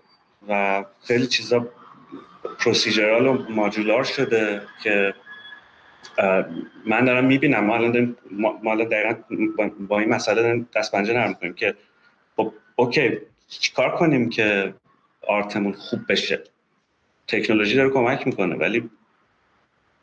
[0.48, 1.68] و خیلی چیزا
[2.58, 5.14] procedural و ماجولار شده که
[6.86, 7.64] من دارم می‌بینم.
[7.64, 8.16] ما الان
[8.62, 9.14] ما دقیقا
[9.80, 11.74] با این مسئله دست پنجه نرم کنیم که
[12.36, 14.74] خب okay چیکار کنیم که
[15.28, 16.44] art مون خوب بشه؟
[17.26, 18.90] تکنولوژی داره کمک می‌کنه ولی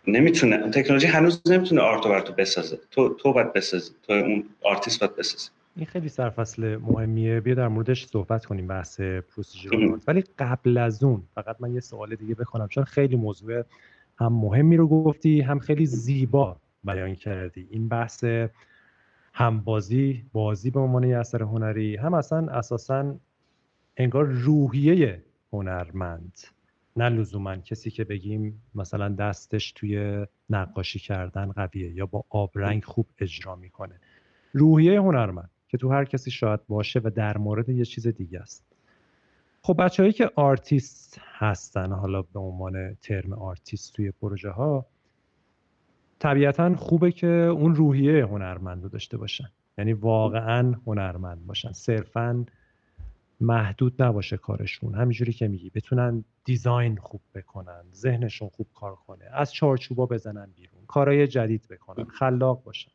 [0.07, 2.79] نمی‌تونه تکنولوژی هنوز نمی‌تونه art تو بسازه.
[2.91, 5.49] تو تو باید بسازی تو اون آرتیست باید بسازی.
[5.75, 7.39] این خیلی سرفصل مهمیه.
[7.39, 12.15] بیا در موردش صحبت کنیم بحث پروسیجر ولی قبل از اون فقط من یه سوال
[12.15, 13.63] دیگه بکنم چون خیلی موضوع
[14.19, 17.67] هم مهمی رو گفتی هم خیلی زیبا بیان کردی.
[17.71, 18.23] این بحث
[19.33, 23.15] هم بازی بازی به عنوان یه اثر هنری هم اصلا اساسا
[23.97, 25.23] انگار روحیه
[25.53, 26.39] هنرمند.
[26.97, 33.05] نه لزوما کسی که بگیم مثلا دستش توی نقاشی کردن قویه یا با آبرنگ خوب
[33.19, 33.95] اجرا می‌کنه.
[34.53, 35.49] روحیه هنرمند.
[35.75, 38.65] که تو هر کسی شاید باشه و در مورد یه چیز دیگه است.
[39.61, 44.85] خب بچههایی که آرتیست هستن حالا به عنوان ترم آرتیست توی پروژه ها
[46.19, 49.49] طبیعتا خوبه که اون روحیه هنرمند رو داشته باشن.
[49.77, 51.71] یعنی واقعا هنرمند باشن.
[51.71, 52.45] صرفا
[53.41, 54.95] محدود نباشه کارشون.
[54.95, 60.85] همینجوری که میگی بتونن design خوب بکنن ذهنشون خوب کار کنه از چارچوبا بزنن بیرون
[60.87, 62.91] کارهای جدید بکنن خلاق باشن.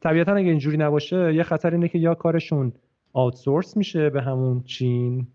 [0.00, 2.72] طبیعتا اگه اینجوری نباشه یه خطر اینه که یا کارشون
[3.12, 5.26] آوتسورس میشه به همون چین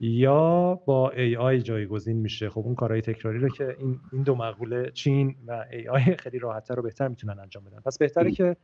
[0.00, 2.50] یا با ای آی جایگزین میشه.
[2.50, 6.38] خب اون کارهای تکراری رو که این این دو مقوله چین و ای آی خیلی
[6.38, 7.80] راحتتر و بهتر می‌تونن انجام بدن.
[7.80, 8.56] پس بهتره که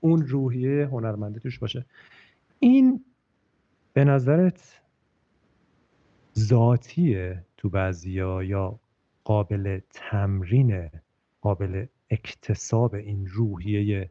[0.00, 1.84] اون روحیه هنرمنده توش باشه.
[2.58, 3.04] این
[3.92, 4.80] به نظرت
[6.38, 8.80] ذاتیه تو بعضیا یا
[9.24, 10.90] قابل تمرین
[11.40, 14.10] قابل اکتساب این روحیه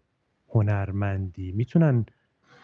[0.53, 2.05] هنرمندی می‌تونن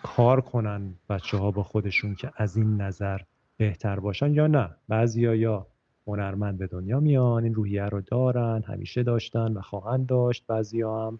[0.03, 3.20] کار کنن بچه ها با خودشون که از این نظر
[3.57, 5.68] بهتر باشن یا نه؟ بعضیا یا
[6.07, 10.44] هنرمند به دنیا میان این روحیه رو دارن همیشه داشتن و خواهند داشت.
[10.48, 11.20] بعضیا هم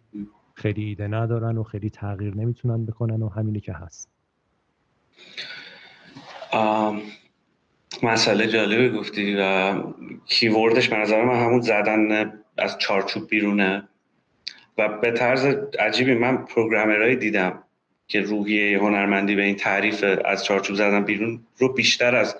[0.54, 4.10] خیلی ایده ندارن و خیلی تغییر نمی‌تونن بکنن و همینی که هست.
[8.04, 9.74] مسئله جالبی گفتی و
[10.26, 13.88] keyword ش به نظر من همون زدن از چارچوب بیرونه.
[14.80, 15.46] و به طرز
[15.80, 17.64] عجیبی من programmer هایی دیدم
[18.08, 22.36] که روحیه هنرمندی به این تعریف از چارچوب زدن بیرون رو بیشتر از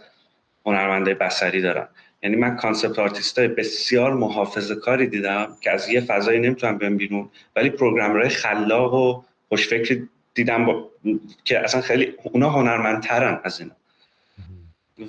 [0.66, 1.88] هنرمند بصری دارن
[2.24, 6.98] یعنی من concept artist های بسیار محافظه کاری دیدم که از یه فضایی نمی‌تونم بیان
[6.98, 10.90] بیرون ولی programmer های خلاق و خوشفکری دیدم با...
[11.44, 13.74] که اصلا خیلی اونا هنرمندترن از اینا.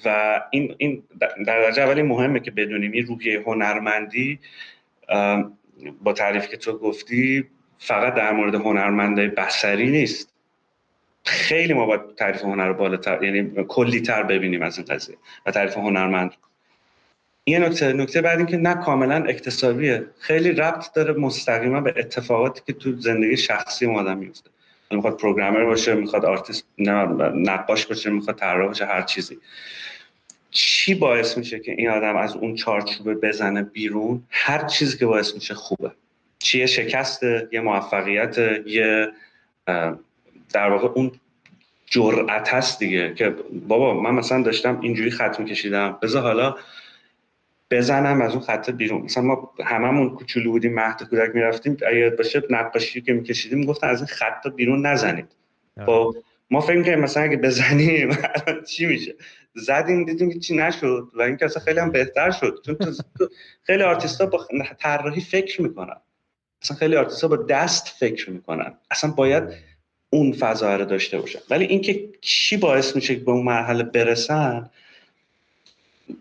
[0.05, 4.39] و این, این در درجه اولی مهمه که بدونیم این روحیه هنرمندی
[6.03, 7.47] با تعریفی که تو گفتی
[7.79, 10.33] فقط در مورد هنرمند بصری نیست.
[11.25, 15.17] خیلی ما باید تعریف هنر رو بالاتر یعنی کلی تر ببینیم از این قضیه
[15.47, 16.33] و تعریف هنرمند.
[17.47, 20.07] یه نکته نکته بعد اینکه نه کاملا اکتسابیه.
[20.19, 24.51] خیلی ربط داره مستقیما به اتفاقاتی که تو زندگی شخصی آدم میفته
[24.91, 26.67] می‌خواد programmer باشه می‌خواد آرتیست
[27.35, 29.39] نقاش باشه می‌خواد طراح باشه هر چیزی.
[30.51, 35.35] چی باعث میشه که این آدم از اون چارچوبه بزنه بیرون؟ هر چیزی که باعث
[35.35, 35.91] میشه خوبه.
[36.39, 39.09] چیه شکسته یه موفقیت یه
[40.53, 41.13] در واقع اون
[41.87, 43.35] جرأت هست دیگه که
[43.69, 45.99] بابا من مثلا داشتم اینجوری خط میکشیدم.
[46.03, 46.57] بذار حالا
[47.71, 49.03] بزنم از اون خط بیرون.
[49.03, 51.77] مثلا ما هممون کوچولو بودیم مهد کودک می‌رفتیم.
[51.87, 55.29] اگه باشه نقاشی که میکشیدیم گفتن از این خط بیرون نزنید.
[55.87, 56.15] خب
[56.51, 58.19] ما فکر کنیم مثلا اگه بزنیم
[58.71, 59.15] چی میشه؟
[59.61, 62.59] زدیم دیدیم که چی نشد و این اصلا خیلی هم بهتر شد.
[62.67, 62.77] چون
[63.63, 64.47] خیلی آرتیستا با
[64.79, 65.97] طراحی فکر می‌کنن.
[66.63, 68.75] اصلا خیلی آرتیستا با دست فکر می‌کنن.
[68.91, 69.45] اصلا باید
[70.11, 71.39] اون فضا رو داشته باشن.
[71.51, 74.71] ولی اینکه چی باعث میشه که به اون مرحله برسن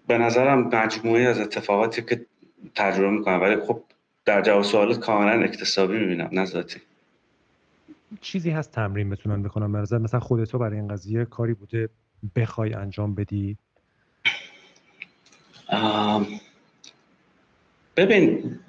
[0.08, 2.26] به نظرم مجموعی از اتفاقاتی که
[2.76, 3.42] تجربه می‌کنم.
[3.42, 3.84] ولی خب
[4.26, 6.48] در جواب سوالات کاملا اکتسابی می‌بینم نه
[8.22, 11.90] چیزی هست تمرین بتونن بکنم مثلا خودتو برای این قضیه کاری بوده
[12.36, 13.58] بخوای انجام بدی؟
[17.96, 18.60] ببین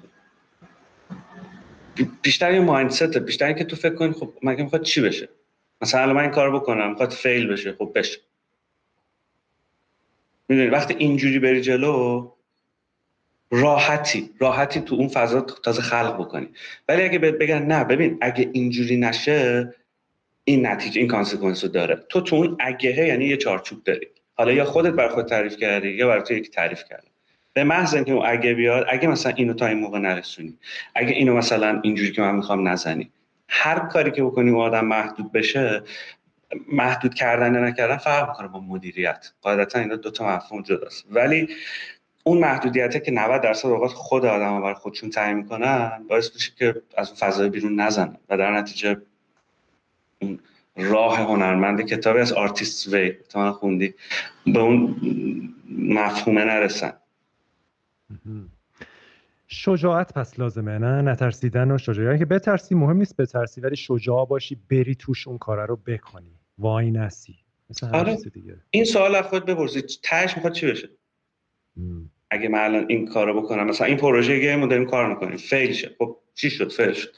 [2.21, 5.29] بیشتر یه مایندست بیشتر اینکه تو فکر کنی خب مگه می‌خواد چی بشه؟
[5.81, 8.19] مثلا من این کار بکنم می‌خواد فیل بشه خب بشه.
[10.49, 12.31] می‌دونی وقتی اینجوری بری جلو
[13.51, 16.49] راحتی راحتی تو اون فضا تازه خلق بکنی.
[16.89, 19.73] ولی اگه بگن نه ببین اگه اینجوری نشه
[20.51, 21.95] این نتیجه این consequence رو داره.
[22.09, 24.07] تو تو اون اگهه یعنی یه چارچوب داری.
[24.33, 27.07] حالا یا خودت بر خود تعریف کردی یا برای تو یک تعریف کرده
[27.53, 30.57] به محض اینکه اون اگه بیاد اگه مثلا اینو تا این موقع نرسونی
[30.95, 33.11] اگه اینو مثلا اینجوری که من می‌خوام نزنی
[33.47, 35.83] هر کاری که بکنی اون آدم محدود بشه
[36.71, 39.31] محدود کردن یا نکردن فرق می‌کنه با مدیریت.
[39.41, 41.05] قاعدتا اینا دو تا مفهوم جداست.
[41.09, 41.47] ولی
[42.23, 46.81] اون محدودیته که 90 درصد اوقات خود آدم برای خودشون تعیین می‌کنن باعث میشه که
[46.97, 48.17] از اون فضای بیرون نزنن.
[48.29, 48.97] و در نتیجه
[50.21, 50.39] اون
[50.75, 53.11] راه هنرمند کتابی از آرتیست وی.
[53.29, 53.93] تو خوندی.
[54.45, 54.95] به اون
[55.79, 56.93] مفهومه نرسن.
[59.47, 62.19] شجاعت پس لازمه نه نترسیدن و شجاعت.
[62.19, 66.31] که بترسی مهم نیست بترسی ولی شجاع باشی بری توش اون کار رو بکنی.
[66.57, 67.35] وای نسی.
[67.93, 68.17] آره.
[68.33, 68.57] دیگه.
[68.69, 69.85] این سوال از خود بپرسید.
[70.03, 70.89] تهش می‌خواد چی بشه؟
[72.29, 75.37] اگه من الان این کارو بکنم مثلا این پروژه گیم رو داریم کار می‌کنیم.
[75.37, 77.09] فیل شد خب چی شد؟ فیل شد.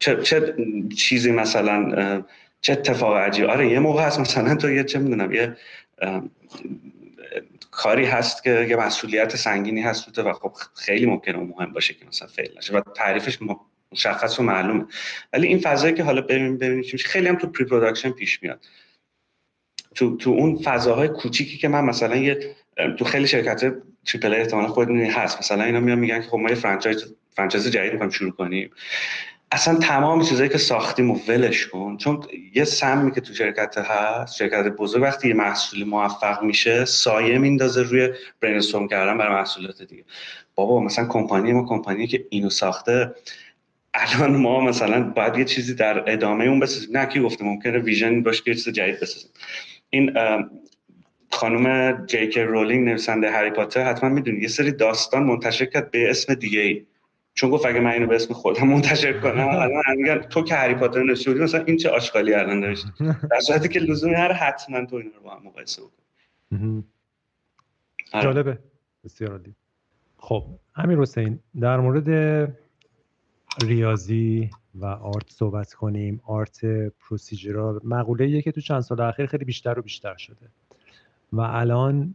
[0.00, 0.54] چه, چه
[0.96, 2.22] چیزی مثلا
[2.60, 5.56] چه اتفاق عجیب آره یه موقع هست مثلا تو یه چه می‌دونم یه
[7.70, 12.06] کاری هست که یه مسئولیت سنگینی هست تو و خب خیلی ممکنه مهم باشه که
[12.06, 13.38] مثلا فیل نشه و تعریفش
[13.92, 14.86] مشخص و معلومه.
[15.32, 18.60] ولی این فضایی که حالا ببین ببینیم خیلی هم تو pre-production پیش میاد.
[19.94, 22.56] تو تو اون فضاهای کوچیکی که من مثلا یه
[22.98, 23.74] تو خیلی شرکت
[24.04, 25.38] triple احتمالا خود هست.
[25.38, 28.70] مثلا اینا میان میگن که خب ما یه franchise franchise جدید می‌خوایم شروع کنیم.
[29.52, 31.96] اصلا تمام چیزایی که ساختیم و ولش کن.
[31.96, 32.22] چون
[32.54, 37.82] یه سمی که تو شرکت هست شرکت بزرگ وقتی یه محصولی موفق میشه سایه میندازه
[37.82, 38.08] روی
[38.40, 40.04] brainstorm کردن برای محصولات دیگه.
[40.54, 43.14] بابا مثلا کمپانی ما کمپانی که اینو ساخته
[43.94, 46.96] الان ما مثلا باید یه چیزی در ادامه اون بسازیم.
[46.96, 49.30] نه کی گفته ممکنه ویژن باشه که چیز جدید بسازیم.
[49.90, 50.12] این
[51.30, 56.34] خانم جیک رولینگ نویسنده هری پاتر حتما می‌دونی یه سری داستان منتشر کرد به اسم
[56.34, 56.86] دیگه ای
[57.34, 60.74] چون گفت اگه من اینو به اسم خودم منتشر کنم الان میگن تو که هری
[60.74, 62.88] پاتر نوشته بودی مثلا این چه آشغالی الان نوشته
[63.30, 66.84] در صورتی که لزومی هر حتما تو اینا رو با هم مقایسه بکن.
[68.12, 68.24] آره.
[68.24, 68.58] جالبه.
[69.04, 69.54] بسیار عالی.
[70.16, 70.44] خب
[70.76, 72.08] امیر حسین در مورد
[73.62, 76.20] ریاضی و آرت صحبت کنیم.
[76.26, 76.64] آرت
[77.00, 80.48] پروسیجرال مقوله که تو چند سال اخیر خیلی بیشتر و بیشتر شده.
[81.32, 82.14] و الان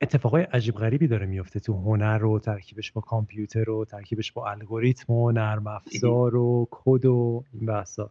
[0.00, 5.12] اتفاقای عجیب غریبی داره میفته تو هنر رو ترکیبش با کامپیوتر و ترکیبش با الگوریتم
[5.12, 8.10] و نرم افزار و کد و این بحثا.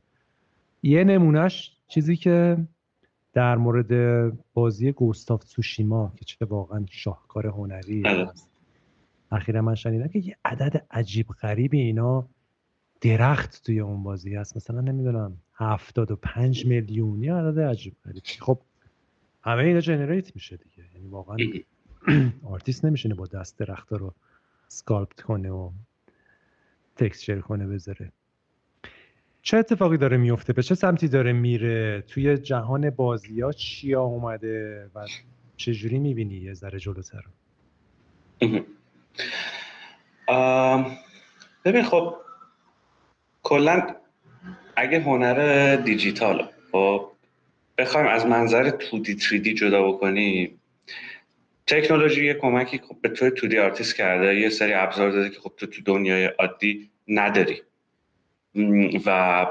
[0.83, 2.57] یه نمونهش چیزی که
[3.33, 3.91] در مورد
[4.53, 8.29] بازی Ghost of Tsushima که چه واقعا شاهکار هنری بله.
[8.29, 8.49] است
[9.31, 12.27] اخیرا من شنیدم که یه عدد عجیب غریبی اینا
[13.01, 14.57] درخت توی اون بازی هست.
[14.57, 18.23] مثلا نمی‌دونم هفتاد و پنج میلیون یه عدد عجیب غریب.
[18.39, 18.59] خب
[19.41, 20.83] همه اینا generate میشه دیگه.
[20.95, 21.37] یعنی واقعا
[22.53, 24.13] آرتیست نمیشینه با دست درخت رو
[24.67, 25.71] sculpt کنه و
[26.95, 28.11] texture کنه بذاره.
[29.41, 34.89] چه اتفاقی داره میفته به چه سمتی داره میره؟ توی جهان بازی ها چیا اومده
[34.95, 35.05] و
[35.57, 37.23] چجوری می‌بینی یه ذره جلوتر
[41.65, 42.15] ببین خب
[43.43, 43.95] کلا
[44.75, 47.11] اگه هنر دیجیتال خب
[47.77, 50.56] بخوایم از منظر 2D 3D جدا بکنیم
[51.67, 55.39] تکنولوژی یه کمکی خب به توی تو دی آرتیست کرده یه سری ابزار داده که
[55.39, 57.61] خب تو تو دنیای عادی نداری.
[59.05, 59.47] و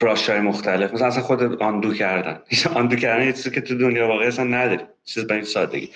[0.00, 0.94] brush های مختلف.
[0.94, 2.40] مثلا اصلا خود undo کردن.
[2.74, 4.84] undo کردن یه چیزی که تو دنیا واقعی اصلا نداری.
[5.04, 5.90] چیز به این سادگی.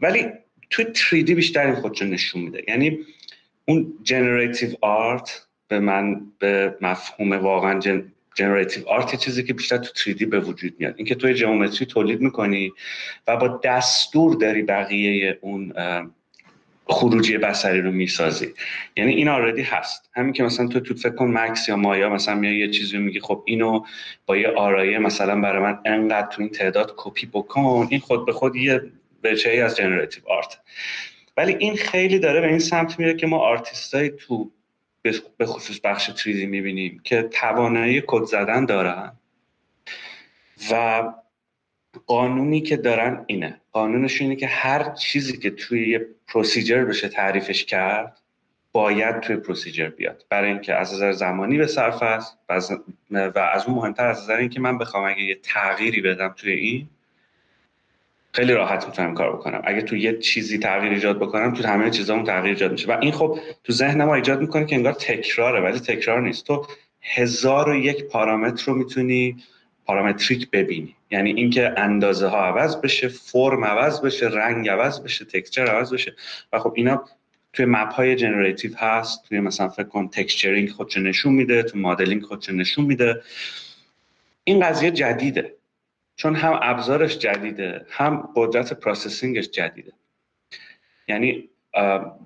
[0.00, 0.26] ولی
[0.70, 2.62] تو 3D بیشتر این خودشو نشون میده.
[2.68, 2.98] یعنی
[3.64, 8.12] اون generative art به من به مفهوم واقعا gen...
[8.38, 10.94] generative art چیزی که بیشتر تو 3D به وجود میاد.
[10.96, 12.72] اینکه توی geometry تولید می‌کنی
[13.26, 15.72] و با دستور داری بقیه اون
[16.86, 18.54] خروجی بصری رو می‌سازی.
[18.96, 20.10] یعنی این art ی هست.
[20.14, 23.20] همین که مثلا تو تو فکر کن Max یا مایا مثلا میای یه چیزی میگی
[23.20, 23.84] خب اینو
[24.26, 28.32] با یه آرایه مثلا برای من انقدر تو این تعداد کپی بکن این خود به
[28.32, 28.82] خود یه
[29.22, 30.58] بچه از generative art
[31.36, 34.50] ولی این خیلی داره به این سمت میره که ما آرتیستای تو
[35.36, 39.12] به خصوص بخش 3D می‌بینیم که توانایی کد زدن دارن
[40.70, 41.02] و
[42.06, 43.60] قانونی که دارن اینه.
[43.72, 48.20] قانونش اینه که هر چیزی که توی یه procedure بشه تعریفش کرد
[48.72, 50.24] باید توی پروسیجر بیاد.
[50.28, 54.60] برای اینکه از نظر زمانی به صرف است و از اون مهمتر از نظر اینکه
[54.60, 56.88] من بخوام اگه یه تغییری بدم توی این
[58.38, 59.62] خیلی راحت می‌تونم کار بکنم.
[59.64, 62.88] اگه تو یه چیزی تغییر ایجاد بکنم تو همه چیزامون تغییر ایجاد میشه.
[62.88, 66.46] و این خب تو ذهن ما ایجاد می‌کنه که انگار تکراره ولی تکرار نیست.
[66.46, 66.66] تو
[67.02, 69.36] هزار و یک پارامتر رو می‌تونی
[69.86, 70.94] پارامتریک ببینی.
[71.10, 76.14] یعنی اینکه اندازه ها عوض بشه فرم عوض بشه رنگ عوض بشه تکسچر عوض بشه.
[76.52, 77.04] و خب اینا
[77.52, 79.28] توی map های generative هست.
[79.28, 83.22] توی مثلا فکر کن texturing خودش نشون میده تو مدلینگ خودش نشون میده.
[84.44, 85.57] این قضیه جدیده.
[86.18, 89.92] چون هم ابزارش جدیده هم قدرت processing ش جدیده.
[91.08, 91.48] یعنی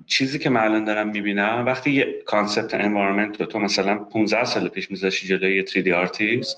[0.06, 4.68] چیزی که من الان دارم می‌بینم وقتی یه concept environment رو تو مثلا 15 سال
[4.68, 6.56] پیش میذاشی جلوی یه 3D آرتیست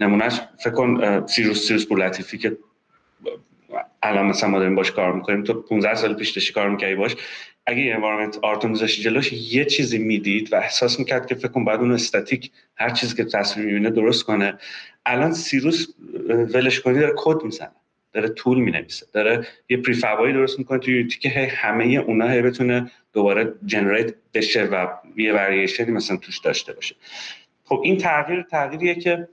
[0.00, 2.56] نمونهش فکر کن سیروس سیروس بولاتیفی که
[4.02, 5.44] الان مثلا ما داریم باش کار می‌کنیم.
[5.44, 7.16] تو 15 سال پیش داشتی کار می‌کردی باش.
[7.66, 11.48] اگه یه environment art و میذاشی جلوش یه چیزی می‌دید و احساس می‌کرد که فکر
[11.48, 14.58] کن بعد اون استاتیک هر چیزی که تصویر می‌بینه درست کنه.
[15.06, 15.86] الان سیروس
[16.28, 17.70] ولش کنی داره کد می‌زنه.
[18.12, 19.06] داره tool می‌نویسه.
[19.12, 24.14] داره یه prefab ایی درست می‌کنه تو Unity که همه اونا هی بتونه دوباره generate
[24.34, 26.94] بشه و یه وریشنی مثلا توش داشته باشه.
[27.64, 29.28] خب این تغییر تغییریه که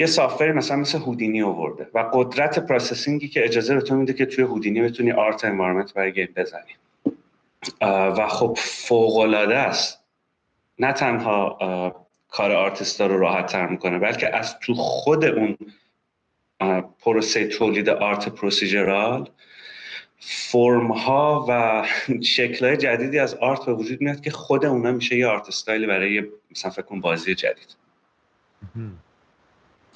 [0.00, 4.12] یه software مثلا مثل هودینی آورده و قدرت processing ی که اجازه به تو میده
[4.12, 6.76] که توی هودینی بتونی art environment برای game بزنی.
[7.80, 10.04] و خب فوق العاده است.
[10.78, 11.58] نه تنها
[12.28, 15.56] کار آرتیستا رو راحت تر می‌کنه بلکه از تو خود اون
[17.00, 19.30] پروسه تولید art procedural
[20.18, 21.84] فرم ها و
[22.36, 25.86] شکل های جدیدی از art به وجود میاد که خود اونا میشه یه art style
[25.86, 27.76] برای مثلا فکر کن بازی جدید.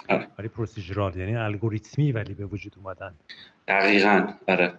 [0.08, 0.28] آره.
[0.38, 3.14] ولی پروسیجرال یعنی الگوریتمی ولی به وجود اومدن.
[3.68, 4.74] دقیقا آره.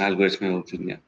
[0.00, 0.98] الگوریتمی وجود میاد.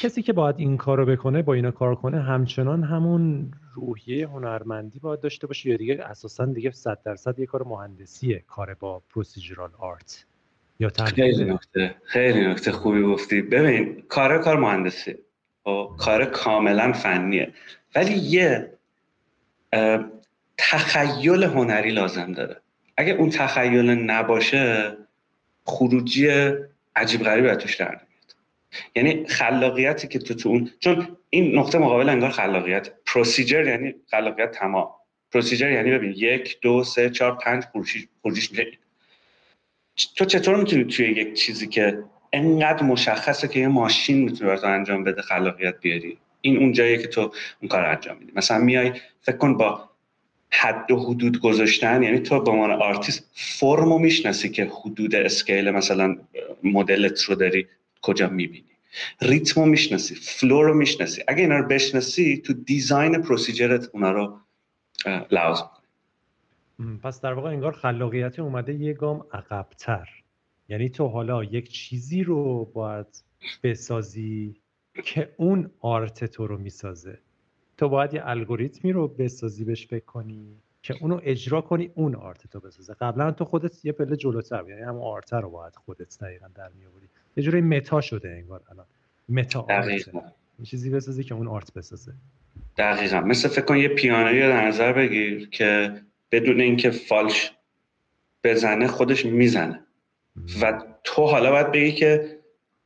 [0.00, 4.98] کسی که باید این کار رو بکنه با اینا کار کنه همچنان همون روحیه هنرمندی
[4.98, 9.70] باید داشته باشه یا دیگه اساسا دیگه صد درصد یه کار مهندسیه کار با پروسیجرال
[9.78, 10.26] آرت.
[10.80, 13.42] یا خیلی نکته خیلی نکته خوبی گفتی.
[13.42, 15.18] ببین کار کار مهندسی
[15.64, 17.52] خب، کار کاملا فنیه.
[17.94, 18.72] ولی یه
[20.58, 22.61] تخیل هنری لازم داره.
[23.02, 24.96] اگه اون تخیل نباشه
[25.64, 26.28] خروجی
[26.96, 28.00] عجیب غریبی توش در
[28.96, 32.90] یعنی خلاقیتی که تو تو اون چون این نقطه مقابل انگار خلاقیت.
[33.06, 34.88] پروسیجر یعنی خلاقیت تمام.
[35.32, 37.64] پروسیجر یعنی ببین یک دو سه چهار پنج
[38.22, 38.66] خروجیش میشه.
[40.16, 45.04] تو چطور می‌تونی توی یک چیزی که انقدر مشخصه که یه ماشین می‌تونه برات انجام
[45.04, 47.20] بده خلاقیت بیاری؟ این اون جاییه که تو
[47.60, 48.32] اون کار انجام میدی.
[48.36, 49.91] مثلا میای فکر کن با
[50.54, 56.16] حد و حدود گذاشتن یعنی تو به عنوان آرتیست فرمو می‌شناسی که حدود scale مثلا
[56.62, 57.66] مدلت رو داری
[58.02, 58.64] کجا می‌بینی.
[59.22, 61.22] ریتمو می‌شناسی flow رو می‌شناسی.
[61.28, 64.38] اگه اینا رو بشناسی تو design procedure ت اونا رو
[65.30, 65.60] لحاظ
[67.02, 70.08] پس در واقع انگار خلاقیت اومده یه گام عقبتر.
[70.68, 73.06] یعنی تو حالا یک چیزی رو باید
[73.62, 74.56] بسازی
[75.04, 77.18] که اون آرت تو رو می‌سازه.
[77.76, 82.46] تو باید یه الگوریتمی رو بسازی بهش فکر کنی که اونو اجرا کنی اون آرت
[82.46, 82.94] تو بسازه.
[83.00, 87.08] قبلا تو خودت یه پله جلوتر یعنی همون آرت رو باید خودت دقیقا در میآوری.
[87.36, 88.86] یه جوری متا شده انگار الان.
[89.28, 90.10] متا آرت.
[90.64, 92.12] چیزی بسازی که اون آرت بسازه.
[92.76, 93.20] دقیقا.
[93.20, 97.52] مثل فکر کن یه پیانوی در نظر بگیر که بدون اینکه فالش
[98.44, 99.80] بزنه خودش می‌زنه.
[100.62, 102.38] و تو حالا باید بگی که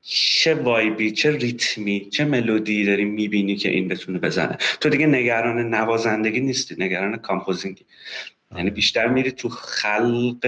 [0.09, 5.75] چه وایبی چه ریتمی چه ملودی داری می‌بینی که این بتونه بزنه؟ تو دیگه نگران
[5.75, 7.85] نوازندگی نیستی نگران کامپوزینگی.
[8.57, 10.47] یعنی بیشتر میری تو خلق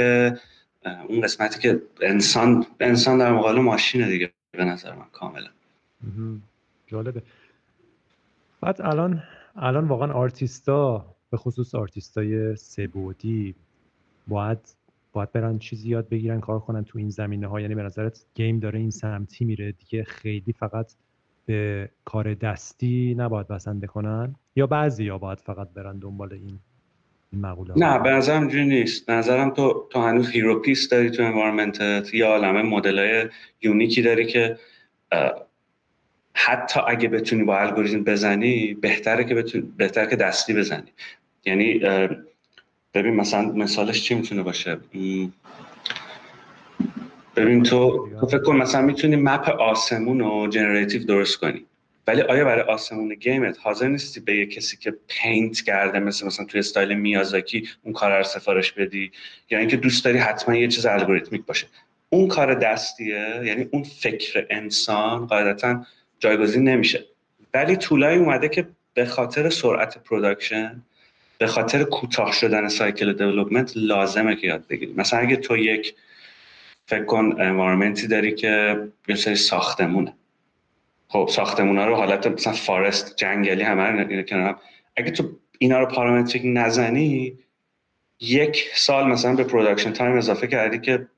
[1.09, 5.49] اون قسمتی که انسان انسان در مقابل ماشینه دیگه به نظر من کاملا.
[6.87, 7.23] جالبه.
[8.61, 9.23] بعد الان
[9.57, 13.55] الان واقعا آرتیستا به خصوص آرتیستای سبودی
[14.29, 14.78] باید
[15.19, 18.59] باید برن چیزی یاد بگیرن کار کنن تو این زمینه ها یعنی به نظرت game
[18.59, 20.93] داره این سمتی میره دیگه خیلی فقط
[21.47, 26.59] به کار دستی نباید بسنده کنن؟ یا بعضی یا باید فقط برن دنبال این
[27.33, 29.11] مقوله نه به نظرم اینجوری نیست.
[29.11, 33.29] نظرم تو تو هنوز hero piece داری تو environment ت یه عالمه مدل های
[33.63, 34.59] unique ی داری که
[36.35, 40.93] حتی اگه بتونی با الگوریتم بزنی بهتره که بتونی بهتره که دستی بزنی.
[41.45, 41.81] یعنی
[42.95, 44.79] ببین مثلا مثالش چی می‌تونه باشه؟
[47.37, 51.65] ببین تو تو فکر کن مثلا می‌تونی map آسمون رو generative درست کنی.
[52.07, 56.27] ولی آیا برای آسمون game ت حاضر نیستی به یه کسی که paint کرده مثل
[56.27, 59.13] مثلا توی استایل میازاکی اون کار رو سفارش بدی؟
[59.51, 61.67] یا اینکه دوست داری حتما یه چیز algorithmic باشه.
[62.11, 65.87] اون کار دستیه یعنی اون فکر انسان قاعدتا
[66.19, 67.05] جایگزین نمیشه.
[67.55, 70.83] ولی tool ایی اومده که به خاطر سرعت production
[71.39, 75.95] به خاطر کوتاه شدن cycle development لازمه که یاد بگیری مثلا اگه تو یک
[76.87, 80.15] فکر کن environment ی داری که یه سری ساختمونه.
[81.09, 84.61] خب ساختمونا رو حالت مثلا forest جنگلی همه رو کنار
[84.97, 87.39] اگه تو اینا رو parametric نزنی
[88.21, 91.09] یک سال مثلا به production time اضافه کردی که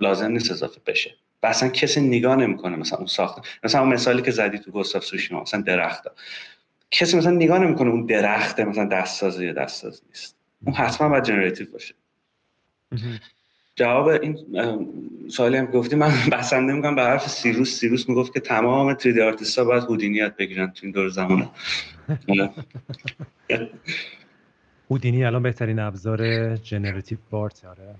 [0.00, 1.14] لازم نیست اضافه بشه.
[1.42, 4.94] و اصلا کسی نگاه نمی‌کنه مثلا اون ساخت مثلا اون مثالی که زدی تو Ghost
[4.94, 6.06] of Tsushima مثلا درخت
[6.92, 10.36] کسی مثلا نگاه نمی‌کنه اون درخته مثلا دست سازه یا دست ساز نیست.
[10.64, 11.94] اون حتما باید generative باشه.
[13.76, 14.38] جواب این
[15.28, 17.80] سوالی هم گفتی من بسنده می‌کنم به حرف سیروس.
[17.80, 21.48] سیروس می‌گفت که تمام 3 آرتیست ها باید هودینیت بگیرن تو این دوره زمانه.
[24.90, 27.94] هودینی الان بهترین ابزار generative برا art آره.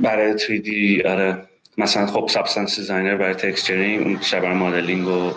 [0.00, 1.48] برای 3D آره.
[1.78, 5.32] مثلا خب Substance Designer برای texturing اون شبر مدلینگ و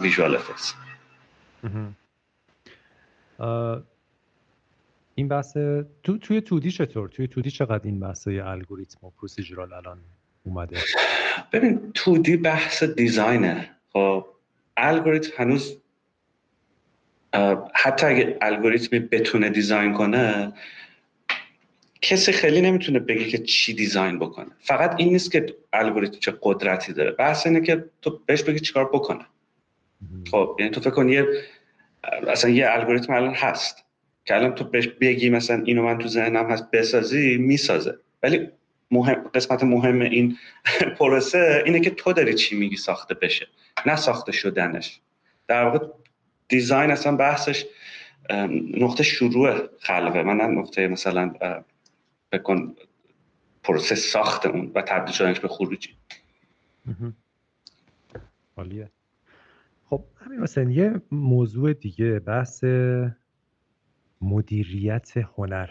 [0.00, 0.74] visual effects
[5.14, 5.56] این بحث
[6.02, 9.98] تو توی 2D چطور؟ توی 2D چقدر این بحث های الگوریتم و procedural الان
[10.44, 10.76] اومده؟
[11.52, 14.26] ببین 2D بحث design ه خب
[14.76, 15.78] الگوریتم هنوز
[17.74, 20.52] حتی اگه الگوریتمی بتونه دیزاین کنه
[22.02, 24.50] کسی خیلی نمی‌تونه بگه که چی دیزاین بکنه.
[24.60, 27.10] فقط این نیست که الگوریتم چه قدرتی داره.
[27.10, 29.26] بحث اینه که تو بهش بگی چیکار بکنه.
[30.30, 31.26] خب یعنی تو فکر کن یه
[32.04, 33.84] اصلا یه الگوریتم الان هست
[34.24, 37.98] که الان تو بهش بگی مثلا اینو من تو ذهنم هست بسازی می‌سازه.
[38.22, 38.48] ولی
[38.90, 40.38] مهم قسمت مهم این
[40.98, 43.48] پروسه اینه که تو داری چی میگی ساخته بشه
[43.86, 45.00] نه ساخته شدنش.
[45.46, 45.86] در واقع
[46.48, 47.64] دیزاین اصلا بحثش
[48.74, 51.34] نقطه شروع خلقه من نه نقطه مثلا
[52.32, 52.76] بکن
[53.62, 55.96] پروسه ساخت اون و تبدیل شدنش به خروجی.
[58.56, 58.90] عالیه.
[59.92, 62.64] خب همین مثلا یه موضوع دیگه بحث
[64.20, 65.70] مدیریت هنر.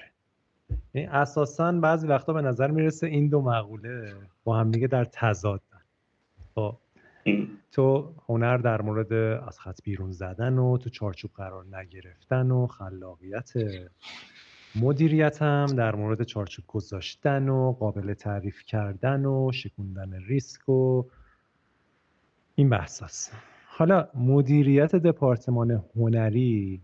[0.93, 5.61] یعنی اساسا بعضی وقتا به نظر می‌رسه این دو مقوله با هم دیگه در تضاد
[6.55, 6.77] خب
[7.71, 9.13] تو هنر در مورد
[9.47, 13.51] از خط بیرون زدن و تو چارچوب قرار نگرفتن و خلاقیت
[14.75, 21.03] مدیریت هم در مورد چارچوب گذاشتن و قابل تعریف کردن و شکوندن ریسک و
[22.55, 23.03] این بحث
[23.73, 26.81] حالا مدیریت دپارتمان هنری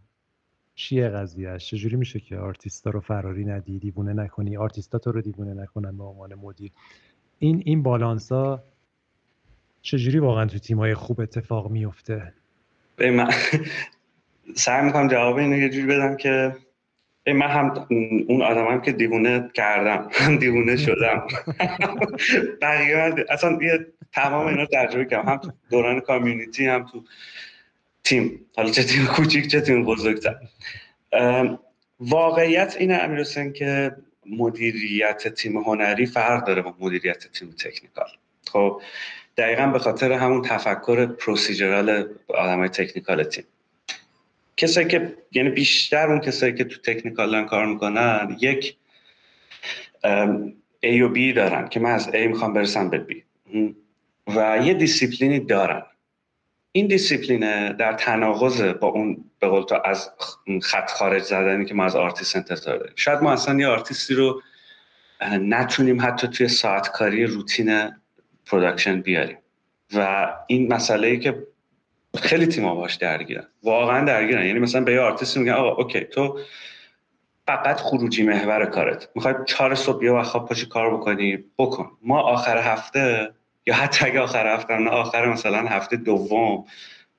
[0.76, 5.54] چیه قضیهش چجوری میشه که آرتیستا رو فراری ندی دیوونه نکنی؟ آرتیستا تو رو دیوونه
[5.54, 6.72] نکنن به عنوان مدیر.
[7.40, 8.64] این این بالانسا
[9.82, 12.34] چجوری واقعا تو تیمای خوب اتفاق میفته
[13.00, 13.30] من
[14.56, 16.56] سعی می‌کنم جواب اینو یه جوری بدم که
[17.34, 17.88] من هم
[18.28, 21.28] اون آدمم که دیوونه کردم هم دیوونه شدم.
[22.62, 25.30] بقیه اصلا یه تمام اینا تجربه کردم.
[25.30, 27.04] هم تو دوران کامیونیتی هم تو
[28.04, 28.46] تیم.
[28.56, 30.36] حالا چه تیم کوچیک چه تیم بزرگتر.
[32.00, 33.96] واقعیت اینه امیر که
[34.26, 38.08] مدیریت تیم هنری فرق داره با مدیریت تیم تکنیکال.
[38.52, 38.82] خب
[39.38, 43.44] دقیقا به خاطر همون تفکر پروسیجرال آدم های تکنیکال تیم.
[44.58, 48.78] کسایی که یعنی بیشتر اون کسایی که تو تکنیکال کار می‌کنن یک
[50.86, 53.16] A و B دارن که من از A می‌خوام برسم به B.
[54.36, 55.84] و یه دیسیپلینی دارن.
[56.72, 60.12] این دیسیپلین در تناقض با اون به قول تو از
[60.62, 62.94] خط خارج زدنی که ما از آرتیست انتظار داریم.
[62.96, 64.42] شاید ما اصلا یه آرتیستی رو
[65.32, 67.92] نتونیم حتی توی ساعت کاری روتین
[68.46, 69.38] production بیاریم.
[69.94, 71.48] و این مسئله ای که
[72.22, 73.48] خیلی تیم‌ها باش درگیرن.
[73.64, 74.46] واقعا درگیرن.
[74.46, 76.40] یعنی مثلا به یه آرتیست میگن آقا okay تو
[77.48, 79.10] فقط خروجی محور کارت.
[79.16, 81.92] می‌خوای چهار صبح یه وقت پاشی کار بکنی بکن.
[82.02, 83.34] ما آخر هفته
[83.66, 86.66] یا حتی اگه آخر هفته نه آخر مثلا هفته دوم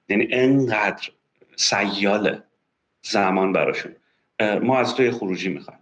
[0.08, 1.08] یعنی انقدر
[1.56, 2.42] سیاله
[3.02, 3.96] زمان براشون.
[4.62, 5.80] ما از توی خروجی می‌خوایم.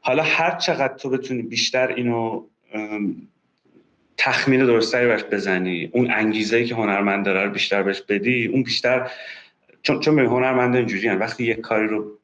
[0.00, 2.44] حالا هر چقدر تو بتونی بیشتر اینو
[4.24, 5.90] تخمین درستری بهش بزنی.
[5.92, 8.46] اون انگیزه که هنرمند داره رو بیشتر بهش بدی.
[8.46, 9.10] اون بیشتر
[9.82, 12.18] چون چون هنرمند اینجوری وقتی یک کاری رو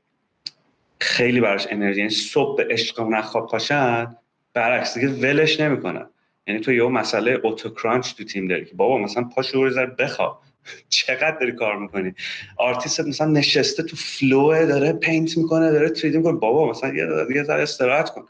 [1.01, 4.17] خیلی براش انرژی یعنی صبح به عشق و نخواب پاشن
[4.55, 6.07] برعکس دیگه ولش نمی‌کنن.
[6.47, 10.43] یعنی تو یه مسئله auto crunch تو تیم داری که بابا مثلا پاشو رو بخواب
[10.89, 12.15] چقدر داری کار می‌کنی؟
[12.57, 16.33] آرتیست مثلا نشسته تو flow داره paint می‌کنه داره 3D می‌کنه.
[16.39, 18.29] بابا مثلا یه دیگه ذره استراحت کن.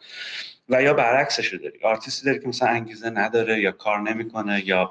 [0.69, 1.79] و یا برعکسش رو داری.
[1.83, 4.91] آرتیستی داری که مثلا انگیزه نداره یا کار نمی‌کنه یا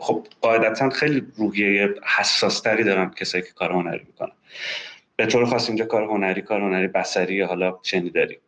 [0.00, 4.32] خب قاعدتا خیلی روحیه حساستری دارن کسایی که کار هنری می‌کنن.
[5.16, 8.38] به طور خاص اینجا کار هنری کار هنری بصری حالا چنی داری.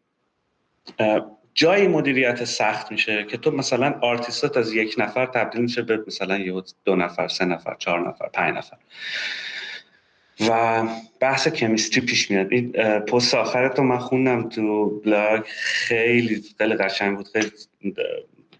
[1.54, 6.38] جایی مدیریت سخت میشه که تو مثلا آرتیستات از یک نفر تبدیل میشه به مثلا
[6.38, 8.76] یه دو نفر سه نفر چهار نفر پنج نفر.
[10.40, 10.82] و
[11.20, 12.52] بحث chemistry پیش میاد.
[12.52, 15.42] این پست آخرتو من خوندم تو بلاگ.
[15.46, 17.28] خیلی خیلی قشنگ بود.
[17.28, 17.50] خیلی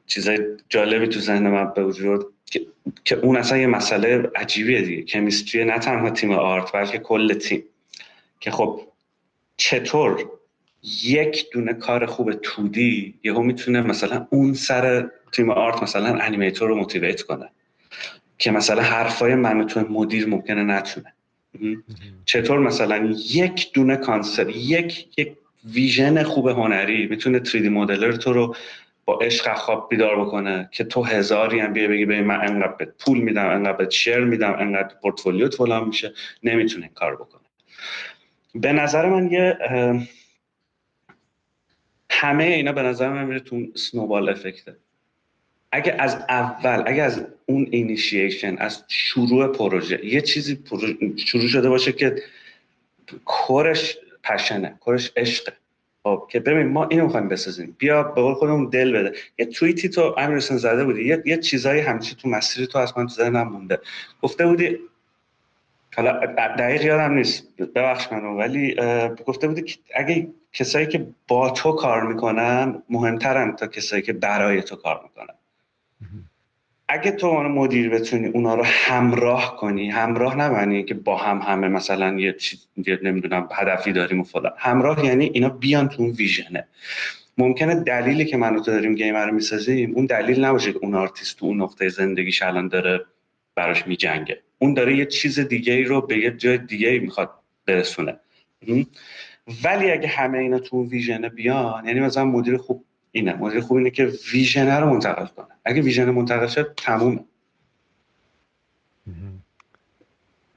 [0.07, 0.39] چیزای
[0.69, 2.27] جالبی تو ذهن من به وجود
[3.05, 5.03] که اون اصلا یه مسئله عجیبیه دیگه.
[5.03, 7.65] chemistry نه تنها تیم art بلکه کل تیم.
[8.41, 8.81] که خب
[9.57, 10.31] چطور
[11.03, 16.77] یک دونه کار خوب 2D یهو می‌تونه مثلا اون سر تیم art مثلا animator رو
[16.77, 17.49] motivate کنه.
[18.39, 21.13] که مثلا حرفای من تو مدیر ممکنه نتونه.
[22.25, 28.57] چطور مثلا یک دونه concept یک یک vision خوب هنری می‌تونه 3D modeler تو رو
[29.05, 33.19] با عشق خواب بیدار بکنه که تو هزاری هم بیا بگی به من انقدر پول
[33.19, 36.13] میدم انقدر share میدم انقدر پورتفولیو فلان میشه
[36.43, 37.43] نمی‌تونه کار بکنه.
[38.55, 39.59] به نظر من یه
[42.11, 44.77] همه اینا به نظر من میره تو سنوبال افکته.
[45.77, 50.59] اگه از اول اگه از اون اینیشیشن از شروع پروژه یه چیزی
[51.17, 52.23] شروع شده باشه که
[53.25, 55.53] کورش پشنه کورش عشقه.
[56.03, 57.77] خب که ببین ما اینو می‌خوایم بسازیم.
[57.79, 59.13] بیا به قول خودمون دل بده.
[59.39, 61.05] یه توییتی تو امیرسن زده بودی.
[61.05, 63.79] یه, یه چیزایی همیشه تو مسیر تو من تو ذهنم مونده.
[64.23, 64.79] گفته بودی
[65.97, 66.27] حالا
[66.59, 67.57] دقیق یادم نیست.
[67.57, 68.77] ببخش منو ولی
[69.27, 74.63] گفته بودی که اگه کسایی که با تو کار می‌کنن مهمترن تا کسایی که برای
[74.63, 75.36] تو کار می‌کنن.
[76.89, 81.69] اگه تو مدیر بتونی اونا رو همراه کنی همراه نه معنی که با هم همه
[81.69, 82.69] مثلا یه چیز
[83.03, 84.53] نمی‌دونم هدفی داریم و فلان.
[84.59, 86.69] همراه یعنی اینا بیان تو اون vision ه.
[87.39, 91.39] ممکنه دلیلی که من تو داریم game رو می‌سازیم اون دلیل نباشه که اون آرتیست
[91.39, 93.05] تو اون نقطه زندگیش الان داره
[93.55, 94.43] براش میجنگه.
[94.59, 97.31] اون داره یه چیز دیگه ای رو به یه جای دیگه ای می‌خواد
[97.67, 98.17] برسونه.
[99.65, 102.85] ولی اگه همه اینا تو ویژن بیان یعنی مثلا مدیر خوب
[103.17, 103.35] اینه.
[103.35, 105.47] مدیر خوب اینه که ویژن رو منتقل کنه.
[105.65, 107.25] اگه ویژن منتقل شد تمومه.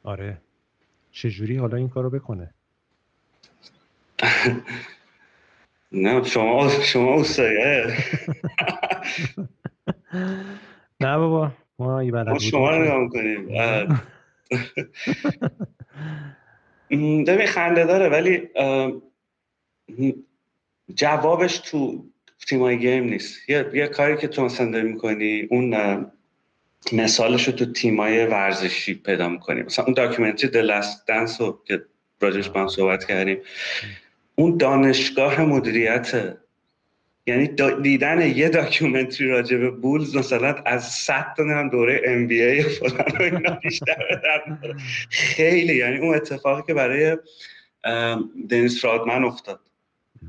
[0.04, 0.38] آره.
[1.12, 2.54] چجوری حالا این کارو بکنه؟
[5.92, 7.24] نه شما شما
[11.02, 13.48] نه بابا ما ما شما رو نگاه می‌کنیم.
[17.26, 18.50] ببین خنده داره ولی
[20.96, 22.06] جوابش تو
[22.48, 23.50] تیمای game نیست.
[23.50, 26.06] یه, یه کاری که تو مثلا داری می‌کنی اون
[26.92, 29.62] مثالش رو تو تیمای ورزشی پیدا می‌کنی.
[29.62, 31.82] مثلا اون documentary The Last Dance رو که
[32.22, 33.38] راجبش با صحبت کردیم
[34.36, 36.38] اون دانشگاه مدیریت
[37.28, 37.48] یعنی
[37.82, 43.22] دیدن یه documentary راجع به بولز مثلا از 100 تا هم دوره MBA فلان و
[43.22, 43.96] اینا بیشتر
[45.10, 45.76] خیلی.
[45.76, 47.18] یعنی اون اتفاقی که برای
[48.50, 49.60] دنیس رادمن افتاد.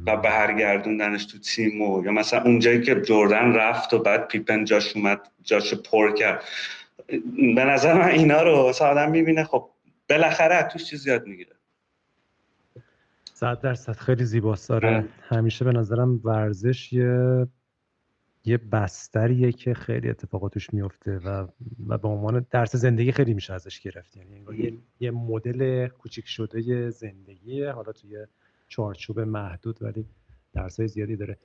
[0.07, 4.97] و برگردوندنش تو تیم و یا مثلا اونجایی که جردن رفت و بعد پیپن جاش
[4.97, 6.45] اومد جاش پر کرد.
[7.55, 9.71] به نظر من اینا رو مثلا آدم می‌بینه خب
[10.11, 11.57] بالاخره توش چیز یاد می‌گیره.
[13.35, 13.93] صد درصد.
[13.93, 14.69] خیلی زیباست.
[14.69, 17.47] داره همیشه به نظرم ورزش یه
[18.45, 21.47] یه بستریه که خیلی اتفاقاتش میفته و
[21.89, 24.17] و به عنوان درس زندگی خیلی میشه ازش گرفت.
[24.17, 27.73] یعنی یه, یه مدل کوچیک شده زندگیه.
[27.73, 28.27] حالا توی
[28.71, 30.05] چارچوب محدود ولی
[30.53, 31.39] درسای زیادی داره.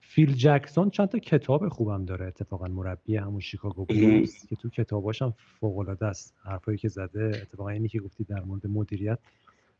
[0.00, 5.22] فیل جکسون چند تا کتاب خوبم داره اتفاقا مربی همون شیکاگو بولز که تو کتاباش
[5.22, 6.34] هم فوق العاده است.
[6.44, 9.18] حرفایی که زده اتفاقا اینی که گفتی در مورد مدیریت.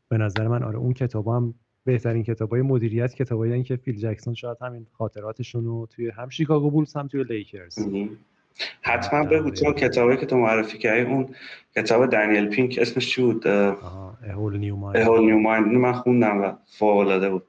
[0.08, 1.54] به نظر من آره اون کتاب هم
[1.84, 6.70] بهترین کتاب های مدیریت کتابایی که فیل جکسون شاید همین خاطراتشون رو توی هم شیکاگو
[6.70, 7.78] بولز هم توی لیکرز.
[8.82, 11.34] حتما بگو چون کتابی که تو معرفی کردی اون
[11.76, 15.92] کتاب دنیل پینک اسمش چی بود؟ A Whole New Mind A Whole New Mind من
[15.92, 17.42] خوندم و فوق العاده بود.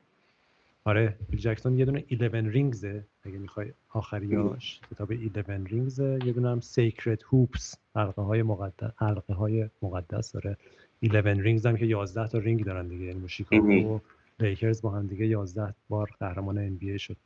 [0.86, 6.20] آره فیل جکسون یه دونه 11 Rings ه اگه می‌خوای آخریاش کتاب 11 Rings ه
[6.26, 10.58] یه دونه هم Sacred Hoops حلقه های مقدس حلقه های مقدس داره
[11.02, 13.06] 11 Rings هم که 11 تا رینگ دارن دیگه.
[13.06, 14.00] یعنی شیکاگو و
[14.40, 17.18] لیکرز با هم دیگه 11 بار قهرمان NBA شد.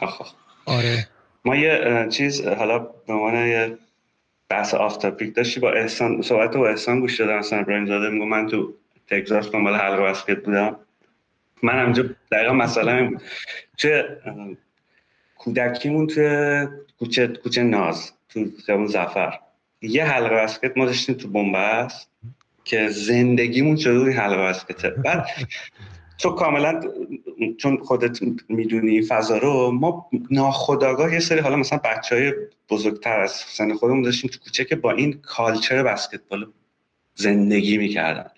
[0.00, 0.34] آخ.
[0.66, 1.08] آره.
[1.44, 3.78] ما یه چیز حالا به عنوان یه
[4.48, 8.28] بحث off topic داشتی با احسان صحبت با احسان گوش دادم اصلا ابراهیم زاده میگم
[8.28, 8.74] من تو
[9.06, 10.76] تگزاس دنبال حلقه بسکت بودم.
[11.62, 13.10] من همونجا دقیقا مسئله
[13.76, 14.18] چه
[15.36, 16.66] کودکیمون توی
[16.98, 19.38] کوچه کوچه ناز تو خیابون ظفر
[19.82, 22.10] یه حلقه بسکت ما داشتیم تو بن‌بست
[22.64, 24.90] که زندگیمون بود حلقه بسکته.
[24.90, 25.26] بعد
[26.18, 26.80] تو کاملا
[27.58, 28.18] چون خودت
[28.48, 32.32] می‌دونی فضا رو ما ناخودآگاه یه سری حالا مثلا بچه های
[32.70, 36.46] بزرگتر از سن خودمون داشتیم تو کوچه که با این culture بسکتبال
[37.14, 38.30] زندگی می‌کردن.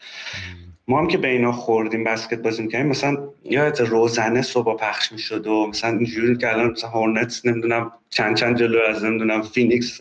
[0.89, 5.47] ما هم که به اینا خوردیم بسکت بازی می‌کنیم مثلا یادت روزنه صبح پخش می‌شد
[5.47, 10.01] و مثلا اینجوری که الان مثلا هورنتس نمی‌دونم چند چند جلو از نمی‌دونم فینیکس.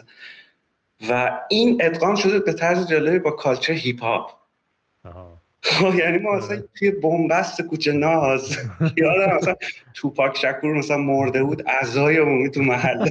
[1.09, 4.31] و این ادغام شده به طرز جالبی با culture هیپ هاپ.
[5.97, 6.63] یعنی ما مثلا آره.
[6.75, 8.57] توی بن‌بست کوچه ناز.
[8.97, 9.55] یادم مثلا
[9.93, 13.09] توپاک شکور مثلا مرده بود عزای عمومی تو محل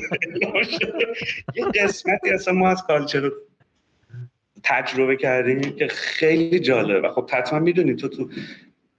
[1.54, 3.30] یه قسمتی اصلا ما از culture رو
[4.62, 7.08] تجربه کردیم که خیلی جالبه.
[7.08, 8.28] و خب حتما می‌دونی تو تو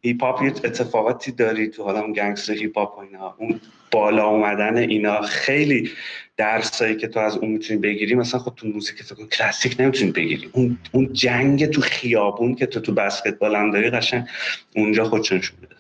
[0.02, 3.36] هیپ هاپ یه اتفاقاتی داری تو حالا اون گنگستر هیپ هاپ و اینا.
[3.38, 3.62] اون
[3.92, 5.92] بالا اومدن اینا خیلی
[6.40, 10.50] درسایی که تو از اون می‌تونی بگیری مثلا خب تو موزیک تو کلاسیک نمی‌تونی بگیری.
[10.54, 14.28] اون اون جنگ تو خیابون که تو تو بسکتبال هم داری قشنگ
[14.76, 15.76] اونجا خودشون نشون میده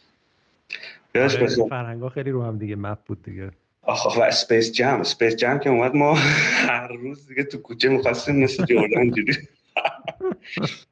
[1.16, 3.52] آره، فرهنگا خیلی رو هم دیگه map بود دیگه.
[3.82, 6.14] آخ و Space Jam Space Jam که اومد ما
[6.70, 9.34] هر روز دیگه تو کوچه می‌خواستیم مثل جردن دیدی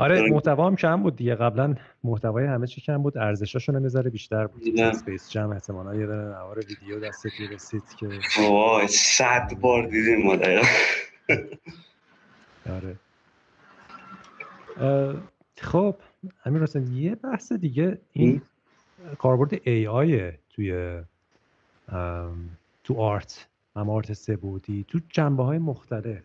[0.00, 1.34] آره محتوا هم کم بود دیگه.
[1.34, 1.74] قبلا
[2.04, 3.18] محتوای همه چی کم بود.
[3.18, 4.80] ارزشاشون هم می‌ذاره بیشتر بود.
[4.80, 8.08] Space Jam احتمالاً یه دونه نوار ویدیو دستت رسید که
[8.40, 10.32] وای صد بار دیدیم ما
[12.76, 12.96] آره.
[15.56, 15.96] خب
[16.44, 17.98] امیر حسین یه بحث دیگه.
[18.12, 18.42] این
[19.18, 21.00] کاربرد ای آی توی
[22.84, 23.46] تو آرت.
[23.76, 26.24] هم آرت سبودی تو جنبه های مختلف.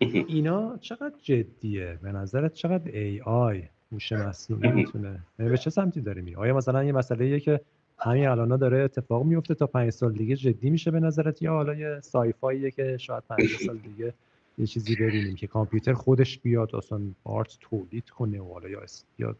[0.28, 3.62] اینا چقدر جدیه؟ به نظرت چقدر ای آی
[3.92, 7.60] هوش مصنوعی می‌تونه؟ یعنی به چه سمتی داره میره؟ آیا مثلا یه مسئله که
[7.98, 11.74] همین الان داره اتفاق میفته تا پنج سال دیگه جدی میشه به نظرت؟ یا حالا
[11.74, 14.14] یه سایفاییه که شاید پنج سال دیگه
[14.58, 18.82] یه چیزی ببینیم که کامپیوتر خودش بیاد اصلا آرت تولید کنه و حالا یا
[19.18, 19.36] یا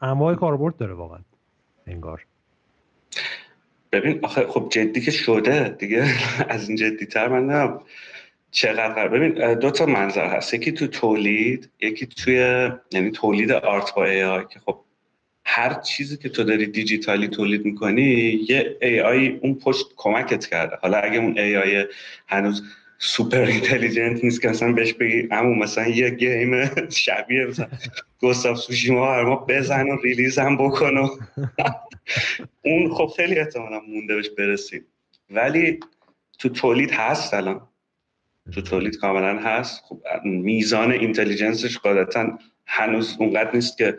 [0.00, 1.20] انواع کاربرد داره واقعا
[1.86, 2.26] انگار.
[3.92, 6.06] ببین آخه خب جدی که شده دیگه
[6.48, 7.46] از این جدی تر من
[8.52, 10.54] چقدر؟ ببین دو تا منظر هست.
[10.54, 14.80] یکی تو تولید یکی توی یعنی تولید آرت با ای آی که خب
[15.44, 18.02] هر چیزی که تو داری دیجیتالی تولید می‌کنی
[18.48, 20.76] یه AI اون پشت کمکت کرده.
[20.82, 21.86] حالا اگه اون AI
[22.28, 22.62] هنوز
[22.98, 26.70] super intelligent نیست که اصلا بهش بگی اما مثلا یه game
[27.04, 27.68] شبیه مثلا
[28.22, 31.08] Ghost of Tsushima برا ما بزن و release هم بکن و
[32.64, 34.84] اون خب خیلی احتمالا مونده بهش برسیم
[35.30, 35.80] ولی
[36.38, 37.68] تو تولید هست الان.
[38.54, 39.82] تو تولید کاملا هست.
[39.84, 43.98] خب میزان intelligence ش قاعدتا هنوز اونقدر نیست که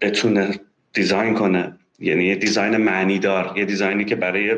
[0.00, 0.60] بتونه
[0.92, 1.78] دیزاین کنه.
[1.98, 4.56] یعنی یه دیزاین معنی دار یه دیزاینی که برای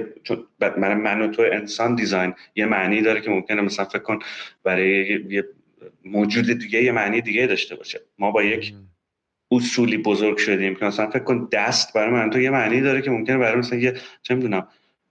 [0.59, 4.18] برای من و تو انسان دیزاین یه معنی داره که ممکنه مثلا فکر کن
[4.62, 5.44] برای یه
[6.05, 8.01] موجود دیگه یه معنی دیگه داشته باشه.
[8.18, 8.74] ما با یک
[9.51, 13.10] اصولی بزرگ شدیم که مثلا فکر کن دست برای من تو یه معنی داره که
[13.10, 14.68] ممکنه برای مثلا یه چه می‌دونم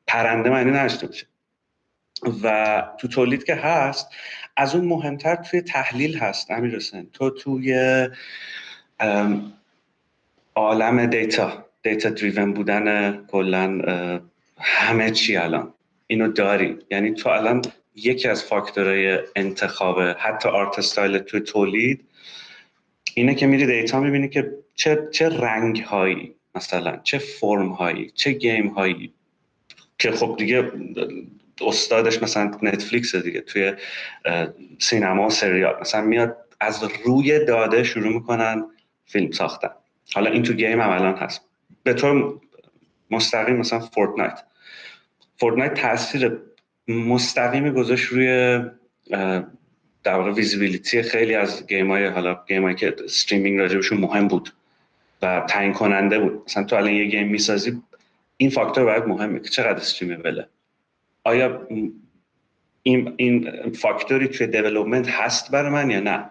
[0.07, 1.25] پرنده معنی نداشته باشه.
[2.43, 4.07] و تو تولید که هست
[4.57, 7.09] از اون مهمتر توی تحلیل هست امیر حسین.
[7.13, 7.75] تو توی
[10.55, 13.81] عالم data data driven بودن کلا
[14.59, 15.73] همه چی الان.
[16.07, 16.77] اینو داری.
[16.91, 17.61] یعنی تو الان
[17.95, 22.01] یکی از فاکتورهای انتخاب حتی art style توی تولید
[23.15, 28.31] اینه که میری data می‌بینی که چه چه رنگ هایی مثلا چه فرم هایی چه
[28.31, 29.13] game هایی
[29.99, 30.71] که خب دیگه
[31.67, 33.73] استادش مثلا نتفلیکس دیگه توی
[34.79, 35.75] سینما و سریال.
[35.81, 38.63] مثلا میاد از روی داده شروع می‌کنن
[39.05, 39.69] فیلم ساختن.
[40.13, 41.41] حالا این تو game هم هست.
[41.83, 42.39] به طور
[43.11, 44.43] مستقیم مثلا Fortnite.
[45.37, 46.37] Fortnite تاثیر
[46.87, 48.59] مستقیمی گذاشت روی
[50.03, 54.53] در واقع visibility خیلی از game های حالا game هایی که streaming راجبشون مهم بود
[55.21, 56.43] و تعیین کننده بود.
[56.45, 57.81] مثلا تو الان یه game می‌سازی
[58.37, 60.47] این فاکتور باید مهمه که چقدر streamable ه
[61.23, 61.67] آیا
[62.83, 66.29] این, این فاکتوری توی development هست برای من یا نه؟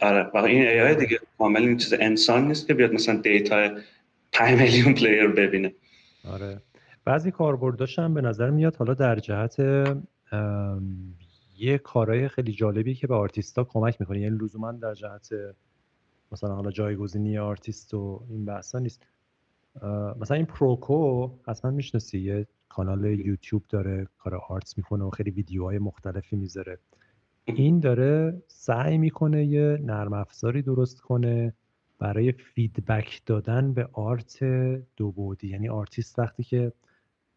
[0.00, 3.70] آره این AI دیگه کامل این چیز انسان نیست که بیاد مثلا data
[4.32, 5.72] 5 میلیون player ببینه.
[6.24, 6.60] آره.
[7.04, 9.56] بعضی کاربرداش هم به نظر میاد حالا در جهت
[11.58, 14.20] یه کارهای خیلی جالبی که به آرتیستا کمک می‌کنه.
[14.20, 15.28] یعنی لزوما در جهت
[16.32, 19.02] مثلا حالا جایگزینی آرتیست و این بحثا نیست.
[20.20, 25.78] مثلا این Proko حتما می‌شناسی یه کانال یوتیوب داره کار art می‌کنه و خیلی ویدیوهای
[25.78, 26.78] مختلفی می‌ذاره.
[27.44, 31.54] این داره سعی می‌کنه یه نرم افزاری درست کنه
[31.98, 34.44] برای feedback دادن به art
[34.96, 35.48] دو بودی.
[35.48, 36.72] یعنی آرتیست وقتی که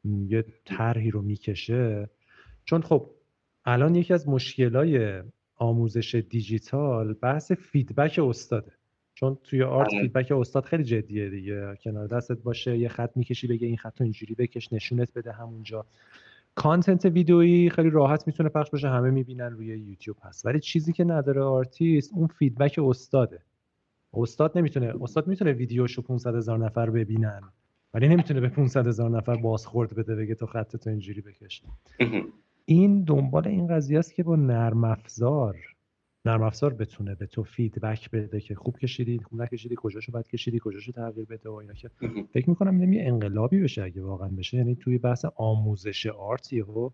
[0.06, 2.10] یه طرحی رو می‌کشه
[2.66, 3.10] چون خب
[3.66, 5.24] الان یکی از مشکلای
[5.56, 8.72] آموزش دیجیتال بحث feedback استاده.
[9.22, 10.02] چون توی art آره.
[10.02, 11.78] feedback استاد خیلی جدیه دیگه.
[11.84, 15.86] کنار دستت باشه یه خط می‌کشی بگه این خط رو اینجوری بکش نشونت بده همونجا.
[16.56, 20.46] content ویدئویی خیلی راحت می‌تونه پخش بشه همه می‌بینن روی یوتیوب هست.
[20.46, 23.40] ولی چیزی که نداره آرتیست اون feedback استاده.
[24.14, 27.42] استاد نمی‌تونه استاد می‌تونه ویدیوشو 500 هزار نفر ببینن
[27.94, 31.64] ولی نمی‌تونه به 500 هزار نفر بازخورد بده بگه تو خط تو اینجوری بکش.
[32.66, 35.56] این دنبال این قضیه است که با نرم افزار
[36.26, 40.60] نرم افزار بتونه به تو feedback بده که خوب کشیدی خوب نکشیدی کجاشو بد کشیدی
[40.64, 41.90] کجاشو تغییر بده و اینا که
[42.34, 44.58] فکر می‌کنم یه انقلابی بشه اگه واقعا بشه.
[44.58, 46.90] یعنی توی بحث آموزش art یهو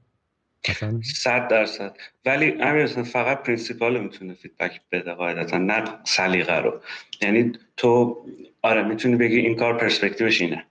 [0.70, 1.98] مثلا 100 درصد.
[2.26, 6.82] ولی امیر فقط principle می‌تونه feedback بده قاعدتا نه سلیقه رو.
[7.22, 8.18] یعنی تو
[8.62, 10.67] آره می‌تونی بگی این کار پرسپکتیوش اینه.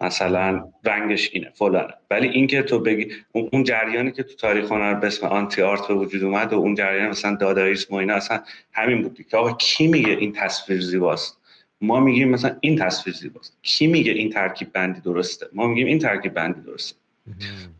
[0.00, 1.94] مثلا رنگش اینه فلانه.
[2.10, 6.24] ولی اینکه تو بگی اون جریانی که تو تاریخ هنر به اسم anti-art به وجود
[6.24, 8.40] اومد و اون جریان مثلا داداییسم و اینا اصلا
[8.72, 11.38] همین بود که آقا کی میگه این تصویر زیباست؟
[11.80, 13.58] ما میگیم مثلا این تصویر زیباست.
[13.62, 16.96] کی میگه این ترکیب بندی درسته؟ ما میگیم این ترکیب بندی درسته.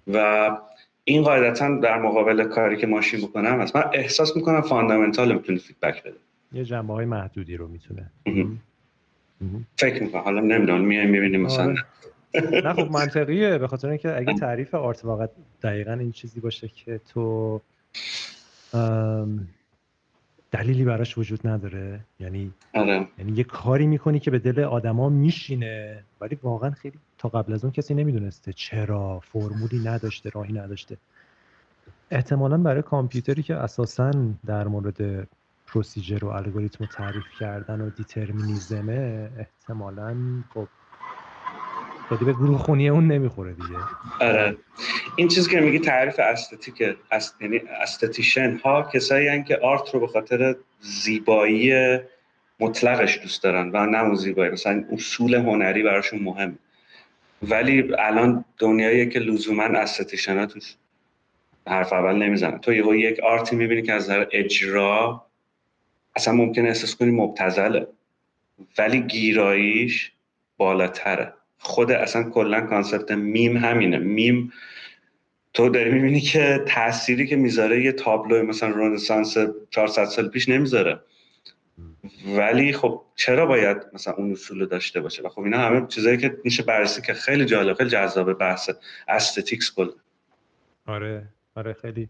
[0.07, 0.51] و
[1.05, 6.03] این قاعدتا در مقابل کاری که ماشین بکنه است من احساس می‌کنم fundamental می‌تونه feedback
[6.03, 6.17] بده.
[6.53, 8.11] یه جنبه های محدودی رو می‌تونه.
[9.77, 10.23] فکر می‌کنم.
[10.23, 11.65] حالا نمی‌دونم میایم می‌بینیم مثلا.
[11.65, 11.85] آره.
[12.65, 13.59] نه خب منطقیه.
[13.59, 15.29] به خاطر اینکه اگه تعریف آرت واقعا
[15.63, 17.61] دقیقا این چیزی باشه که تو
[20.51, 22.01] دلیلی براش وجود نداره.
[22.21, 23.09] یعنی آره.
[23.19, 27.65] یعنی یه کاری می‌کنی که به دل آدما میشینه ولی واقعا خیلی تا قبل از
[27.65, 30.97] اون کسی نمی‌دونسته چرا فرمولی نداشته راهی نداشته.
[32.11, 34.13] احتمالا برای کامپیوتری که اساسا
[34.47, 35.29] در مورد
[35.75, 40.17] پروسیجر و الگوریتم رو تعریف کردن و دیترمینیزمه احتمالا
[40.55, 40.69] خب
[42.09, 43.79] خیلی به گروه خونی اون نمی‌خوره دیگه.
[44.21, 44.57] آره.
[45.17, 50.01] این چیزی که میگی تعریف استتیک است یعنی استتیشن ها کسایی هن که آرت رو
[50.01, 51.99] به خاطر زیبایی
[52.61, 54.51] مطلقش دوست دارن و نه اون زیبایی.
[54.51, 56.59] مثلا اصول هنری براشون مهم.
[57.43, 60.75] ولی الان دنیایی که لزوما aesthetic ها توش
[61.67, 62.59] حرف اول نمی‌زنن.
[62.59, 65.27] تو یه یک art ی می‌بینی که از نظر اجرا
[66.17, 67.87] اصلا ممکنه احساس کنی مبتذله.
[68.79, 70.13] ولی گیراییش
[70.57, 71.33] بالاتره.
[71.59, 73.99] خود اصلا کلا concept meme همینه.
[73.99, 74.53] میم
[75.55, 79.37] تو داری می‌بینی که تأثیری که می‌ذاره یه تابلو مثلا رنسانس
[79.71, 81.01] 400 سال پیش نمی‌ذاره.
[82.37, 86.37] ولی خب چرا باید مثلا اون اصول داشته باشه؟ و خب اینا همه چیزایی که
[86.45, 88.71] میشه بررسی که خیلی جالب خیلی جذاب بحث
[89.09, 89.91] استتیکس کل.
[90.87, 92.09] آره آره خیلی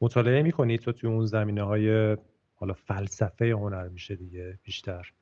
[0.00, 2.16] مطالعه می‌کنی تو توی اون زمینه های
[2.60, 5.12] حالا فلسفه هنر میشه دیگه بیشتر.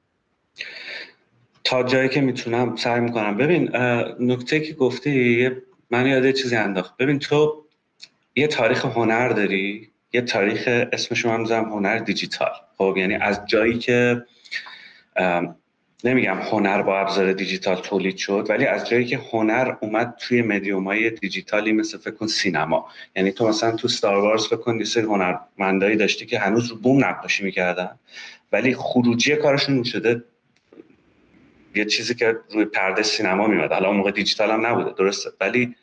[1.65, 3.37] تا جایی که می‌تونم سعی می‌کنم.
[3.37, 3.77] ببین
[4.21, 5.51] نکته که گفتی
[5.91, 6.97] من یاد چیزی انداخت.
[6.97, 7.65] ببین تو
[8.37, 12.53] یه تاریخ هنر داری یه تاریخ اسمش می‌ذارم هنر دیجیتال.
[12.79, 14.25] خب یعنی از جایی که
[16.07, 20.85] نمیگم هنر با ابزار دیجیتال تولید شد ولی از جایی که هنر اومد توی مدیوم
[20.85, 22.89] های دیجیتالی مثل فکر کن سینما.
[23.17, 27.05] یعنی تو مثلا تو ستار وارز فکر کن یه هنرمندایی داشتی که هنوز رو بوم
[27.05, 27.91] نقاشی می‌کردن
[28.53, 30.25] ولی خروجی کارشون شده
[31.75, 35.77] یه چیزی که روی پرده سینما میاد حالا اون موقع دیجیتال هم نبوده درسته؟ ولی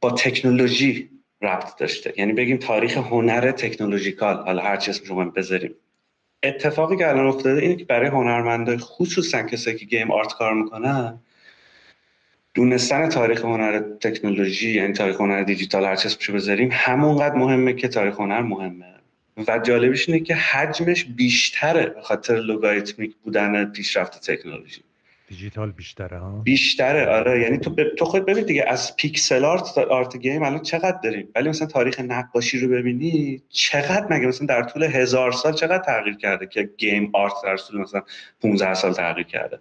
[0.00, 1.10] با تکنولوژی
[1.42, 2.14] ربط داشته.
[2.16, 5.74] یعنی بگیم تاریخ هنر تکنولوژیکال حالا هر چیز شما بذاریم.
[6.42, 11.20] اتفاقی که الان افتاده اینه که برای هنرمندای خصوصا کسایی که گیم آرت کار می‌کنن
[12.54, 18.20] دونستن تاریخ هنر تکنولوژی یعنی تاریخ هنر دیجیتال هر چیز بذاریم همونقدر مهمه که تاریخ
[18.20, 18.94] هنر مهمه.
[19.48, 24.82] و جالبش اینه که حجمش بیشتره به خاطر logarithmic بودن پیشرفت تکنولوژی.
[25.28, 27.40] دیجیتال بیشتره ها؟ بیشتره آره.
[27.40, 27.74] یعنی تو.
[27.98, 32.00] تو خود ببین دیگه از pixel art art game الان چقدر داریم؟ ولی مثلا تاریخ
[32.00, 37.10] نقاشی رو ببینی چقدر مگه مثلا در طول هزار سال چقدر تغییر کرده که game
[37.14, 38.02] art در طول مثلا
[38.40, 39.58] 15 سال تغییر کرده؟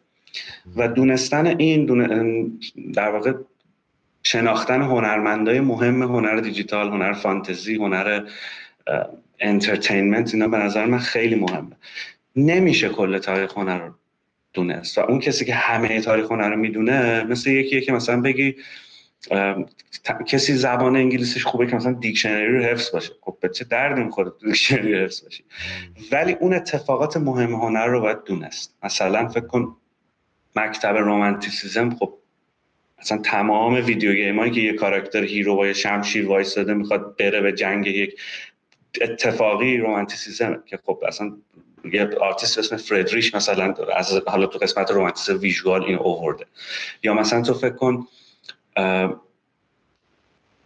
[0.75, 2.45] و دونستن این دونه...
[2.93, 3.33] در واقع
[4.23, 8.29] شناختن هنرمندای مهم هنر دیجیتال هنر فانتزی هنر
[9.39, 11.75] entertainment اینا به نظر من خیلی مهمه.
[12.35, 13.93] نمیشه کل تاریخ هنر رو
[14.57, 18.55] دونست و اون کسی که همه تاریخ هنر رو می‌دونه مثل یکی که مثلا بگی
[20.27, 23.11] کسی زبان انگلیسیش خوبه که مثلا دیکشنری رو حفظ باشه.
[23.21, 25.43] خب به چه دردی می‌خوره دیکشنری حفظ باشه
[26.11, 28.77] ولی اون اتفاقات مهم هنر رو باید دونست.
[28.83, 29.77] مثلا فکر کن
[30.55, 32.13] مکتب رومانتیسیزم خب
[32.99, 37.41] مثلا تمام video game هایی که یه کاراکتر hero با یه شمشیر وایستاده می‌خواد بره
[37.41, 38.21] به جنگ یک
[39.01, 41.31] اتفاقی رومانتیسیزم که خب اصلا
[41.93, 46.45] یه آرتیست اسم فردریش مثلا از حالا تو قسمت رومانتیسم visual این اوورده.
[47.03, 48.07] یا مثلا تو فکر کن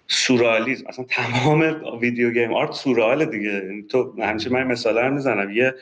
[0.07, 3.83] سورالیزم مثلا تمام video game art سورئال دیگه.
[3.89, 5.75] تو همیشه من مثال رو می‌زنم یه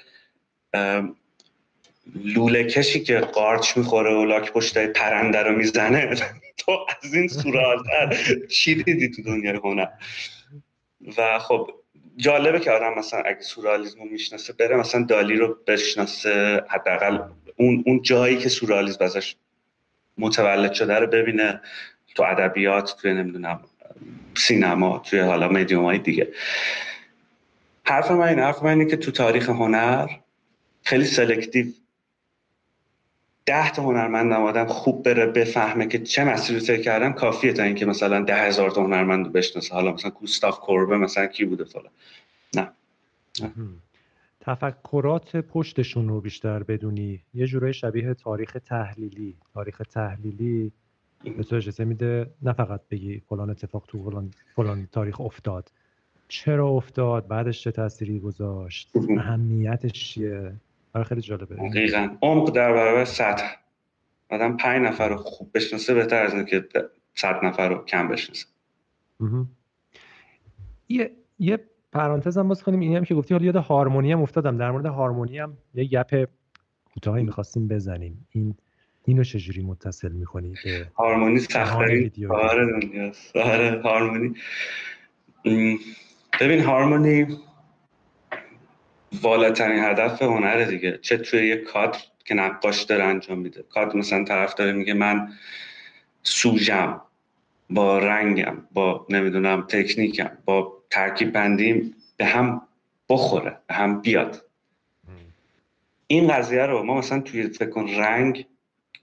[2.15, 6.15] لوله کشی که قارچ می‌خوره و لاک پشت پرنده رو می‌زنه.
[6.57, 8.17] تو از این سورالتر
[8.49, 9.87] چی دیدی تو دنیای هنر؟
[11.17, 11.71] و خب
[12.19, 17.19] جالبه که آدم مثلا اگه سورالیزم رو می‌شناسه بره مثلا دالی رو بشناسه حداقل
[17.55, 19.35] اون اون جایی که سورالیزم ازش
[20.17, 21.61] متولد شده رو ببینه
[22.15, 23.59] تو ادبیات توی نمی‌دونم
[24.37, 26.27] سینما توی حالا مدیوم های دیگه.
[27.83, 30.07] حرف من این حرف من اینه که تو تاریخ هنر
[30.83, 31.65] خیلی selective
[33.49, 37.85] ده تا هنرمند آدم خوب بره بفهمه که چه مسیری طی کردن کافیه تا اینکه
[37.85, 39.73] مثلا ده هزار تا هنرمند رو بشناسه.
[39.73, 41.91] حالا مثلا گوستاو کوربه مثلا کی بوده فلان.
[42.55, 42.71] نه.
[44.39, 47.19] تفکرات پشتشون رو بیشتر بدونی.
[47.33, 49.35] یه جورای شبیه تاریخ تحلیلی.
[49.53, 50.71] تاریخ تحلیلی
[51.23, 55.71] به تو اجازه میده نه فقط بگی فلان اتفاق تو فلان, فلان تاریخ افتاد.
[56.27, 60.53] چرا افتاد؟ بعدش چه تأثیری گذاشت؟ اهمیتش چیه؟
[60.93, 61.55] برای خیلی جالبه.
[61.55, 62.17] دقیقا.
[62.21, 63.55] عمق در برابر سطح.
[64.29, 66.65] آدم پنج نفر رو خوب بشناسه بهتر از که
[67.15, 68.45] صد نفر رو کم بشناسه.
[70.89, 71.59] یه یه
[71.91, 72.79] پرانتز هم باز کنیم.
[72.79, 74.57] اینی هم که گفتی حالا یاد هارمونی هم افتادم.
[74.57, 76.29] در مورد هارمونی هم یه گپ
[76.93, 78.27] کوتاهی می‌خواستیم بزنیم.
[78.31, 78.55] این
[79.05, 83.35] اینو چجوری متصل می‌کنی به هارمونی سختترین کار دنیاست.
[83.35, 84.33] آره هارمونی.
[86.41, 87.27] ببین هارمونی
[89.21, 90.99] والاترین هدف هنره دیگه.
[91.01, 93.63] چه توی یه کادر که نقاش داره انجام میده.
[93.69, 95.33] کادر مثلا طرف داره میگه من
[96.23, 97.01] سوژم
[97.69, 102.61] با رنگم با نمی‌دونم تکنیکم با ترکیب بندیم به هم
[103.09, 104.45] بخوره به هم بیاد.
[106.07, 108.45] این قضیه رو ما مثلا توی فکر کن رنگ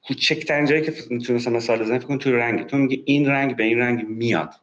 [0.03, 2.67] کوچکترین جایی که تو مثلا مثال بزنی فکر کن توی رنگ.
[2.67, 4.55] تو میگی این رنگ به این رنگ میاد.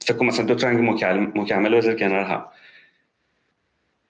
[0.00, 0.90] فکر کن مثلا دو رنگ
[1.34, 2.44] مکمل بذار کنار هم.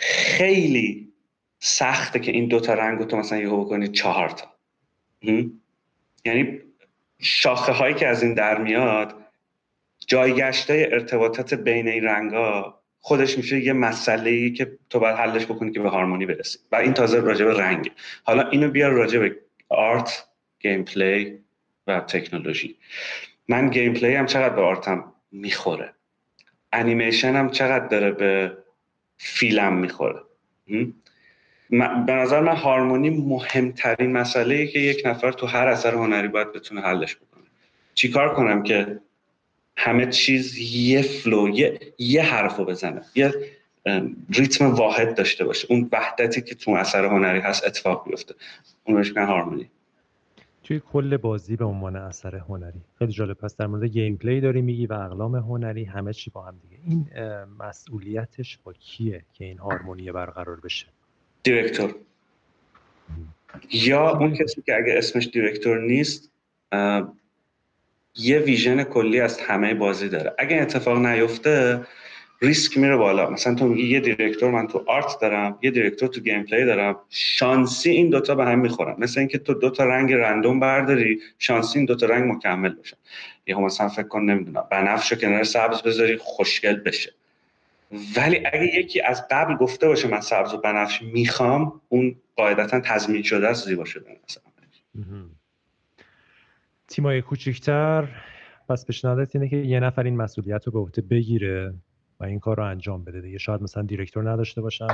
[0.07, 1.13] خیلی
[1.59, 4.47] سخته که این دوتا رنگ رو تو مثلا یهو بکنی چهار تا.
[6.25, 6.61] یعنی
[7.19, 9.15] شاخه هایی که از این در میاد
[10.07, 15.45] جایگشت ارتباطات بین این رنگ ها خودش میشه یه مسئله ای که تو باید حلش
[15.45, 16.59] بکنی که به هارمونی برسی.
[16.73, 17.93] و این تازه راجع به رنگ
[18.25, 19.37] حالا اینو بیار راجع به
[19.69, 20.29] آرت
[20.61, 21.39] گیم پلی
[21.87, 22.77] و تکنولوژی.
[23.49, 25.95] من gameplay هم چقدر به art م می‌خوره.
[26.73, 28.64] انیمیشن هم چقدر داره به
[29.17, 30.21] فیلم می‌خوره.
[32.07, 36.81] به نظر من هارمونی مهمترین مسئله که یک نفر تو هر اثر هنری باید بتونه
[36.81, 37.45] حلش بکنه.
[37.95, 39.01] چیکار کنم که
[39.77, 43.35] همه چیز یه flow یه, یه حرفو بزنه یه
[44.31, 45.67] ریتم واحد داشته باشه.
[45.71, 48.35] اون وحدتی که تو اثر هنری هست اتفاق بیفته.
[48.85, 49.71] اون بهش هارمونی.
[50.65, 52.81] توی کل بازی به عنوان اثر هنری.
[52.99, 53.37] خیلی جالب.
[53.37, 56.83] پس در مورد gameplay داری میگی و اقلام هنری همه چی با هم دیگه.
[56.87, 57.07] این
[57.59, 60.87] مسئولیتش با کیه که این هارمونی برقرار بشه؟
[61.43, 61.95] director.
[63.71, 66.31] یا اون کسی که اگه اسمش director نیست
[68.17, 70.35] یه vision کلی از همه بازی داره.
[70.39, 71.87] اگه اتفاق نیفته
[72.45, 73.31] ریسک میره بالا.
[73.31, 77.91] مثلا تو میگی یه director من تو art دارم یه director تو gameplay دارم شانسی
[77.91, 78.95] این دوتا به هم می‌خورن.
[78.99, 82.97] مثل اینکه تو دوتا رنگ random برداری شانسی این دوتا رنگ مکمل بشن
[83.47, 87.13] یه مثلا فکر کن نمی‌دونم بنفش رو کنار سبز بذاری خوشگل بشه.
[88.17, 93.23] ولی اگه یکی از قبل گفته باشه من سبز و بنفش می‌خوام اون قاعدتا تضمین
[93.23, 94.45] شده است زیبا مثلا.
[96.89, 98.09] تیمای کوچیکتر
[98.69, 101.75] پس پیشنهادت اینه که یه نفر این مسئولیت رو به عهده بگیره.
[102.25, 103.39] این کار رو انجام بده دیگه.
[103.39, 104.87] شاید مثلا director نداشته باشن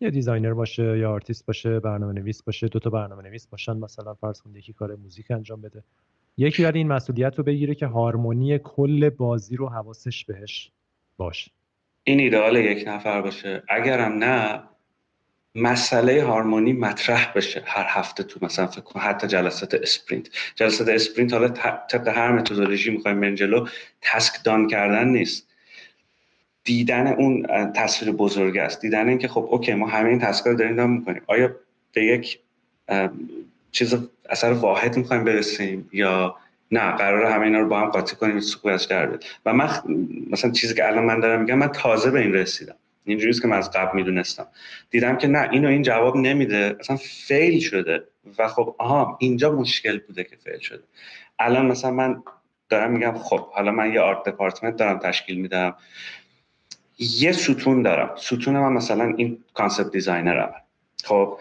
[0.00, 4.14] یا designer باشه یا آرتیست باشه برنامه نویس باشه دو تا برنامه نویس باشن مثلا
[4.14, 5.82] فرض کن یکی کار موزیک انجام بده.
[6.36, 10.70] یکی باید این مسئولیت رو بگیره که هارمونی کل بازی رو حواسش بهش
[11.16, 11.50] باشه.
[12.04, 13.62] این ایدئال یک نفر باشه.
[13.68, 14.62] اگرم نه
[15.54, 20.28] مسئله هارمونی مطرح بشه هر هفته تو مثلا فکر کن حتی جلسات sprint.
[20.54, 21.48] جلسات sprint حالا
[21.88, 23.66] طبق هر متدولوژی می‌خوایم بریم جلو
[24.00, 25.49] task done کردن نیست.
[26.64, 28.80] دیدن اون تصویر بزرگ است.
[28.80, 31.22] دیدن اینکه خب okay ما همه این task رو داریم done می‌کنیم.
[31.26, 31.56] آیا
[31.92, 32.38] به یک
[33.72, 33.94] چیز
[34.28, 36.36] اثر واحد می‌خوایم برسیم یا
[36.72, 39.68] نه؟ قرار همه اینا رو با هم قاطی کنیم سکوتش در و من
[40.30, 42.74] مثلا چیزی که الان من دارم میگم من تازه به این رسیدم.
[43.04, 44.46] اینجوریه که من از قبل می‌دونستم.
[44.90, 46.76] دیدم که نه اینو این جواب نمیده.
[46.80, 48.02] اصلا فیل شده.
[48.38, 50.82] و خب آها اینجا مشکل بوده که فیل شده.
[51.38, 52.22] الان مثلا من
[52.68, 55.74] دارم میگم خب حالا من یه آرت دپارتمنت دارم تشکیل میدم.
[57.00, 58.16] یه ستون دارم.
[58.16, 60.54] ستون من مثلا این concept designer م
[61.04, 61.38] خب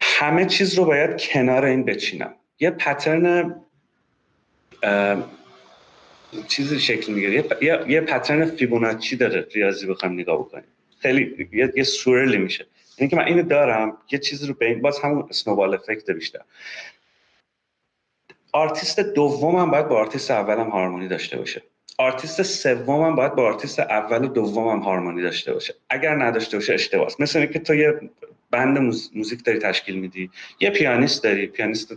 [0.00, 2.34] همه چیز رو باید کنار این بچینم.
[2.60, 3.60] یه pattern
[6.48, 7.44] چیزی شکل می‌گیره.
[7.62, 10.64] یه, یه pattern فیبوناچی داره ریاضی بخوام نگاه بکنیم.
[10.98, 12.66] خیلی یه, یه سورلی میشه.
[12.98, 16.40] یعنی که من اینو دارم یه چیزی رو بین باز همون snowball effect بیشتر.
[18.52, 21.62] آرتیست دومم باید با آرتیست اولم هارمونی داشته باشه.
[21.98, 25.74] آرتیست سومم باید با آرتیست اول و دومم هارمونی داشته باشه.
[25.90, 28.00] اگر نداشته باشه اشتباهه مثل اینکه تو یه
[28.50, 28.78] band
[29.14, 30.30] موزیک داری تشکیل میدی
[30.60, 31.94] یه پیانیست داری پیانیست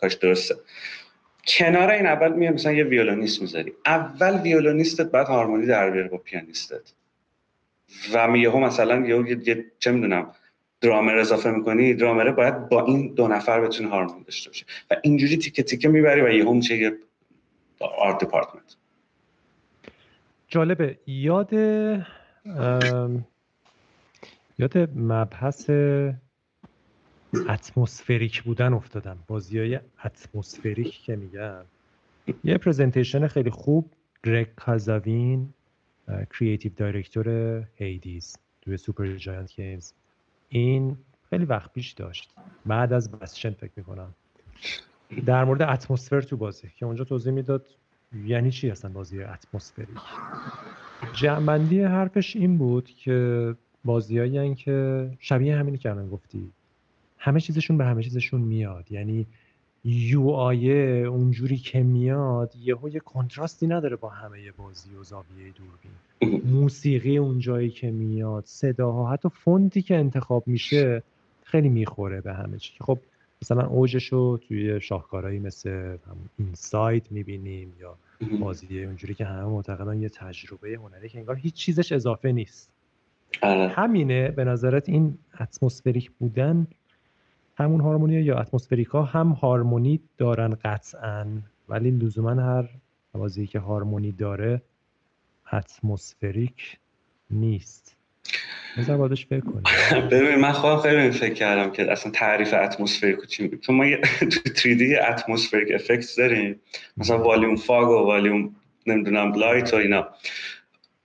[0.00, 0.54] کارش درسته.
[1.46, 3.72] کنار این اول میاد مثلا یه ویولونیست می‌ذاری.
[3.86, 6.92] اول ویولونیستت باید هارمونی در بیاره با پیانیستت.
[8.14, 10.34] و یهو مثلا یه, یه چه می‌دونم
[10.80, 14.66] درامر اضافه می‌کنی درامره باید با این دو نفر بتونه هارمونی داشته باشه.
[14.90, 16.92] و اینجوری تیکه تیکه می‌بری و یهو میشه یه
[17.78, 18.76] art department
[20.54, 20.98] جالبه.
[21.06, 21.52] یاد
[24.58, 25.70] یاد مبحث
[27.48, 29.18] atmospheric بودن افتادم.
[29.26, 31.64] بازی های atmospheric که میگن
[32.44, 33.90] یه presentation خیلی خوب.
[34.24, 35.54] گرگ کاساوین
[36.38, 37.28] creative director
[37.76, 39.92] هیدیز توی سوپر جاینت گیمز
[40.48, 40.96] این
[41.30, 42.34] خیلی وقت پیش داشت.
[42.66, 44.14] بعد از بسشن فکر می‌کنم.
[45.26, 47.66] در مورد اتمسفر تو بازی که اونجا توضیح می‌داد
[48.26, 49.98] یعنی چی هستن بازی اتمسفریک
[51.12, 53.54] جمعندی حرفش این بود که
[53.84, 56.50] بازیایی که شبیه همینی که الان گفتی.
[57.18, 58.92] همه چیزشون به همه چیزشون میاد.
[58.92, 59.26] یعنی
[59.84, 66.50] یو آیه اونجوری که میاد یهو یه کنتراستی نداره با همه بازی و زاویه دوربین.
[66.50, 71.02] موسیقی اونجایی که میاد صداها حتی فونتی که انتخاب میشه
[71.44, 72.72] خیلی می‌خوره به همه چی.
[72.80, 72.98] خب
[73.42, 75.96] مثلا اوجش رو توی شاهکارهایی مثل
[76.38, 77.96] این سایت می‌بینیم یا
[78.40, 82.70] بازی اونجوری که همه معتقدن یه تجربه هنری که انگار هیچ چیزش اضافه نیست.
[83.42, 83.68] آره.
[83.68, 86.66] همینه به نظرت این اتمسفریک بودن
[87.56, 91.26] همون هارمونی یا اتمسفریکا هم هارمونی دارن قطعا؟
[91.68, 92.68] ولی لزوما هر
[93.12, 94.62] بازی که هارمونی داره
[95.52, 96.78] اتمسفریک
[97.30, 97.96] نیست.
[98.78, 99.62] بذار بهش فکر کنیم.
[100.10, 103.56] ببین من خواهم خیلی فکر کردم که اصلا تعریف atmospheric چی میگه.
[103.56, 106.60] چون ما یه 3D atmospheric effect داریم.
[106.96, 108.56] مثلا volume fog و والیوم
[108.86, 110.08] نمی‌دونم light و اینا.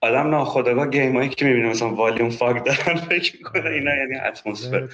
[0.02, 4.88] آدم ناخداگاه game هایی که می‌بینه مثلا volume fog دارن فکر می‌کنه اینا یعنی اتمسفر.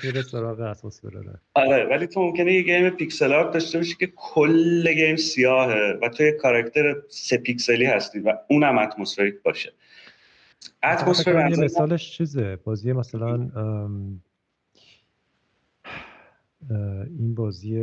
[1.55, 6.09] آره ولی تو ممکنه یه game pixel art داشته باشی که کل game سیاهه و
[6.09, 9.73] تو یه کاراکتر سه پیکسلی هستی و اونم atmospheric باشه.
[10.85, 12.57] اتمسفر یه مثالش چیزه.
[12.57, 13.51] بازی مثلا
[17.19, 17.81] این بازی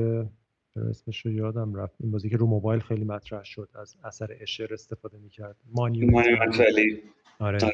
[0.90, 1.96] اسمش رو یادم رفت.
[2.00, 5.56] این بازی که رو موبایل خیلی مطرح شد از اثر اشر استفاده می‌کرد.
[5.72, 7.02] مانیمنت ولی.
[7.40, 7.60] آره.
[7.64, 7.74] آره.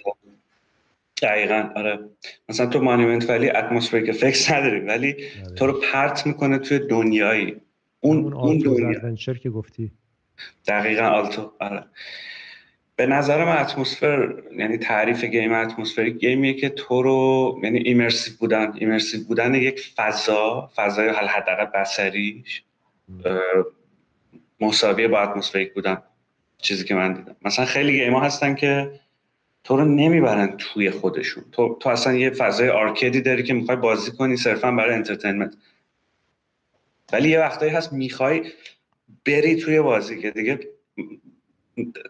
[1.21, 1.99] دقیقا آره.
[2.49, 5.15] مثلا تو مانیمنت ولی اتمسفریک افکس نداری ولی
[5.45, 5.55] آره.
[5.55, 7.55] تو رو پرت می‌کنه توی دنیایی.
[7.99, 9.15] اون اون دنیا.
[9.15, 9.91] که گفتی.
[10.67, 11.83] دقیقا آلتو آره.
[12.99, 18.33] به نظر من اتمسفر یعنی تعریف گیم atmospheric game یه که تو رو یعنی immersive
[18.39, 22.63] بودن immersive بودن یک فضا فضای حداقل بصریش
[24.61, 26.03] مساویه با atmospheric بودن
[26.57, 27.35] چیزی که من دیدم.
[27.41, 28.99] مثلا خیلی game ها هستن که
[29.63, 31.43] تو رو نمی‌برن توی خودشون.
[31.51, 35.53] تو, تو اصلا یه فضای arcade ی داری که می‌خوای بازی کنی صرفا برای entertainment.
[37.13, 38.51] ولی یه وقتایی هست می‌خوای
[39.25, 40.59] بری توی بازی که دیگه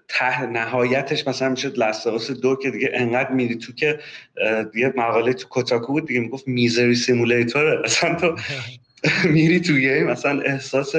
[0.08, 4.00] ته نهایتش مثلا میشه Last of Us دو که دیگه انقدر میری تو که
[4.76, 8.36] یه مقاله تو کوتاکو بود دیگه می‌گفت misery simulator ه اصلا تو
[9.34, 10.96] میری تو game مثلا احساس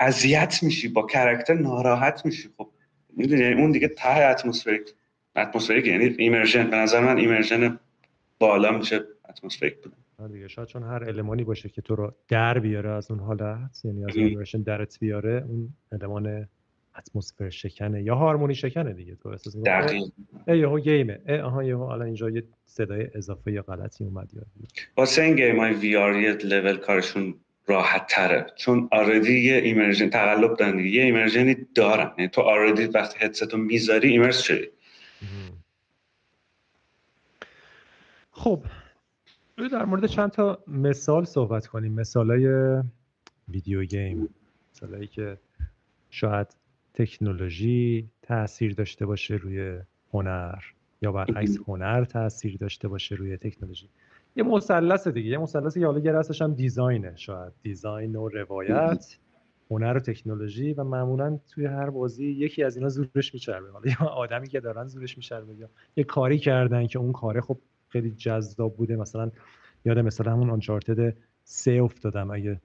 [0.00, 2.48] اذیت میشی با character ناراحت میشی.
[2.56, 2.68] خب
[3.16, 4.82] می‌دونی؟ یعنی اون دیگه ته atmospheric
[5.36, 7.78] atmospheric یعنی immersion به نظر من immersion
[8.38, 9.96] بالا میشه atmospheric بودن
[10.32, 13.84] دیگه شاید چون هر element ی باشه که تو رو در بیاره از اون حالت
[13.84, 16.48] یعنی از immersion درت بیاره اون element
[16.98, 19.56] اتمسفر شکنه یا harmony شکنه دیگه تو احساس
[20.48, 21.20] ای یهو game ه.
[21.28, 24.42] ای آها یهو الان اینجا یه صدای اضافه یا غلطی اومد یا
[24.96, 26.12] واسه این game های VR
[26.44, 27.34] لول کارشون
[27.66, 28.46] راحت تره.
[28.56, 32.10] چون VR دی یه immersion تقلب دارن یه immersion ی دارن.
[32.18, 34.68] یعنی تو VR دی وقتی هدست رو می‌ذاری immerse شدی
[38.30, 38.64] خب
[39.72, 41.92] در مورد چند تا مثال صحبت کنیم.
[41.92, 42.82] مثال های
[43.48, 44.28] ویدیو گیم.
[44.72, 45.38] مثالایی که
[46.10, 46.56] شاید
[46.94, 49.78] تکنولوژی تاثیر داشته باشه روی
[50.12, 50.62] هنر
[51.02, 53.88] یا برعکس هنر تاثیر داشته باشه روی تکنولوژی.
[54.36, 57.52] یه مثلث دیگه یه مثلث که حالا یه هم دیزاینه شاید.
[57.62, 59.18] دیزاین و روایت
[59.70, 63.70] هنر و تکنولوژی و معمولا توی هر بازی یکی از اینا زورش میچربه.
[63.70, 67.58] حالا یا آدمی که دارن زورش میچربه یا یه کاری کردن که اون کاره خب
[67.88, 68.96] خیلی جذاب بوده.
[68.96, 69.30] مثلا
[69.84, 72.30] یاد مثلا همون آنچارتد سه افتادم.
[72.30, 72.60] اگه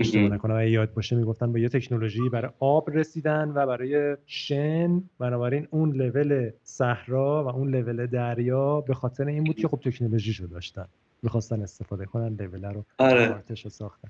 [0.00, 5.02] اشتباه نکنم اگه یاد باشه می‌گفتن به یه تکنولوژی برای آب رسیدن و برای شن
[5.18, 10.46] بنابراین اون لول صحرا و اون لول دریا به خاطر این بود که خب تکنولوژی
[10.46, 10.86] داشتن.
[11.22, 13.42] می‌خواستن استفاده کنن لول رو آره.
[13.68, 14.08] ساختن.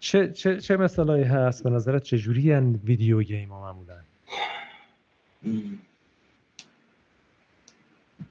[0.00, 2.52] چه, چه, چه مثالایی هست؟ به نظرت چجوری
[2.84, 3.94] video game ها معمولا؟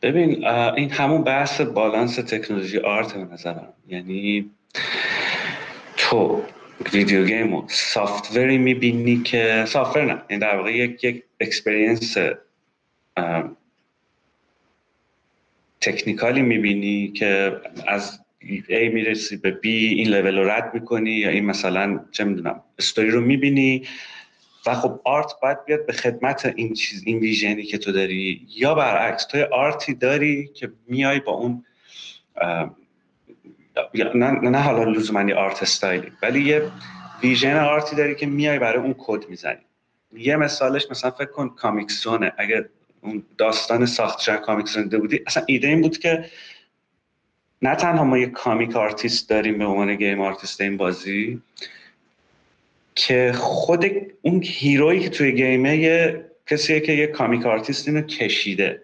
[0.02, 3.74] ببین این همون بحث بالانس تکنولوژی art به نظرم.
[3.88, 4.52] یعنی
[6.12, 6.44] تو
[6.94, 10.22] video game و software ی می‌بینی که software نه.
[10.30, 12.18] این در واقع یک یک experience
[15.82, 18.20] technical ی می‌بینی که از
[18.70, 23.10] A می‌رسی به B این لول رو رد می‌کنی یا این مثلا چه می‌دونم استوری
[23.10, 23.88] رو می‌بینی
[24.66, 28.48] و خب art باید بیاد به خدمت این چیز این vision ی که تو داری.
[28.56, 31.66] یا برعکس تو art ی داری که میای با اون
[33.95, 36.72] نه, نه حالا لزوما art style ی ولی یه
[37.24, 39.61] vision art ی داری که میای برای اون کد می‌زنی.
[40.14, 42.69] یه مثالش مثلا فکر کن Comix Zone ه اگه
[43.02, 46.26] اون داستان ساختشن Comix Zone ده بودی اصلا ایده این بود که
[47.61, 51.41] نه تنها ما یه comic artist داریم به عنوان game artist این بازی
[52.95, 53.85] که خود
[54.22, 58.81] اون hero یی که توی game ه یه کسیه که یه comic artist اینو کشیده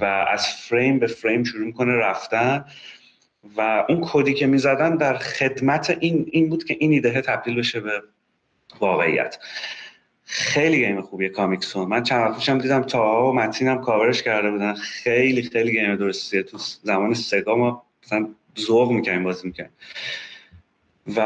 [0.00, 2.64] و از فریم به فریم شروع می‌کنه رفتن.
[3.56, 7.80] و اون کدی که می‌زدن در خدمت این این بود که این ایده تبدیل بشه
[7.80, 8.02] به
[8.80, 9.38] واقعیت.
[10.24, 14.22] خیلی game خوبیه Comix Zone من چند وقت پیشم دیدم تا و متین هم کاورش
[14.22, 14.74] کرده بودن.
[14.74, 16.42] خیلی خیلی game درستیه.
[16.42, 19.70] تو زمان سگا ما مثلا ذوق می‌کنیم بازی می‌کنیم
[21.16, 21.20] و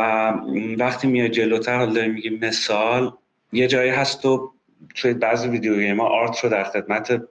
[0.79, 3.13] وقتی میاد جلوتر حالا داریم مثال
[3.53, 4.53] یه جایی هست تو
[4.95, 7.23] توی بعضی video game ها art رو در خدمت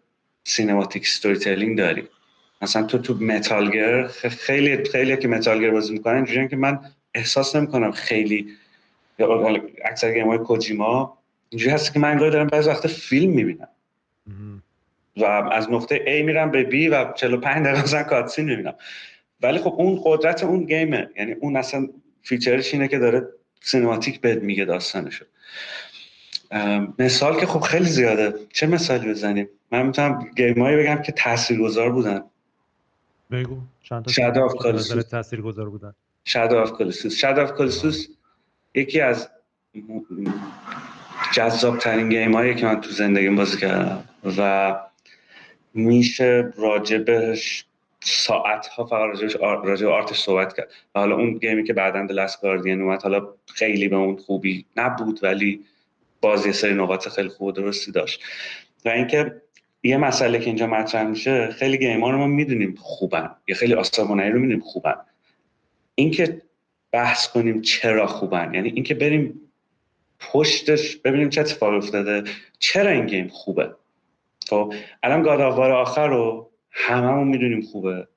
[0.43, 2.07] cinematic storytelling داری
[2.63, 6.79] مثلا تو تو Metal Gear خیلی خیلی که Metal Gear بازی می‌کنن اینجوریه که من
[7.13, 8.47] احساس نمی‌کنم خیلی
[9.19, 11.17] یا اکثر game های کوجیما
[11.49, 13.67] اینجوری هست که من انگار دارم بعضی وقت فیلم می‌بینم.
[15.17, 18.73] و از نقطه A میرم به B و 45 دقیقه مثلا cutscene می‌بینم.
[19.41, 21.09] ولی خب اون قدرت اون game ه.
[21.17, 21.87] یعنی اون اصلا
[22.21, 23.27] feature ش اینه که داره
[23.61, 25.25] cinematic بهت میگه داستانشو.
[26.99, 28.33] مثال که خب خیلی زیاده.
[28.53, 32.21] چه مثالی بزنیم؟ من می‌تونم game ایی بگم که تاثیرگذار بودن.
[33.33, 33.57] بگو.
[33.83, 34.05] چند
[34.35, 35.93] تا تاثیرگذار بودن؟
[36.25, 38.07] Shadow of the Colossus Shadow of the Colossus
[38.75, 39.29] یکی از
[41.33, 44.03] جذاب ترین گیم هایی که من تو زندگیم بازی کردم
[44.37, 44.75] و
[45.73, 47.65] میشه راجبش
[47.99, 50.71] ساعت ها فقط راجبش راجب آرتش صحبت کرد.
[50.95, 55.19] و حالا اون گیمی که بعدا دلست گاردین اومد حالا خیلی به اون خوبی نبود
[55.23, 55.65] ولی
[56.21, 58.23] بازی سری نقاط خیلی خوب درستی داشت.
[58.85, 59.41] و اینکه
[59.83, 63.73] یه مسئله که اینجا مطرح میشه خیلی گیم ها رو ما می‌دونیم خوبن یه خیلی
[63.73, 64.95] آسمانایی رو می‌دونیم خوبن.
[65.95, 66.41] اینکه
[66.91, 69.41] بحث کنیم چرا خوبن یعنی اینکه بریم
[70.19, 72.23] پشتش ببینیم چه اتفاقی افتاده
[72.59, 73.75] چرا این game خوبه؟
[74.49, 74.73] خب
[75.03, 78.07] الان God of War آخر رو هممون می‌دونیم خوبه.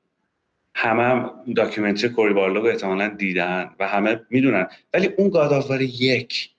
[0.75, 4.67] همه هم documentary کوری بارلوگ احتمالا دیدن و همه می‌دونن.
[4.95, 6.51] ولی اون God of War یک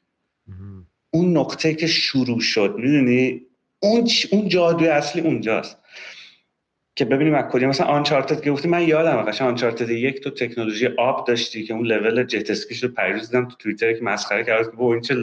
[1.11, 3.41] اون نقطه که شروع شد می‌دونی؟
[3.79, 5.77] اون اون جادوی اصلی اونجاست.
[6.95, 7.67] که ببینیم از کجا.
[7.67, 11.85] مثلا Uncharted که گفتی من یادم قشنگ Uncharted یک تو تکنولوژی آب داشتی که اون
[11.85, 14.71] لول جت اسکیش رو پیروز دیدم تو توییتر که مسخره کرد.
[14.71, 15.15] که این چه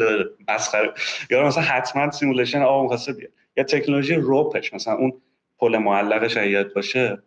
[0.48, 0.92] مسخره.
[1.30, 3.30] یا مثلا حتما simulation آب می‌خواسته بیاد.
[3.56, 5.12] یا تکنولوژی rope ش مثلا اون
[5.58, 7.18] پل معلقش یاد باشه.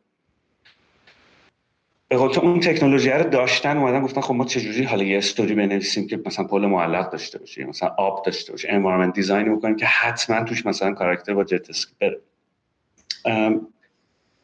[2.10, 6.08] به قول اون تکنولوژی رو داشتن اومدن گفتن خب ما چجوری حالا یه استوری بنویسیم
[6.08, 10.44] که مثلا پل معلق داشته باشه مثلا آب داشته باشه environment design بکنیم که حتما
[10.44, 12.20] توش مثلا character با جت اسکی بره.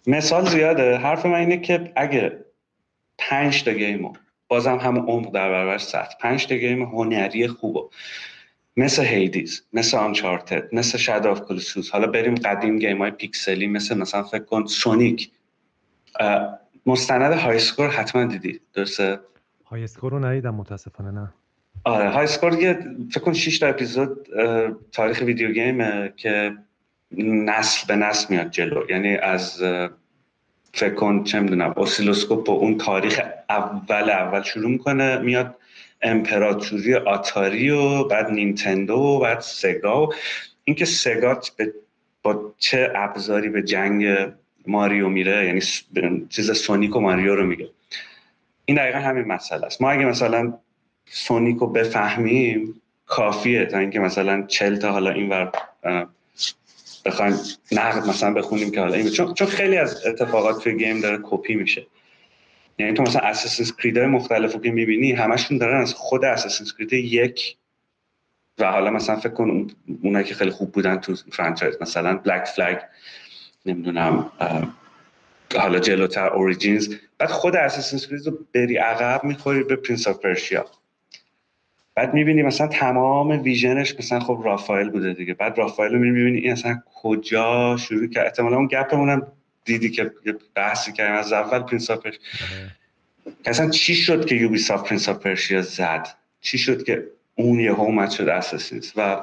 [0.07, 0.97] مثال زیاده.
[0.97, 2.45] حرف من اینه که اگه
[3.17, 4.13] پنج تا game و
[4.47, 7.89] بازم هم عمق در برابر سطح پنج تا game هنری خوبو
[8.77, 14.23] مثل Hades مثل Uncharted مثل Shadow Colossus حالا بریم قدیم game های پیکسلی مثل مثلا
[14.23, 15.31] فکر کن سونیک
[16.85, 18.59] مستند High Score حتما دیدی.
[18.73, 19.19] درسته؟
[19.65, 21.33] High Score رو ندیدم متاسفانه نه.
[21.83, 22.79] آره High Score یه
[23.11, 24.27] فکر کن 6 تا اپیزود
[24.91, 26.51] تاریخ video game ه که
[27.21, 28.85] نسل به نسل میاد جلو.
[28.89, 29.63] یعنی از
[30.73, 35.55] فکر کن چه می‌دونم اسیلوسکوپ و اون تاریخ اول اول شروع می‌کنه میاد
[36.01, 40.13] امپراتوری آتاری و بعد نینتندو و بعد سگا و
[40.63, 41.73] اینکه سگا به
[42.23, 44.05] با چه ابزاری به جنگ
[44.67, 45.61] ماریو میره یعنی
[46.29, 47.69] چیز سونیک و ماریو رو میگه.
[48.65, 49.81] این دقیقا همین مسئله است.
[49.81, 50.53] ما اگه مثلا
[51.05, 55.51] سونیک رو بفهمیم کافیه تا اینکه مثلا چل تا حالا اینور
[57.05, 57.35] بخوایم
[57.71, 61.55] نقد مثلا بخونیم که حالا این چون چون خیلی از اتفاقات توی game داره کپی
[61.55, 61.87] میشه.
[62.79, 66.73] یعنی تو مثلا Assassin's Creed های مختلف رو که می‌بینی همشون دارن از خود Assassin's
[66.73, 67.57] Creed یک
[68.59, 69.67] و حالا مثلا فکر کن
[70.01, 72.79] اونایی که خیلی خوب بودن تو franchise مثلا Black Flag
[73.65, 74.31] نمی‌دونم
[75.55, 80.65] حالا جلوتر Origins بعد خود Assassin's Creed رو بری عقب می‌خوری به Prince of Persia
[81.95, 85.33] بعد می‌بینی مثلا تمام vision ش مثلا خب رافائل بوده دیگه.
[85.33, 88.25] بعد رافائل رو می‌بینی این اصلا کجا شروع کرد.
[88.25, 89.27] احتمالا اون گپمون هم
[89.65, 90.11] دیدی که
[90.55, 92.07] بحثی کردیم از اول Prince of
[93.45, 96.07] اصلا چی شد که Ubisoft Prince of Persia زد؟
[96.41, 99.21] چی شد که اون یه اومد شد Assassin's و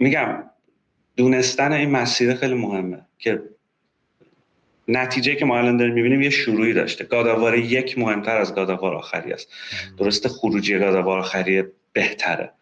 [0.00, 0.44] میگم
[1.18, 3.42] دونستن این مسیر خیلی مهمه که
[4.88, 7.04] نتیجه که ما الان داریم می‌بینیم یه شروعی داشته.
[7.04, 9.48] God of War یک مهمتر از God of War آخری است.
[9.98, 11.62] درسته خروجی God of War آخری
[11.92, 12.52] بهتره.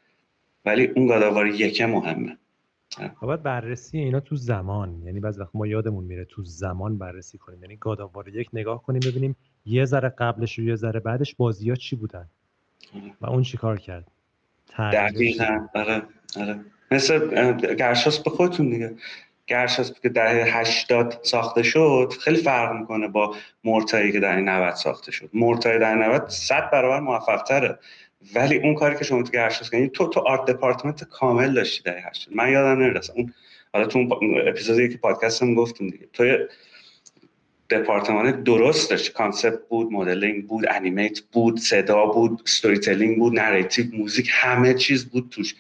[0.65, 2.39] ولی اون God of War یک مهمه.
[3.23, 5.03] باید بررسی اینا تو زمان.
[5.05, 7.63] یعنی بعضی وقت ما یادمون میره تو زمان بررسی کنیم.
[7.63, 11.77] یعنی گاداوار یک نگاه کنیم ببینیم یه ذره قبلش و یه ذره بعدش بازی ها
[11.77, 12.27] چی بودن؟
[13.21, 14.07] و اون چی کار کرد؟
[14.79, 15.67] دقیقا.
[15.75, 16.03] آره
[16.37, 16.61] آره.
[16.91, 18.95] مثل گرشاس به خودتون دیگه.
[19.47, 23.35] گرشاس که دهه 80 ساخته شد خیلی فرق می‌کنه با
[23.65, 25.31] مرتایی که دهه 90 ساخته شد.
[25.35, 27.79] مرتای دهه 90 صد برابر موفق تره
[28.35, 32.09] ولی اون کاری که شما تو گرشاسپ کنید تو تو art department کامل داشتی دهه
[32.09, 33.35] 80 من یادم نمیاد اون
[33.73, 36.09] حالا تو اپیزودی که پادکستم گفتم دیگه.
[36.13, 36.37] تو
[37.71, 44.29] دپارتمان درست داشت concept بود مدلینگ بود animate بود صدا بود storytelling بود narrative موزیک
[44.33, 45.55] همه چیز بود توش.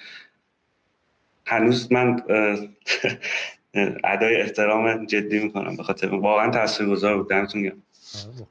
[1.46, 2.22] هنوز من
[4.04, 7.82] ادای احترام جدی می‌کنم به خاطر واقعا تاثیرگذار بود دمتون گرم.
[8.38, 8.46] آره،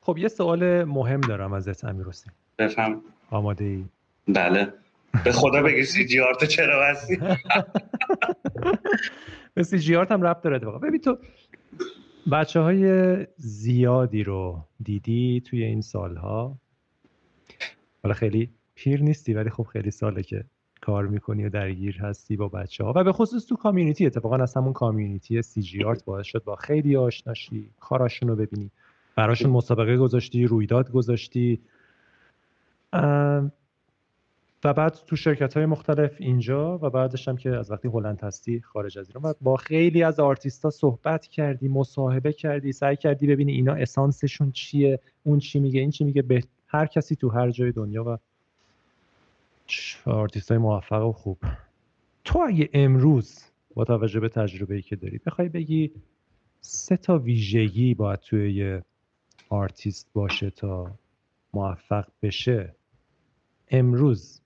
[0.00, 2.32] خب یه سوال مهم دارم ازت امیر حسین.
[2.58, 3.02] بفهم.
[3.30, 3.84] آماده ای
[4.28, 4.72] بله.
[5.24, 7.18] به خدا بگی سی جی تو چرا هستی
[9.54, 11.18] به سی جی هم ربط داره ببین تو
[12.32, 16.58] بچه های زیادی رو دیدی توی این سالها؟
[18.02, 20.44] حالا خیلی پیر نیستی ولی خب خیلی ساله که
[20.84, 24.54] کار می‌کنی و درگیر هستی با بچه ها و به خصوص تو کامیونیتی اتفاقا از
[24.54, 28.70] همون کامیونیتی سی جی آرت باعث شد با خیلی آشناشی کاراشون رو ببینی.
[29.16, 31.60] براشون مسابقه گذاشتی رویداد گذاشتی.
[34.64, 38.60] و بعد تو شرکت های مختلف اینجا و بعدش هم که از وقتی هلند هستی
[38.60, 39.34] خارج از ایران.
[39.40, 45.38] با خیلی از آرتیستا صحبت کردی مصاحبه کردی سعی کردی ببینی اینا اسانسشون چیه اون
[45.38, 46.22] چی میگه این چی میگه.
[46.22, 48.18] به هر کسی تو هر جای دنیا و
[50.06, 51.38] آرتیست های موفق و خوب.
[52.24, 55.92] تو اگه امروز با توجه به تجربه ای که داری بخوای بگی
[56.60, 58.84] سه تا ویژگی باید توی یه
[59.48, 60.98] آرتیست باشه تا
[61.54, 62.74] موفق بشه
[63.68, 64.40] امروز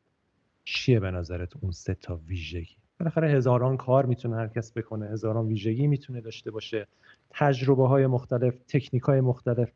[0.64, 5.46] چیه به نظرت اون سه تا ویژگی؟ بالاخره هزاران کار می‌تونه هر کس بکنه هزاران
[5.46, 6.86] ویژگی می‌تونه داشته باشه
[7.30, 9.72] تجربه های مختلف تکنیک های مختلف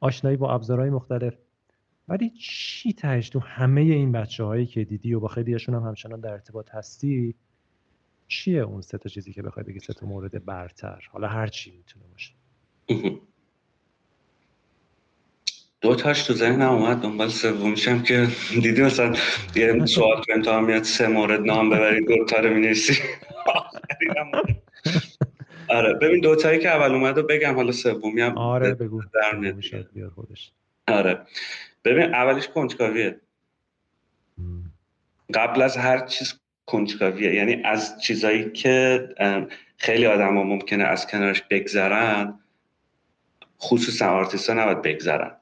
[0.00, 1.34] آشنایی با ابزارهای مختلف.
[2.08, 6.20] ولی چی تهش تو همه این بچه هایی که دیدی و با خیلیشون هم همچنان
[6.20, 7.34] در ارتباط هستی؟
[8.28, 11.70] چیه اون سه تا چیزی که بخوای بگی سه تا مورد برتر؟ حالا هر چی
[11.70, 12.32] می‌تونه باشه.
[15.80, 19.16] دو تاش تو ذهنم اومد دنبال سومیشم که دیدی مثلا
[19.56, 23.02] یه سوال تو امتحان میاد سه مورد نام ببرید دو تا رو می‌نویسی.
[25.68, 29.02] آره ببین دو تایی که اول اومد بگم حالا سومی هم آره بگو.
[29.14, 29.36] در
[30.88, 31.18] آره.
[31.86, 33.20] ببین اولش کنجکاویه.
[35.34, 37.34] قبل از هر چیز کنجکاویه.
[37.34, 39.08] یعنی از چیزایی که
[39.76, 42.38] خیلی آدم ها ممکنه از کنارش بگذرن
[43.60, 45.36] خصوصا آرتیست ها نباید بگذرن.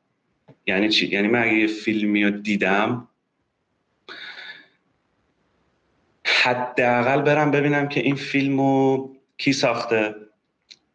[0.67, 3.09] یعنی چی؟ یعنی من اگه یه فیلمی رو دیدم
[6.25, 10.15] حداقل برم ببینم که این فیلم رو کی ساخته.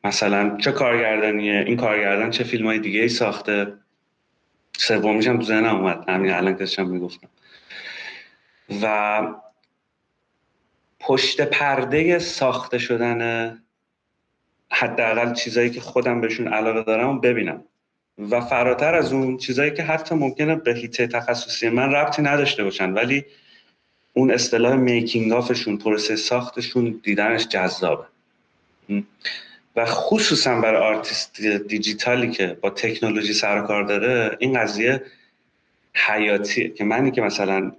[0.03, 3.73] مثلا چه کارگردانیه این کارگردان چه فیلم های دیگه ای ساخته.
[4.79, 6.09] سومیش هم تو ذهنم اومد.
[6.09, 7.29] همین الان که می‌گفتم.
[8.81, 9.21] و
[10.99, 13.61] پشت پرده ساخته شدن
[14.71, 17.63] حداقل چیزایی که خودم بهشون علاقه دارم ببینم.
[18.17, 22.93] و فراتر از اون چیزایی که حتی ممکنه به حیطه تخصصی من ربطی نداشته باشن
[22.93, 23.25] ولی
[24.13, 28.05] اون اصطلاح making of شون پروسه ساختشون دیدنش جذابه.
[29.75, 35.03] و خصوصا برای آرتیست دیجیتالی که با تکنولوژی سر کار داره این قضیه
[35.93, 37.71] حیاتیه که منی که مثلا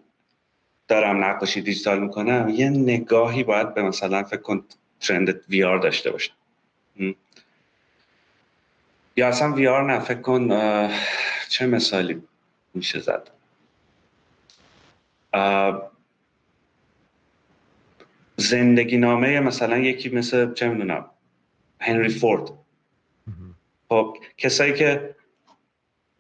[0.89, 4.65] دارم نقاشی دیجیتال می‌کنم یه نگاهی باید به مثلا فکر کن
[5.01, 6.33] ترند وی آر داشته باشم
[9.17, 10.49] یا اصلا وی آر نه فکر کن
[11.49, 12.23] چه مثالی
[12.75, 13.31] میشه زد؟
[18.37, 21.11] زندگی نامه مثلا یکی مثل چه می‌دونم
[21.81, 22.51] هنری فورد.
[23.89, 25.15] خب کسایی که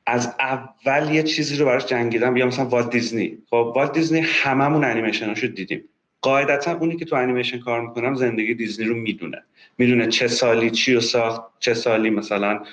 [0.06, 3.38] از اول یه چیزی رو براش جنگیدم یا مثلا والت دیزنی.
[3.50, 5.84] خب والت دیزنی هممون انیمیشناشو دیدیم.
[6.22, 9.42] قاعدتا اونی که تو انیمیشن کار می‌کنم زندگی دیزنی رو می‌دونه.
[9.78, 12.64] می‌دونه چه سالی چی رو ساخت چه سالی مثلا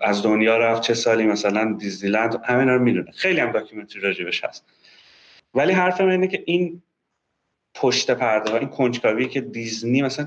[0.00, 3.12] از دنیا رفت چه سالی مثلا دیزنیلند همه رو می‌دونه.
[3.12, 4.64] خیلی هم documentary راجبش هست.
[5.54, 6.82] ولی حرف من اینه که این
[7.74, 10.26] پشت پرده این کنجکاوی که دیزنی مثلا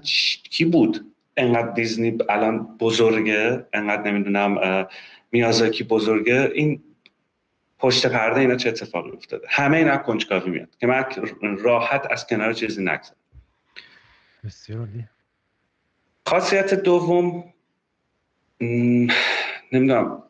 [0.49, 4.85] کی بود؟ انقدر دیزنی الان بزرگه انقدر نمی‌دونم
[5.31, 6.51] میازاکی بزرگه.
[6.53, 6.83] این
[7.79, 11.05] پشت پرده اینا چه اتفاقی افتاده؟ همه اینا کنجکاوی میاد که من
[11.57, 13.17] راحت از کنار چیزی نگذارم
[14.45, 14.87] بسیار
[16.25, 17.43] خاصیت دوم
[19.71, 20.23] نمی‌دونم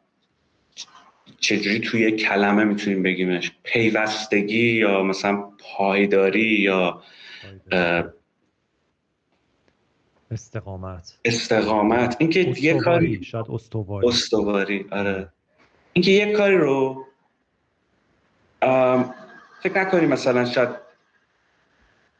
[1.39, 7.03] چجوری توی کلمه می‌تونیم بگیمش؟ پیوستگی یا مثلا پایداری یا
[10.31, 11.17] استقامت.
[11.25, 12.15] استقامت.
[12.19, 14.07] اینکه یه کاری شاید استواری.
[14.07, 15.29] استواری آره.
[15.93, 17.05] اینکه یه کاری رو
[19.63, 20.69] فکر نکنی مثلا شاید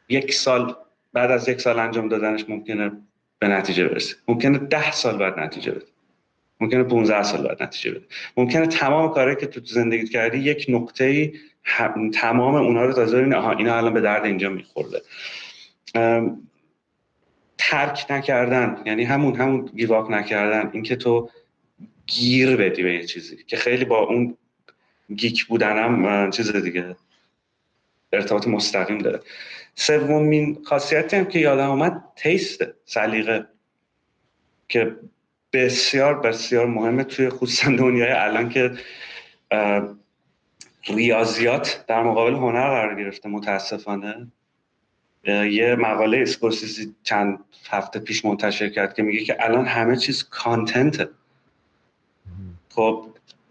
[0.08, 0.76] یک سال
[1.12, 2.92] بعد از یک سال انجام دادنش ممکنه
[3.38, 4.16] به نتیجه برسه.
[4.28, 5.86] ممکنه ده سال بعد نتیجه بده.
[6.60, 8.04] ممکنه 15 سال بعد نتیجه بده.
[8.36, 11.32] ممکنه تمام کاری که تو زندگیت کردی یک نقطه ای
[12.14, 15.02] تمام اونها رو تازه ببینی آها اینا الان به درد اینجا میخورده.
[17.58, 21.30] ترک نکردن یعنی همون همون give up نکردن اینکه تو
[22.06, 24.36] گیر بدی به یه چیزی که خیلی با اون
[25.16, 26.96] geek بودنم چیز دیگه
[28.12, 29.20] ارتباط مستقیم داره.
[29.74, 33.46] سومین خاصیتی هم که یادم آمد taste سلیقه
[34.68, 34.96] که
[35.52, 38.72] بسیار بسیار مهمه توی خصوصا دنیای الان که
[40.88, 44.32] ریاضیات در مقابل هنر قرار گرفته متاسفانه.
[45.26, 47.38] یه مقاله اسکورسیزی چند
[47.70, 51.08] هفته پیش منتشر کرد که میگه که الان همه چیز content ه.
[52.68, 53.06] خب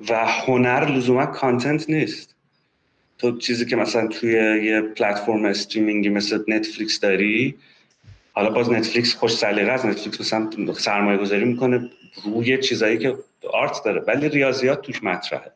[0.09, 2.35] و هنر لزوما content نیست.
[3.17, 4.31] تو چیزی که مثلا توی
[4.63, 7.55] یه platform streaming ی مثل نتفلیکس داری
[8.33, 11.89] حالا باز نتفلیکس خوش سلیقه از نتفلیکس مثلا سرمایه گذاری می‌کنه
[12.25, 13.15] روی چیزایی که
[13.53, 15.51] art داره ولی ریاضیات توش مطرحه.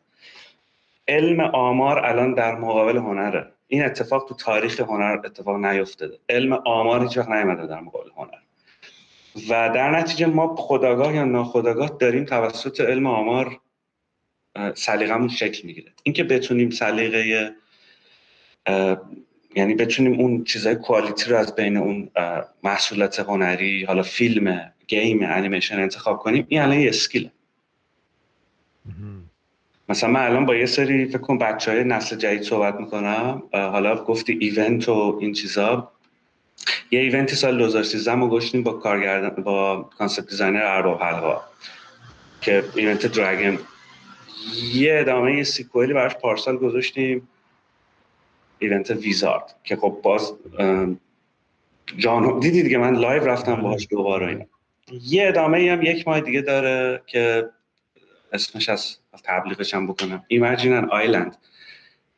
[1.08, 3.52] علم آمار الان در مقابل هنره.
[3.72, 6.18] این اتفاق تو تاریخ هنر اتفاق نیفتاده.
[6.28, 8.38] علم آمار هیچ وقت نیومده در مقابل هنر.
[9.48, 13.60] و در نتیجه ما خودآگاه یا ناخودآگاه داریم توسط علم آمار
[14.74, 15.92] سلیقمون شکل می‌گیره.
[16.02, 17.54] اینکه بتونیم سلیقه
[19.56, 22.10] یعنی بتونیم اون چیزای quality رو از بین اون
[22.62, 27.32] محصولات هنری حالا فیلم game انیمیشن انتخاب کنیم این الان یه skill ه.
[29.90, 34.04] مثلا من الان با یه سری فکر کنم بچه های نسل جدید صحبت می‌کنم حالا
[34.04, 35.92] گفتی event و این چیزا.
[36.90, 41.40] یه event ی سال 2013 ما گذاشتیم با کارگردان با concept designer ارباب حلقا
[42.40, 43.58] که event Dragon
[44.74, 47.28] یه ادامه یه sequel ی براش پارسال گذاشتیم.
[48.58, 50.32] event Wizard که خب باز
[51.96, 54.26] جان دیدی دیگه من live رفتم باهاش دوباره.
[54.26, 54.44] اینا
[55.02, 57.50] یه ادامه هم یک ماه دیگه داره که
[58.32, 60.24] اسمش از تبلیغش هم بکنم.
[60.28, 61.36] Imagine an Island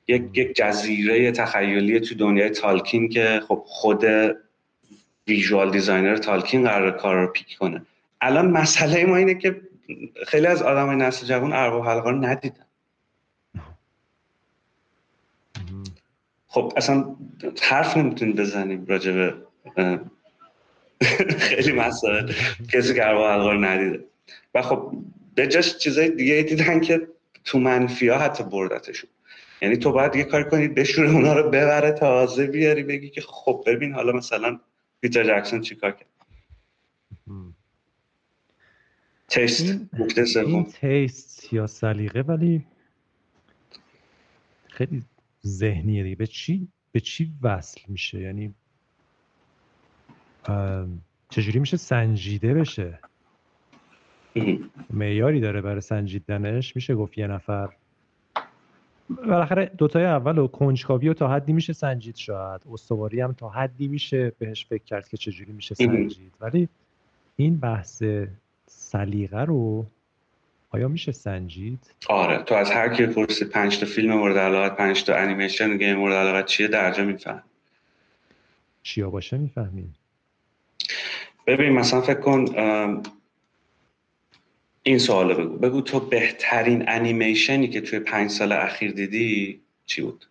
[0.09, 4.05] یک یک جزیره تخیلی تو دنیای تالکین که خب خود
[5.28, 7.82] visual designer تالکین قراره کار رو pick کنه.
[8.20, 9.60] الان مسئله ما اینه که
[10.27, 12.66] خیلی از آدم های نسل جوان ارباب حلقه رو ندیدن.
[16.47, 17.16] خب اصلا
[17.62, 19.31] حرف نمی‌تونیم بزنیم راجع
[21.39, 22.32] خیلی مسائل
[22.73, 24.05] کسی که ارباب حلقه رو ندیده.
[24.55, 24.93] و خب
[25.34, 27.09] به جاش چیزای دیگه دیدن که
[27.44, 29.10] تو منفی ها حتی بردتشون.
[29.62, 33.64] یعنی تو باید یه کار کنید بشوره اونا رو ببره تازه بیاری بگی که خب
[33.66, 34.60] ببین حالا مثلا
[35.00, 36.09] پیتر جکسون چیکار کرد.
[39.28, 42.66] تست این تیست یا سلیقه ولی
[44.68, 45.02] خیلی
[45.46, 46.16] ذهنیه دیگه.
[46.16, 48.54] به چی به چی وصل میشه؟ یعنی
[51.28, 52.98] چجوری میشه سنجیده بشه؟
[54.90, 57.68] معیاری داره برای سنجیدنش؟ میشه گفت یه نفر؟
[59.26, 62.60] بالاخره دوتای اول و کنجکاوی و تا حدی میشه سنجید شاید.
[62.72, 66.34] استواری هم تا حدی میشه بهش فکر کرد که چجوری میشه سنجید.
[66.40, 66.68] ولی
[67.36, 68.02] این بحث
[68.66, 69.86] سلیقه رو
[70.70, 72.42] آیا میشه سنجید؟ آره.
[72.42, 76.14] تو از هر کی پرسی پنج تا فیلم مورد علاقه پنج تا انیمیشن گیم مورد
[76.14, 77.42] علاقه چیه درجا میفهم
[78.82, 79.94] چیا باشه می‌فهمیم
[81.46, 82.44] ببین مثلا فکر کن
[84.82, 85.56] این سوال بگو.
[85.56, 90.26] بگو تو بهترین انیمیشنی که توی پنج سال اخیر دیدی چی بود؟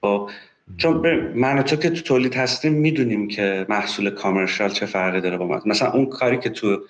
[0.00, 0.30] خب
[0.76, 5.46] چون من تو که تو تولید هستیم می‌دونیم که محصول کامرشال چه فرقی داره با
[5.46, 6.80] من مثلا اون کاری که تو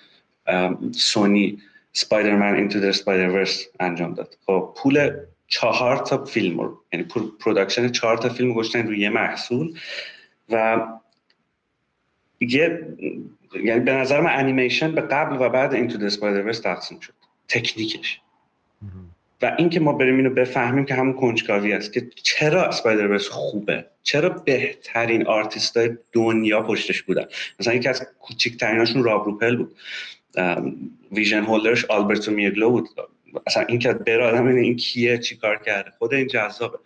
[0.91, 1.61] سونی
[1.93, 4.37] سپایدرمن اینتو در ورس انجام داد.
[4.45, 5.09] خب پول
[5.47, 7.05] چهار تا فیلم رو یعنی
[7.39, 9.77] production چهار تا فیلم گشتن روی یه محصول
[10.49, 10.87] و
[12.39, 12.87] یه
[13.63, 17.13] یعنی به نظر من انیمیشن به قبل و بعد Into the Verse تقسیم شد.
[17.47, 18.19] تکنیکش.
[19.41, 24.29] و اینکه ما بریم اینو بفهمیم که همون کنجکاوی است که چرا Verse خوبه؟ چرا
[24.29, 27.25] بهترین آرتیست های دنیا پشتش بودن؟
[27.59, 29.75] مثلا یکی از کوچکتریناشون راب روپل بود.
[31.11, 32.89] vision holder ش آلبرتو میلگو بود.
[33.47, 36.77] اصلا این که بره آدم این کیه چی کار کرده؟ خود این جذابه.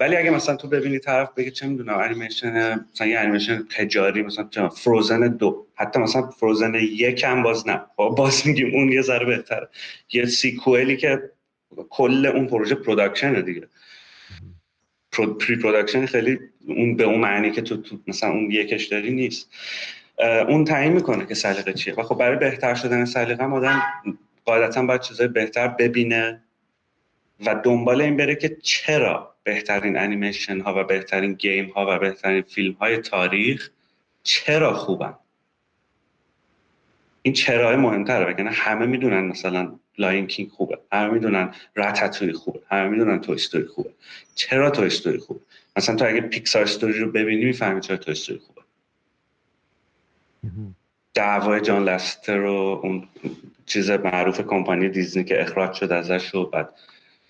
[0.00, 4.68] ولی اگه مثلا تو ببینی طرف بگه چه می‌دونم انیمیشن مثلا یه انیمیشن تجاری مثلا
[4.68, 7.80] Frozen دو حتی مثلا Frozen یک هم باز نه.
[7.96, 9.68] خب، باز میگیم اون یه ذره بهتره.
[10.12, 11.30] یه sequel ی که
[11.90, 13.68] کل اون پروژه production دیگه.
[15.12, 19.50] pre-production خیلی اون به اون معنی که تو, تو مثلا اون یکش داری نیست.
[20.48, 21.94] اون تعیین می‌کنه که سلیقه چیه.
[21.94, 23.82] و خب برای بهتر شدن سلیقه آدم
[24.44, 26.42] قاعدتا باید چیزای بهتر ببینه
[27.46, 32.42] و دنبال این بره که چرا بهترین انیمیشن ها و بهترین گیم ها و بهترین
[32.42, 33.70] فیلم های تاریخ
[34.22, 35.14] چرا خوبن؟
[37.22, 42.88] این چرا مهمتره وگرنه همه می‌دونن مثلا Lion King خوبه همه می‌دونن Ratatouille خوبه همه
[42.88, 43.90] می‌دونن Toy Story خوبه.
[44.34, 45.40] چرا Toy Story خوبه؟
[45.76, 48.62] مثلا تو اگه Pixar Story رو ببینی می‌فهمی چرا Toy Story خوبه.
[51.14, 53.08] دعوای جان لستر و اون
[53.66, 56.68] چیز معروف کمپانی دیزنی که اخراج شد ازش و بعد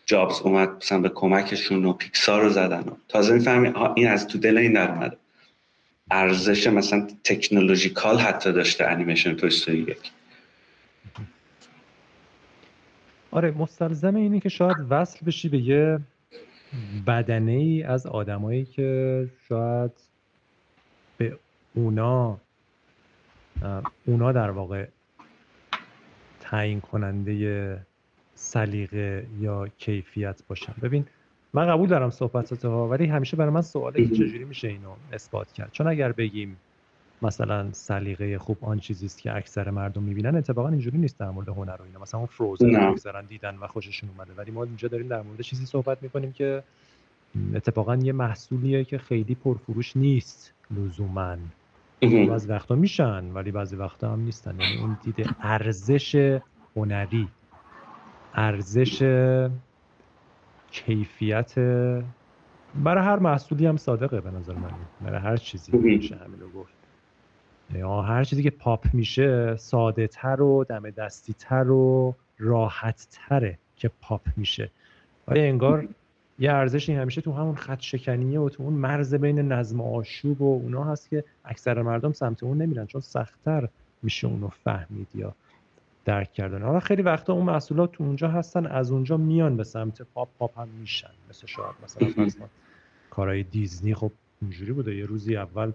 [0.07, 4.39] جابز اومد مثلا به کمکشون و پیکسار رو زدن و تازه می‌فهمی این از تو
[4.39, 5.16] دل این در اومده.
[6.11, 10.11] ارزش مثلا تکنولوژیکال حتی داشته انیمیشن تو استوری یک.
[13.31, 15.99] آره مستلزم اینه که شاید وصل بشی به یه
[17.07, 19.91] بدنه ای از آدمایی که شاید
[21.19, 21.39] به
[21.74, 22.39] اونا
[24.07, 24.87] اونا در واقع
[26.41, 27.87] تعیین کننده
[28.39, 31.05] سلیقه یا کیفیت باشن ببین
[31.53, 35.52] من قبول دارم صحبتات ها ولی همیشه برای من سواله که چجوری میشه اینو اثبات
[35.52, 35.73] کرد.
[35.73, 36.57] چون اگر بگیم
[37.23, 41.49] مثلا سلیقه خوب آن چیزی است که اکثر مردم می‌بینن اتفاقا اینجوری نیست در مورد
[41.49, 42.01] هنر و اینا.
[42.01, 44.33] مثلا اون فروزن رو اکثرا دیدن و خوششون اومده.
[44.36, 46.62] ولی ما اینجا داریم در مورد چیزی صحبت می‌کنیم که
[47.55, 51.36] اتفاقا یه محصولیه که خیلی پرفروش نیست لزوما.
[52.01, 54.60] بعضی وقتا میشن ولی بعضی وقتا هم نیستن.
[54.60, 56.39] یعنی اون دیده ارزش
[56.77, 57.28] هنری.
[58.36, 59.02] ارزش
[60.70, 61.55] کیفیت
[62.74, 64.70] برای هر محصولی هم صادقه به نظر من.
[65.00, 66.73] برای هر چیزی میشه همین رو گفت.
[67.74, 73.58] یا هر چیزی که پاپ میشه ساده تر و دم دستی تر و راحت تره
[73.76, 74.70] که پاپ میشه.
[75.28, 75.89] ولی انگار
[76.39, 80.42] یه ارزشی همیشه تو همون خط شکنیه و تو اون مرز بین نظم و آشوب
[80.42, 83.68] و اونا هست که اکثر مردم سمت اون نمیرن چون سختتر
[84.02, 85.34] میشه اونو فهمید یا
[86.07, 86.62] درک کردن.
[86.62, 90.59] حالا خیلی وقتا اون محصولات تو اونجا هستن از اونجا میان به سمت پاپ پاپ
[90.59, 91.10] هم میشن.
[91.31, 92.49] مثل شاید مثلا
[93.10, 94.12] کارهای دیزنی خب
[94.43, 94.97] اینجوری بوده.
[94.97, 95.73] یه روزی اول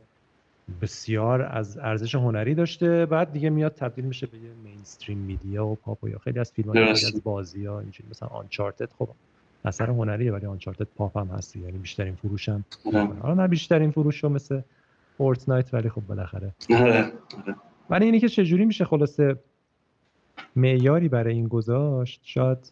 [0.81, 5.75] بسیار از ارزش هنری داشته بعد دیگه میاد تبدیل میشه به یه mainstream media و
[5.75, 8.09] پاپ و یا خیلی از فیلم از بازی ها اینجوری.
[8.09, 9.09] مثلا Uncharted خب
[9.65, 12.65] اثر هنریه ولی آنچارتد پاپ هم هستی یعنی بیشترین فروش هم.
[13.21, 14.61] حالا نه بیشترین فروش رو مثل
[15.17, 16.51] فورتنایت ولی خب بالاخره.
[16.69, 17.11] آره، آره.
[17.89, 19.37] ولی اینی که چجوری میشه خلاصه
[20.55, 22.71] معیاری برای این گذاشت شاید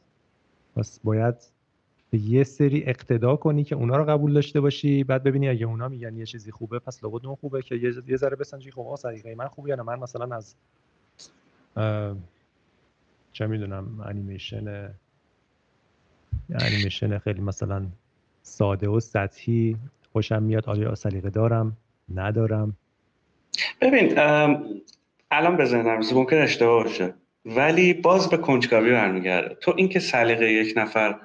[0.78, 1.36] بس باید
[2.12, 5.88] به یه سری اقتدا کنی که اونا رو قبول داشته باشی بعد ببینی اگه اونا
[5.88, 7.76] میگن یه چیزی خوبه پس لابد اون خوبه که
[8.08, 8.96] یه ذره بسنجی خب آقا
[9.38, 10.56] من خوبه یا نه من مثلا از
[13.34, 14.90] چه می‌دونم انیمیشن
[16.50, 17.86] انیمیشن خیلی مثلا
[18.42, 19.78] ساده و سطحی
[20.14, 21.78] خوشم میاد آیا سلیقه دارم
[22.16, 22.78] ندارم.
[23.82, 24.14] ببین
[25.32, 27.14] الان بزنم ممکن اشتباه باشه.
[27.56, 29.56] ولی باز به کنجکاوی برمیگرده.
[29.56, 31.20] تو اینکه سلیقه یک نفر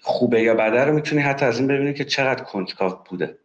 [0.00, 3.38] خوبه یا بده رو می‌تونی حتی از این ببینی که چقدر کنجکاو بوده.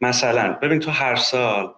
[0.00, 1.74] مثلا ببین تو هر سال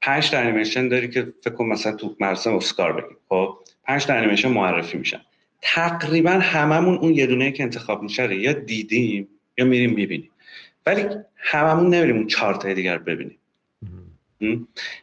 [0.00, 4.14] پنج تا انیمیشن داری که فکر کن مثلا تو مراسم اسکار بگیم خب؟ پنج تا
[4.14, 5.20] انیمیشن معرفی میشن.
[5.62, 9.28] تقریبا هممون اون یه دونه که انتخاب میشه یا دیدیم
[9.58, 10.30] یا میریم می‌بینیم.
[10.86, 13.38] ولی هممون نمیریم اون چهار تا دیگر ببینیم.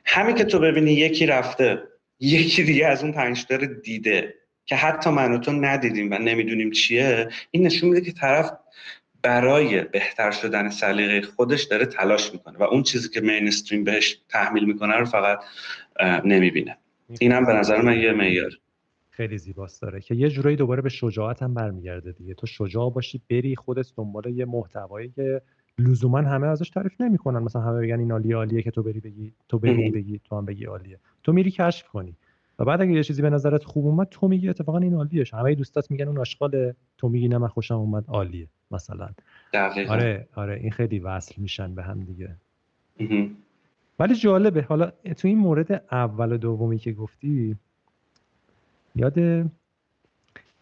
[0.06, 1.84] همین که تو ببینی یکی رفته
[2.20, 6.72] یکی دیگه از اون پنج تا دیده که حتی من و تو ندیدیم و نمی‌دونیم
[6.72, 8.52] چیه این نشون میده که طرف
[9.22, 14.66] برای بهتر شدن سلیقه خودش داره تلاش می‌کنه و اون چیزی که مینستریم بهش تحمیل
[14.66, 15.40] می‌کنه رو فقط
[16.26, 16.78] نمی‌بینه.
[17.20, 18.52] اینم به نظر من یه معیار.
[19.10, 22.34] خیلی زیباست داره که یه جورایی دوباره به شجاعت هم برمیگرده دیگه.
[22.34, 25.42] تو شجاع باشی بری خودت دنبال یه محتوایی که
[25.80, 27.40] لزوما همه ازش تعریف نمی‌کنن.
[27.40, 30.46] مثلا همه بگن این عالیه عالیه که تو بری بگی تو بری بگی تو هم
[30.46, 31.00] بگی عالیه.
[31.24, 32.16] تو میری کشف کنی.
[32.60, 35.56] و بعد اگه یه چیزی به نظرت خوب اومد تو میگی اتفاقا این عالیه همه
[35.56, 39.10] دوستات میگن اون آشغال تو میگی نه من خوشم اومد عالیه مثلا.
[39.54, 39.94] دقیقا.
[39.94, 42.36] آره آره این خیلی وصل میشن به هم دیگه.
[44.00, 44.62] ولی جالبه.
[44.62, 47.56] حالا تو این مورد اول و دومی که گفتی
[48.96, 49.18] یاد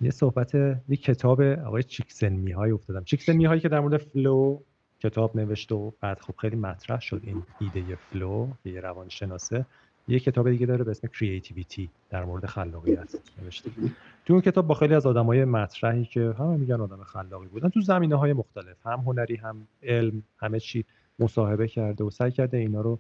[0.02, 3.04] یه صحبت یه کتاب آقای چیکسن میهای افتادم.
[3.04, 4.60] چیکسن میهایی که در مورد flow
[5.00, 9.66] کتاب نوشته و بعد خب خیلی مطرح شد این ایده flow یه روانشناسه.
[10.08, 13.72] یه کتاب دیگه داره به اسم Creativity در مورد خلاقیت نوشته.
[14.26, 17.82] تو اون کتاب با خیلی از آدمای مطرحی که همه میگن آدم خلاقی بودن تو
[17.82, 20.86] زمینه های مختلف هم هنری هم علم همه چی
[21.20, 23.00] مصاحبه کرده و سعی کرده اینا رو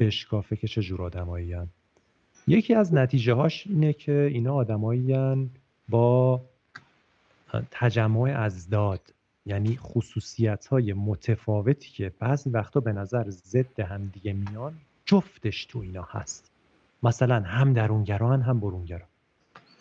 [0.00, 1.56] بشکافه که چه جور آدمایی
[2.46, 5.16] یکی از نتیجه هاش اینه که اینا آدمایی
[5.88, 6.40] با
[7.70, 9.13] تجمع ازداد
[9.46, 14.74] یعنی خصوصیت های متفاوتی که بعضی وقتا به نظر ضد هم دیگه میان
[15.06, 16.50] جفتش تو اینا هست.
[17.02, 19.08] مثلا هم درونگران هم برونگران.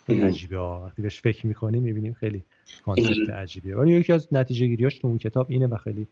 [0.05, 2.43] خیلی عجیبه وقتی بهش فکر می‌کنیم می‌بینیم خیلی
[2.85, 3.75] concept عجیبیه.
[3.75, 6.07] ولی یکی از نتیجه گیریاش تو اون کتاب اینه و خیلی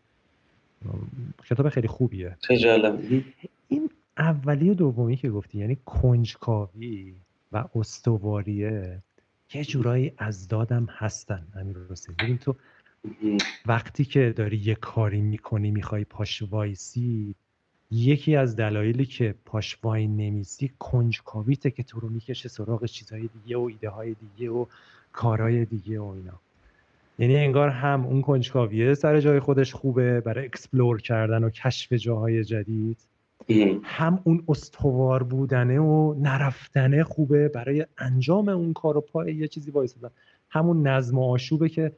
[1.44, 2.36] کتاب خیلی خوبیه.
[3.68, 7.14] این اولی و دومی که گفتی یعنی کنجکاوی
[7.52, 9.02] و استواریه
[9.54, 12.56] یه جورایی اضداد هم هستن امیر حسین ببین تو
[13.66, 17.34] وقتی که داری یه کاری می‌کنی می‌خوای پاش وایسی
[17.90, 23.56] یکی از دلایلی که پاش وای نمیسی کنجکاویته که تو رو می‌کشه سراغ چیزهای دیگه
[23.56, 24.66] و ایده های دیگه و
[25.12, 26.40] کارهای دیگه و اینا.
[27.18, 32.44] یعنی انگار هم اون کنجکاویه سر جای خودش خوبه برای explore کردن و کشف جاهای
[32.44, 32.98] جدید.
[33.82, 39.70] هم اون استوار بودنه و نرفتنه خوبه برای انجام اون کار و پای یه چیزی
[39.70, 40.10] وایسادن.
[40.48, 41.92] همون نظم و آشوبه که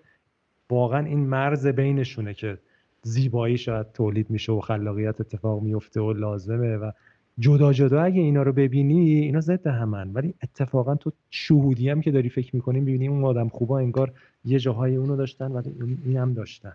[0.71, 2.59] واقعا این مرز بینشونه که
[3.03, 6.91] زیبایی شاید تولید میشه و خلاقیت اتفاق میفته و لازمه و
[7.39, 10.11] جدا جدا اگه اینا رو ببینی اینا ضد همن.
[10.13, 14.13] ولی اتفاقا تو شهودی هم که داری فکر می‌کنی می‌بینی اون آدم خوبا انگار
[14.45, 16.73] یه جاهای اونو داشتن ولی این هم داشتن.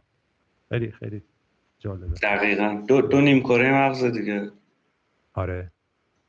[0.69, 1.22] خیلی خیلی
[1.80, 2.08] جالبه.
[2.24, 2.84] دقیقا.
[2.88, 4.51] دو, دو نیم کره مغز دیگه.
[5.34, 5.72] آره.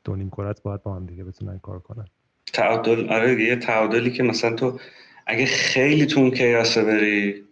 [0.03, 2.05] دو نیم کرت باید با هم دیگه بتونن کار کنن.
[2.53, 4.79] تعادل آره یه تعادلی که مثلا تو
[5.27, 7.43] اگه خیلی تو اون chaos ه بری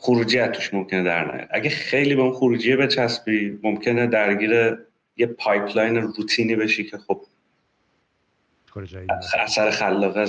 [0.00, 1.48] خروجی توش ممکنه در نیاد.
[1.50, 4.78] اگه خیلی به اون خروجیه بچسبی ممکنه درگیر
[5.16, 7.20] یه pipeline روتینی بشی که خب
[9.38, 10.26] اثر خلاقه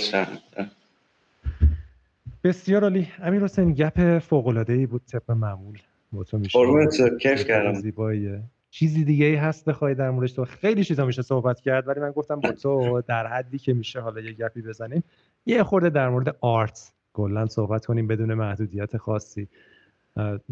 [2.44, 3.08] بسیار عالی.
[3.22, 5.80] امیر حسین گپ فوق العاده ای بود طبق معمول
[6.12, 7.74] با تو میشه کیف کردم.
[7.74, 8.42] زیباییه.
[8.70, 12.12] چیزی دیگه ای هست بخوای در موردش تو خیلی چیزا میشه صحبت کرد ولی من
[12.12, 15.04] گفتم با تو در حدی که میشه حالا یه گپی بزنیم.
[15.46, 19.48] یه خورده در مورد آرت کلا صحبت کنیم بدون محدودیت خاصی.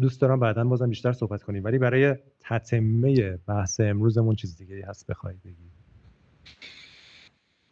[0.00, 5.06] دوست دارم بعدا بازم بیشتر صحبت کنیم ولی برای تتمه بحث امروزمون چیز دیگه هست
[5.06, 5.70] بخوای بگی؟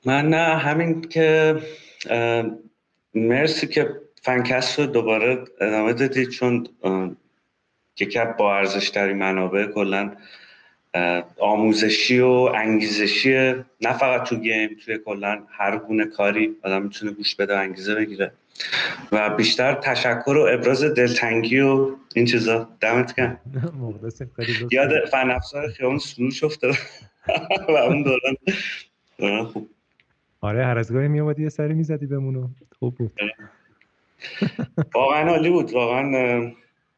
[0.06, 1.56] من نه همین که
[3.14, 6.66] مرسی که فنکست رو دوباره ادامه دادید چون
[8.00, 10.12] یکی با ارزش منابع کلا
[11.38, 13.34] آموزشی و انگیزشی
[13.80, 17.94] نه فقط تو گیم توی کلا هر گونه کاری آدم می‌تونه گوش بده و انگیزه
[17.94, 18.32] بگیره.
[19.12, 22.68] و بیشتر تشکر و ابراز دلتنگی و این چیزا.
[22.80, 23.36] دمت کن
[24.72, 26.74] یاد فن افزار خیابون سروش افتاد
[27.68, 28.36] و اون دوران.
[29.44, 29.68] خوب.
[30.40, 33.20] آره هر از گاهی میومدی یه سری می‌زدی بمونو خوب بود.
[34.94, 35.72] واقعا عالی بود.
[35.72, 36.52] واقعا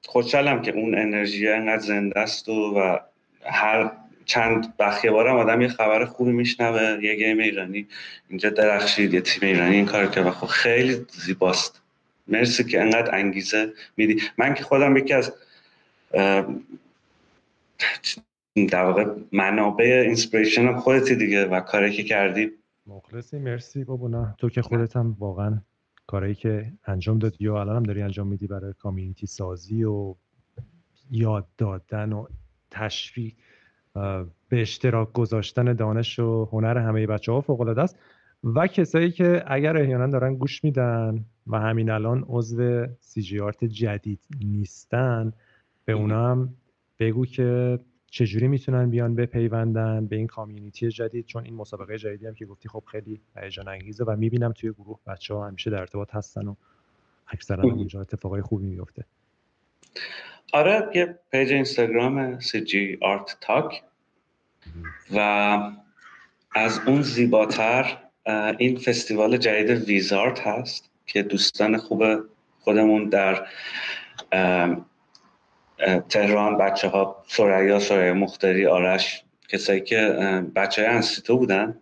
[0.06, 2.98] خوشحالم که اون انرژی انقدر زنده است و, و
[3.42, 3.90] هر
[4.24, 7.86] چند بخیه بارم آدم یه خبر خوبی میشنوه یه گیم ایرانی.
[8.28, 11.82] اینجا درخشید یه تیم ایرانی این کار که خب خیلی زیباست.
[12.28, 14.22] مرسی که انقدر انگیزه میدی.
[14.38, 15.32] من که خودم یکی از
[18.68, 22.50] در واقع منابع inspiration هم خودتی دیگه و کاری که کردی.
[22.86, 24.08] مخلصی مرسی بابا.
[24.08, 25.60] نه تو که خودت هم واقعا
[26.06, 30.14] کارهایی که انجام دادی و الان هم داری انجام میدی برای community سازی و
[31.10, 32.26] یاد دادن و
[32.70, 33.32] تشویق.
[34.48, 37.98] به اشتراک گذاشتن دانش و هنر همه بچه ها فوق است.
[38.44, 44.20] و کسایی که اگر احیانا دارن گوش میدن و همین الان عضو CG Art جدید
[44.40, 45.32] نیستن
[45.84, 46.54] به اونا هم
[46.98, 52.34] بگو که چجوری می‌تونن بیان بپیوندن به این community جدید؟ چون این مسابقه جدیدی هم
[52.34, 56.14] که گفتی خب خیلی هیجان انگیزه و می‌بینم توی گروه بچه ها همیشه در ارتباط
[56.14, 56.54] هستن و
[57.28, 59.04] اکثرا اونجا اتفاقای خوبی میفته
[60.52, 63.82] آره یه page اینستاگرام CG Art Talk.
[65.14, 65.18] و
[66.52, 67.98] از اون زیباتر
[68.58, 72.04] این فستیوال جدید ویزارت هست که دوستان خوب
[72.60, 73.46] خودمون در
[76.08, 79.98] تهران بچه ها سریا سریا مختاری آرش کسایی که
[80.56, 81.80] بچه های انسیتو بودن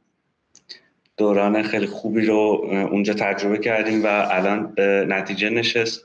[1.17, 2.35] دوران خیلی خوبی رو
[2.91, 4.75] اونجا تجربه کردیم و الان
[5.09, 6.05] نتیجه نشست.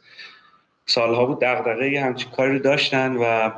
[0.85, 3.51] سالها بود دقدقه یه همچین کاری رو داشتن و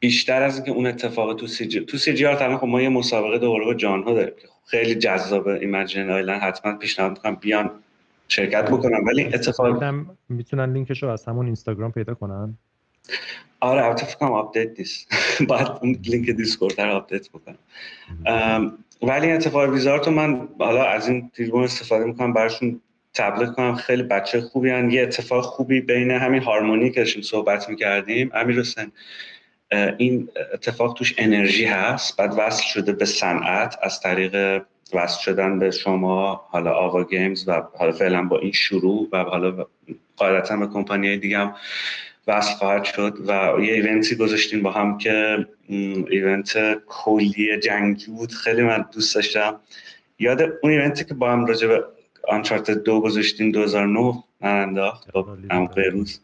[0.00, 2.88] بیشتر از اینکه اون اتفاق تو سی جی تو سی جی آر خب ما یه
[2.88, 4.32] مسابقه دوباره با جان ها داریم
[4.66, 7.70] خیلی جذابه Imagine Island حتما پیشنهاد می‌کنم بیان
[8.28, 9.84] شرکت بکنن ولی اتفاق
[10.28, 12.58] می‌تونن لینکش رو از همون اینستاگرام پیدا کنن.
[13.60, 15.08] آره البته فکر کنم update نیست.
[15.48, 17.58] باید link Discord رو update بکنم.
[19.02, 22.80] ولی اتفاق ویزارت من حالا از این تریبون استفاده می‌کنم براشون
[23.16, 24.90] تبلیغ کنم خیلی بچه خوبی هن.
[24.90, 28.30] یه اتفاق خوبی بین همین harmony که داشتیم صحبت می‌کردیم.
[28.34, 28.92] امیر حسین
[29.98, 33.78] این اتفاق توش انرژی هست بعد وصل شده به صنعت.
[33.82, 34.62] از طریق
[34.92, 39.66] وصل شدن به شما حالا آوا گیمز و حالا فعلا با این شروع و حالا
[40.16, 41.54] قاعدتا به کمپانی دیگه هم
[42.26, 48.32] وصل خواهد شد و یه event ی گذاشتیم با هم که event خیلی قشنگی بود.
[48.32, 49.60] خیلی من دوست داشتم.
[50.18, 51.84] یاد اون event ی که با هم راجع به
[52.28, 56.20] Uncharted دو گذاشتیم 2009 من انداخت با هم روز.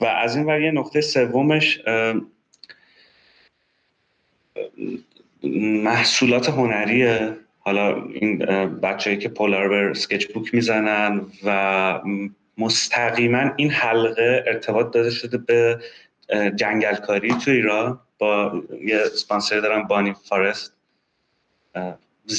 [0.00, 1.80] و از این ور یه نقطه سومش
[5.84, 7.36] محصولات هنریه.
[7.60, 12.00] حالا این بچههایی که پولار بر سکچ بوک می‌زنن و
[12.58, 15.80] مستقیما این حلقه ارتباط داده شده به
[16.56, 20.72] جنگلکاری تو ایران با یه سپانسر دارم بانی فارست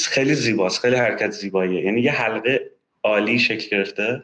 [0.08, 1.85] خیلی زیباست خیلی حرکت زیباییه.
[1.85, 2.72] یعنی یه حلقه
[3.03, 4.24] عالی شکل گرفته.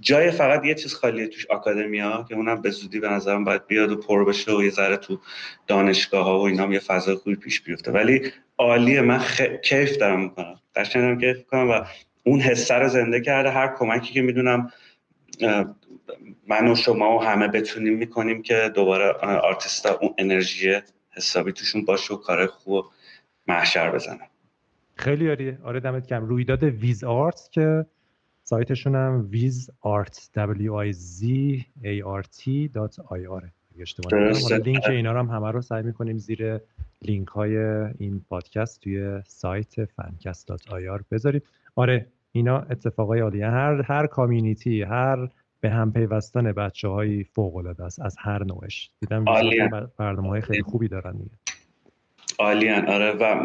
[0.00, 3.92] جای فقط یه چیز خالیه توش ها که اونم به زودی به نظرم باید بیاد
[3.92, 5.20] و پر بشه و یه ذره تو
[5.66, 7.92] دانشگاه ها و اینا یه فضا خوبی پیش بیفته.
[7.92, 9.00] ولی عالیه.
[9.00, 9.42] من خ...
[9.42, 10.60] کیف دارم می‌کنم.
[10.76, 11.80] قشنگم کیف کنم و
[12.24, 13.50] اون حسه رو زنده کرده.
[13.50, 14.72] هر کمکی که می‌دونم
[16.48, 20.80] من و شما و همه بتونیم می‌کنیم که دوباره آرتیستا اون انرژی
[21.16, 22.84] حسابی توشون باشه و کار خوب
[23.48, 24.28] محشر بزنم
[24.94, 25.58] خیلی عالیه.
[25.64, 27.86] آره دمت کم رویداد Wizart که
[28.46, 31.24] سایتشون هم Wizart w i z
[31.84, 32.76] a r t
[33.08, 33.52] آره
[34.64, 36.60] لینک اینا رو هم همه رو سعی می‌کنیم زیر
[37.02, 37.56] لینک های
[37.98, 41.42] این پادکست توی سایت فنکست dot ir بذاریم.
[41.76, 45.28] آره اینا اتفاقای عالیه هر هر community هر
[45.60, 48.90] به هم پیوستن بچه های فوق العاده است از هر نوعش.
[49.00, 49.24] دیدم
[49.98, 51.36] برنامه های خیلی خوبی دارن دیگه.
[52.38, 52.88] عالیان.
[52.88, 53.42] آره و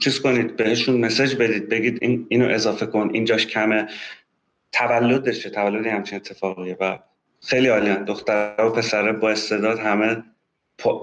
[0.00, 3.86] چیز کنید بهشون مسج بدید بگید این اینو اضافه کن اینجاش کمه.
[4.72, 6.98] تولدشه تولد همچین اتفاقیه و
[7.40, 10.22] خیلی عالیان دختر و پسر با استعداد همه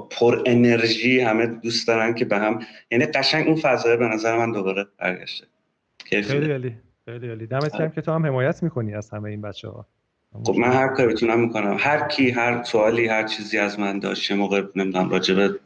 [0.10, 2.60] پر انرژی همه دوست دارن که به هم
[2.92, 5.48] یعنی قشنگ اون فضای به نظر من دوباره برگشته.
[6.06, 6.76] خیلی عالی
[7.06, 7.48] خیلی عالی.
[7.48, 9.86] دمت گرم که تو هم حمایت می‌کنی از همه این بچه ها
[10.46, 11.78] خب من هر کاری بتونم می‌کنم.
[11.80, 15.60] هر کی هر سوالی هر چیزی از من داشت موقع نمی‌دونم راجبه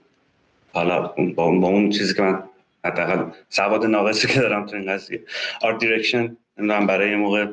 [0.74, 1.02] حالا
[1.36, 2.44] با اون چیزی که من
[2.86, 5.22] حداقل سواد ناقصی که دارم تو این قضیه.
[5.62, 7.48] آرت دیرکشن نمی‌دونم برای موقع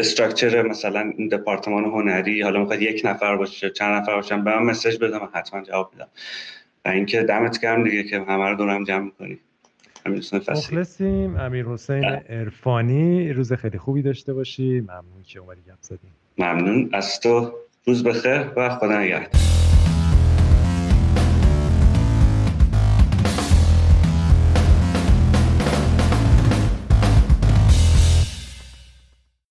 [0.00, 4.62] استراکچر مثلا این دپارتمان هنری حالا می‌خواد یک نفر باشه چند نفر باشن به من
[4.62, 6.08] مسج بده من حتما جواب میدم.
[6.84, 9.38] و اینکه دمت گرم دیگه که همه رو دورم جمع می‌کنی.
[10.06, 11.36] مخلصیم.
[11.36, 14.80] امیر حسین ارفانی روز خیلی خوبی داشته باشی.
[14.80, 16.90] ممنون که اومدی گپ زدیم ممنون.
[16.92, 17.52] از تو
[17.86, 19.28] روز بخیر و خدا نگهدار.